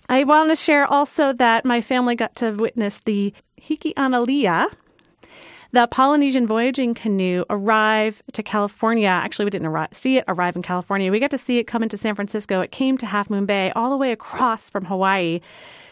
I 0.10 0.24
want 0.24 0.50
to 0.50 0.56
share 0.56 0.86
also 0.86 1.34
that 1.34 1.66
my 1.66 1.82
family 1.82 2.16
got 2.16 2.36
to 2.38 2.52
witness 2.52 3.00
the 3.00 3.34
Hiki 3.62 3.94
Hikianalia, 3.94 4.72
the 5.74 5.86
Polynesian 5.88 6.48
voyaging 6.48 6.94
canoe, 6.94 7.44
arrive 7.50 8.24
to 8.32 8.42
California. 8.42 9.10
Actually, 9.10 9.46
we 9.46 9.52
didn't 9.52 9.68
arrive, 9.68 9.90
see 9.92 10.16
it 10.16 10.24
arrive 10.30 10.56
in 10.56 10.62
California. 10.62 11.12
We 11.12 11.20
got 11.20 11.32
to 11.32 11.38
see 11.38 11.58
it 11.58 11.66
come 11.66 11.84
into 11.84 11.98
San 11.98 12.16
Francisco. 12.16 12.62
It 12.62 12.72
came 12.72 12.98
to 13.00 13.06
Half 13.06 13.30
Moon 13.30 13.46
Bay, 13.46 13.74
all 13.76 13.90
the 13.90 13.98
way 13.98 14.14
across 14.14 14.70
from 14.70 14.86
Hawaii, 14.86 15.42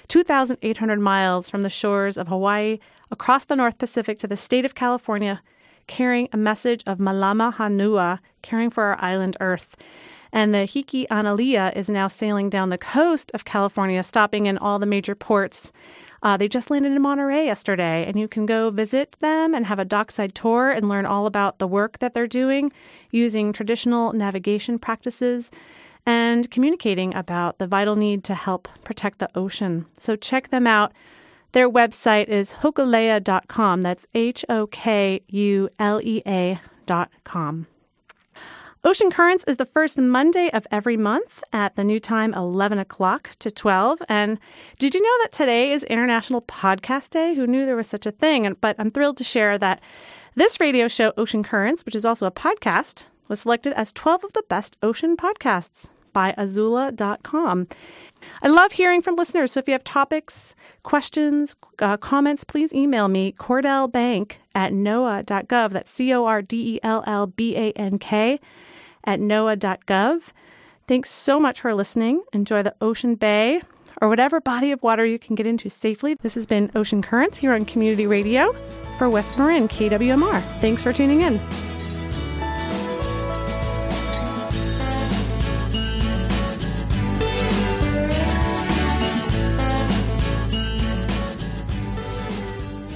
2,800 0.07 0.99
miles 0.99 1.49
from 1.49 1.63
the 1.63 1.69
shores 1.69 2.17
of 2.17 2.29
Hawaii, 2.29 2.79
across 3.11 3.43
the 3.43 3.55
North 3.57 3.77
Pacific 3.77 4.17
to 4.19 4.27
the 4.27 4.37
state 4.37 4.63
of 4.63 4.75
California, 4.75 5.41
carrying 5.87 6.29
a 6.31 6.37
message 6.37 6.83
of 6.87 6.99
Malama 6.99 7.53
Honua, 7.53 8.19
caring 8.43 8.69
for 8.69 8.85
our 8.85 9.01
island 9.03 9.35
Earth. 9.41 9.75
And 10.35 10.53
the 10.53 10.67
Hikianalia 10.67 11.73
is 11.77 11.89
now 11.89 12.07
sailing 12.07 12.49
down 12.49 12.69
the 12.69 12.77
coast 12.77 13.31
of 13.33 13.45
California, 13.45 14.03
stopping 14.03 14.47
in 14.47 14.57
all 14.57 14.79
the 14.79 14.85
major 14.85 15.15
ports. 15.15 15.71
Uh, 16.23 16.35
they 16.35 16.49
just 16.49 16.69
landed 16.69 16.91
in 16.91 17.01
Monterey 17.01 17.45
yesterday, 17.45 18.03
and 18.05 18.19
you 18.19 18.27
can 18.27 18.45
go 18.45 18.69
visit 18.69 19.15
them 19.21 19.55
and 19.55 19.65
have 19.65 19.79
a 19.79 19.85
dockside 19.85 20.35
tour 20.35 20.71
and 20.71 20.89
learn 20.89 21.05
all 21.05 21.25
about 21.25 21.59
the 21.59 21.67
work 21.67 21.99
that 21.99 22.13
they're 22.13 22.27
doing 22.27 22.73
using 23.11 23.53
traditional 23.53 24.11
navigation 24.11 24.77
practices 24.77 25.51
and 26.05 26.51
communicating 26.51 27.15
about 27.15 27.57
the 27.57 27.65
vital 27.65 27.95
need 27.95 28.25
to 28.25 28.35
help 28.35 28.67
protect 28.83 29.19
the 29.19 29.29
ocean. 29.35 29.85
So 29.97 30.17
check 30.17 30.49
them 30.49 30.67
out. 30.67 30.91
Their 31.53 31.69
website 31.69 32.27
is 32.27 32.51
hokulea.com. 32.51 33.83
That's 33.83 34.05
H 34.13 34.43
O 34.49 34.67
K 34.67 35.21
U 35.29 35.69
L 35.79 36.01
E 36.03 36.21
A.com. 36.27 37.67
Ocean 38.85 39.09
Currents 39.09 39.43
is 39.47 39.57
the 39.57 39.65
first 39.65 39.97
Monday 39.97 40.51
of 40.51 40.67
every 40.69 40.95
month 40.95 41.43
at 41.51 41.75
the 41.75 41.83
new 41.83 41.99
time, 41.99 42.35
11 42.35 42.77
o'clock 42.77 43.31
to 43.39 43.49
12. 43.49 44.03
And 44.07 44.39
did 44.77 44.93
you 44.93 45.01
know 45.01 45.23
that 45.23 45.31
today 45.31 45.71
is 45.71 45.83
International 45.85 46.43
Podcast 46.43 47.09
Day? 47.09 47.33
Who 47.33 47.47
knew 47.47 47.65
there 47.65 47.75
was 47.75 47.87
such 47.87 48.05
a 48.05 48.11
thing? 48.11 48.55
But 48.61 48.75
I'm 48.77 48.91
thrilled 48.91 49.17
to 49.17 49.23
share 49.23 49.57
that 49.57 49.81
this 50.35 50.59
radio 50.59 50.87
show, 50.87 51.13
Ocean 51.17 51.41
Currents, 51.41 51.83
which 51.83 51.95
is 51.95 52.05
also 52.05 52.27
a 52.27 52.31
podcast, 52.31 53.05
was 53.27 53.39
selected 53.39 53.73
as 53.73 53.91
12 53.91 54.23
of 54.23 54.33
the 54.33 54.43
best 54.49 54.77
ocean 54.83 55.17
podcasts 55.17 55.89
by 56.13 56.35
Azula.com. 56.37 57.67
I 58.43 58.47
love 58.47 58.71
hearing 58.71 59.01
from 59.01 59.15
listeners. 59.15 59.51
So 59.51 59.59
if 59.59 59.67
you 59.67 59.71
have 59.71 59.83
topics, 59.83 60.53
questions, 60.83 61.55
uh, 61.79 61.97
comments, 61.97 62.43
please 62.43 62.71
email 62.71 63.07
me, 63.07 63.31
cordellbank 63.31 64.33
at 64.53 64.73
noaa.gov. 64.73 65.71
That's 65.71 65.91
C 65.91 66.13
O 66.13 66.25
R 66.25 66.43
D 66.43 66.75
E 66.75 66.79
L 66.83 67.03
L 67.07 67.25
B 67.25 67.57
A 67.57 67.71
N 67.71 67.97
K 67.97 68.39
at 69.05 69.19
noaa.gov. 69.19 70.31
Thanks 70.87 71.09
so 71.09 71.39
much 71.39 71.61
for 71.61 71.73
listening. 71.73 72.23
Enjoy 72.33 72.61
the 72.61 72.75
Ocean 72.81 73.15
Bay 73.15 73.61
or 74.01 74.09
whatever 74.09 74.41
body 74.41 74.71
of 74.71 74.83
water 74.83 75.05
you 75.05 75.17
can 75.17 75.35
get 75.35 75.45
into 75.45 75.69
safely. 75.69 76.15
This 76.15 76.35
has 76.35 76.45
been 76.45 76.71
Ocean 76.75 77.01
Currents 77.01 77.37
here 77.37 77.53
on 77.53 77.65
Community 77.65 78.07
Radio 78.07 78.51
for 78.97 79.09
West 79.09 79.37
Marin 79.37 79.67
KWMR. 79.67 80.41
Thanks 80.59 80.83
for 80.83 80.93
tuning 80.93 81.21
in. 81.21 81.39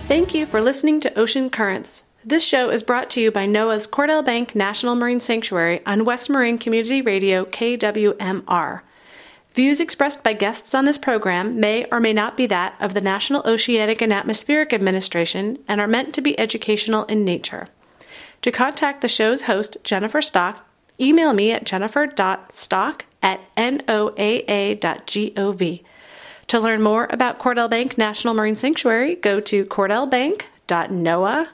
Thank 0.10 0.34
you 0.34 0.48
for 0.48 0.60
listening 0.60 1.00
to 1.02 1.20
Ocean 1.20 1.52
Currents. 1.52 2.09
This 2.24 2.44
show 2.44 2.70
is 2.70 2.84
brought 2.84 3.10
to 3.12 3.22
you 3.22 3.32
by 3.32 3.48
NOAA's 3.48 3.88
Cordell 3.88 4.26
Bank 4.26 4.54
National 4.54 4.94
Marine 4.94 5.22
Sanctuary 5.22 5.82
on 5.86 6.04
West 6.04 6.30
Marin 6.30 6.58
Community 6.58 7.02
Radio 7.02 7.46
KWMR. 7.46 8.82
Views 9.54 9.80
expressed 9.80 10.22
by 10.22 10.34
guests 10.34 10.76
on 10.76 10.84
this 10.84 10.98
program 10.98 11.62
may 11.62 11.86
or 11.86 12.02
may 12.02 12.12
not 12.12 12.36
be 12.36 12.46
that 12.48 12.76
of 12.82 12.94
the 12.94 13.00
National 13.00 13.42
Oceanic 13.48 14.02
and 14.02 14.12
Atmospheric 14.12 14.74
Administration 14.74 15.60
and 15.66 15.80
are 15.80 15.88
meant 15.88 16.14
to 16.14 16.20
be 16.20 16.38
educational 16.38 17.06
in 17.06 17.24
nature. 17.24 17.68
To 18.42 18.52
contact 18.52 19.00
the 19.00 19.08
show's 19.08 19.44
host, 19.44 19.78
Jennifer 19.86 20.22
Stock, 20.22 20.68
email 21.00 21.32
me 21.32 21.54
at 21.54 21.66
jennifer.stock 21.66 23.06
at 23.24 23.56
noaa.gov. 23.56 24.24
To 26.48 26.60
learn 26.60 26.82
more 26.82 27.08
about 27.12 27.40
Cordell 27.40 27.70
Bank 27.70 27.98
National 27.98 28.34
Marine 28.34 28.56
Sanctuary, 28.56 29.16
go 29.16 29.40
to 29.40 29.64
cordellbank.noaa.gov. 29.64 31.48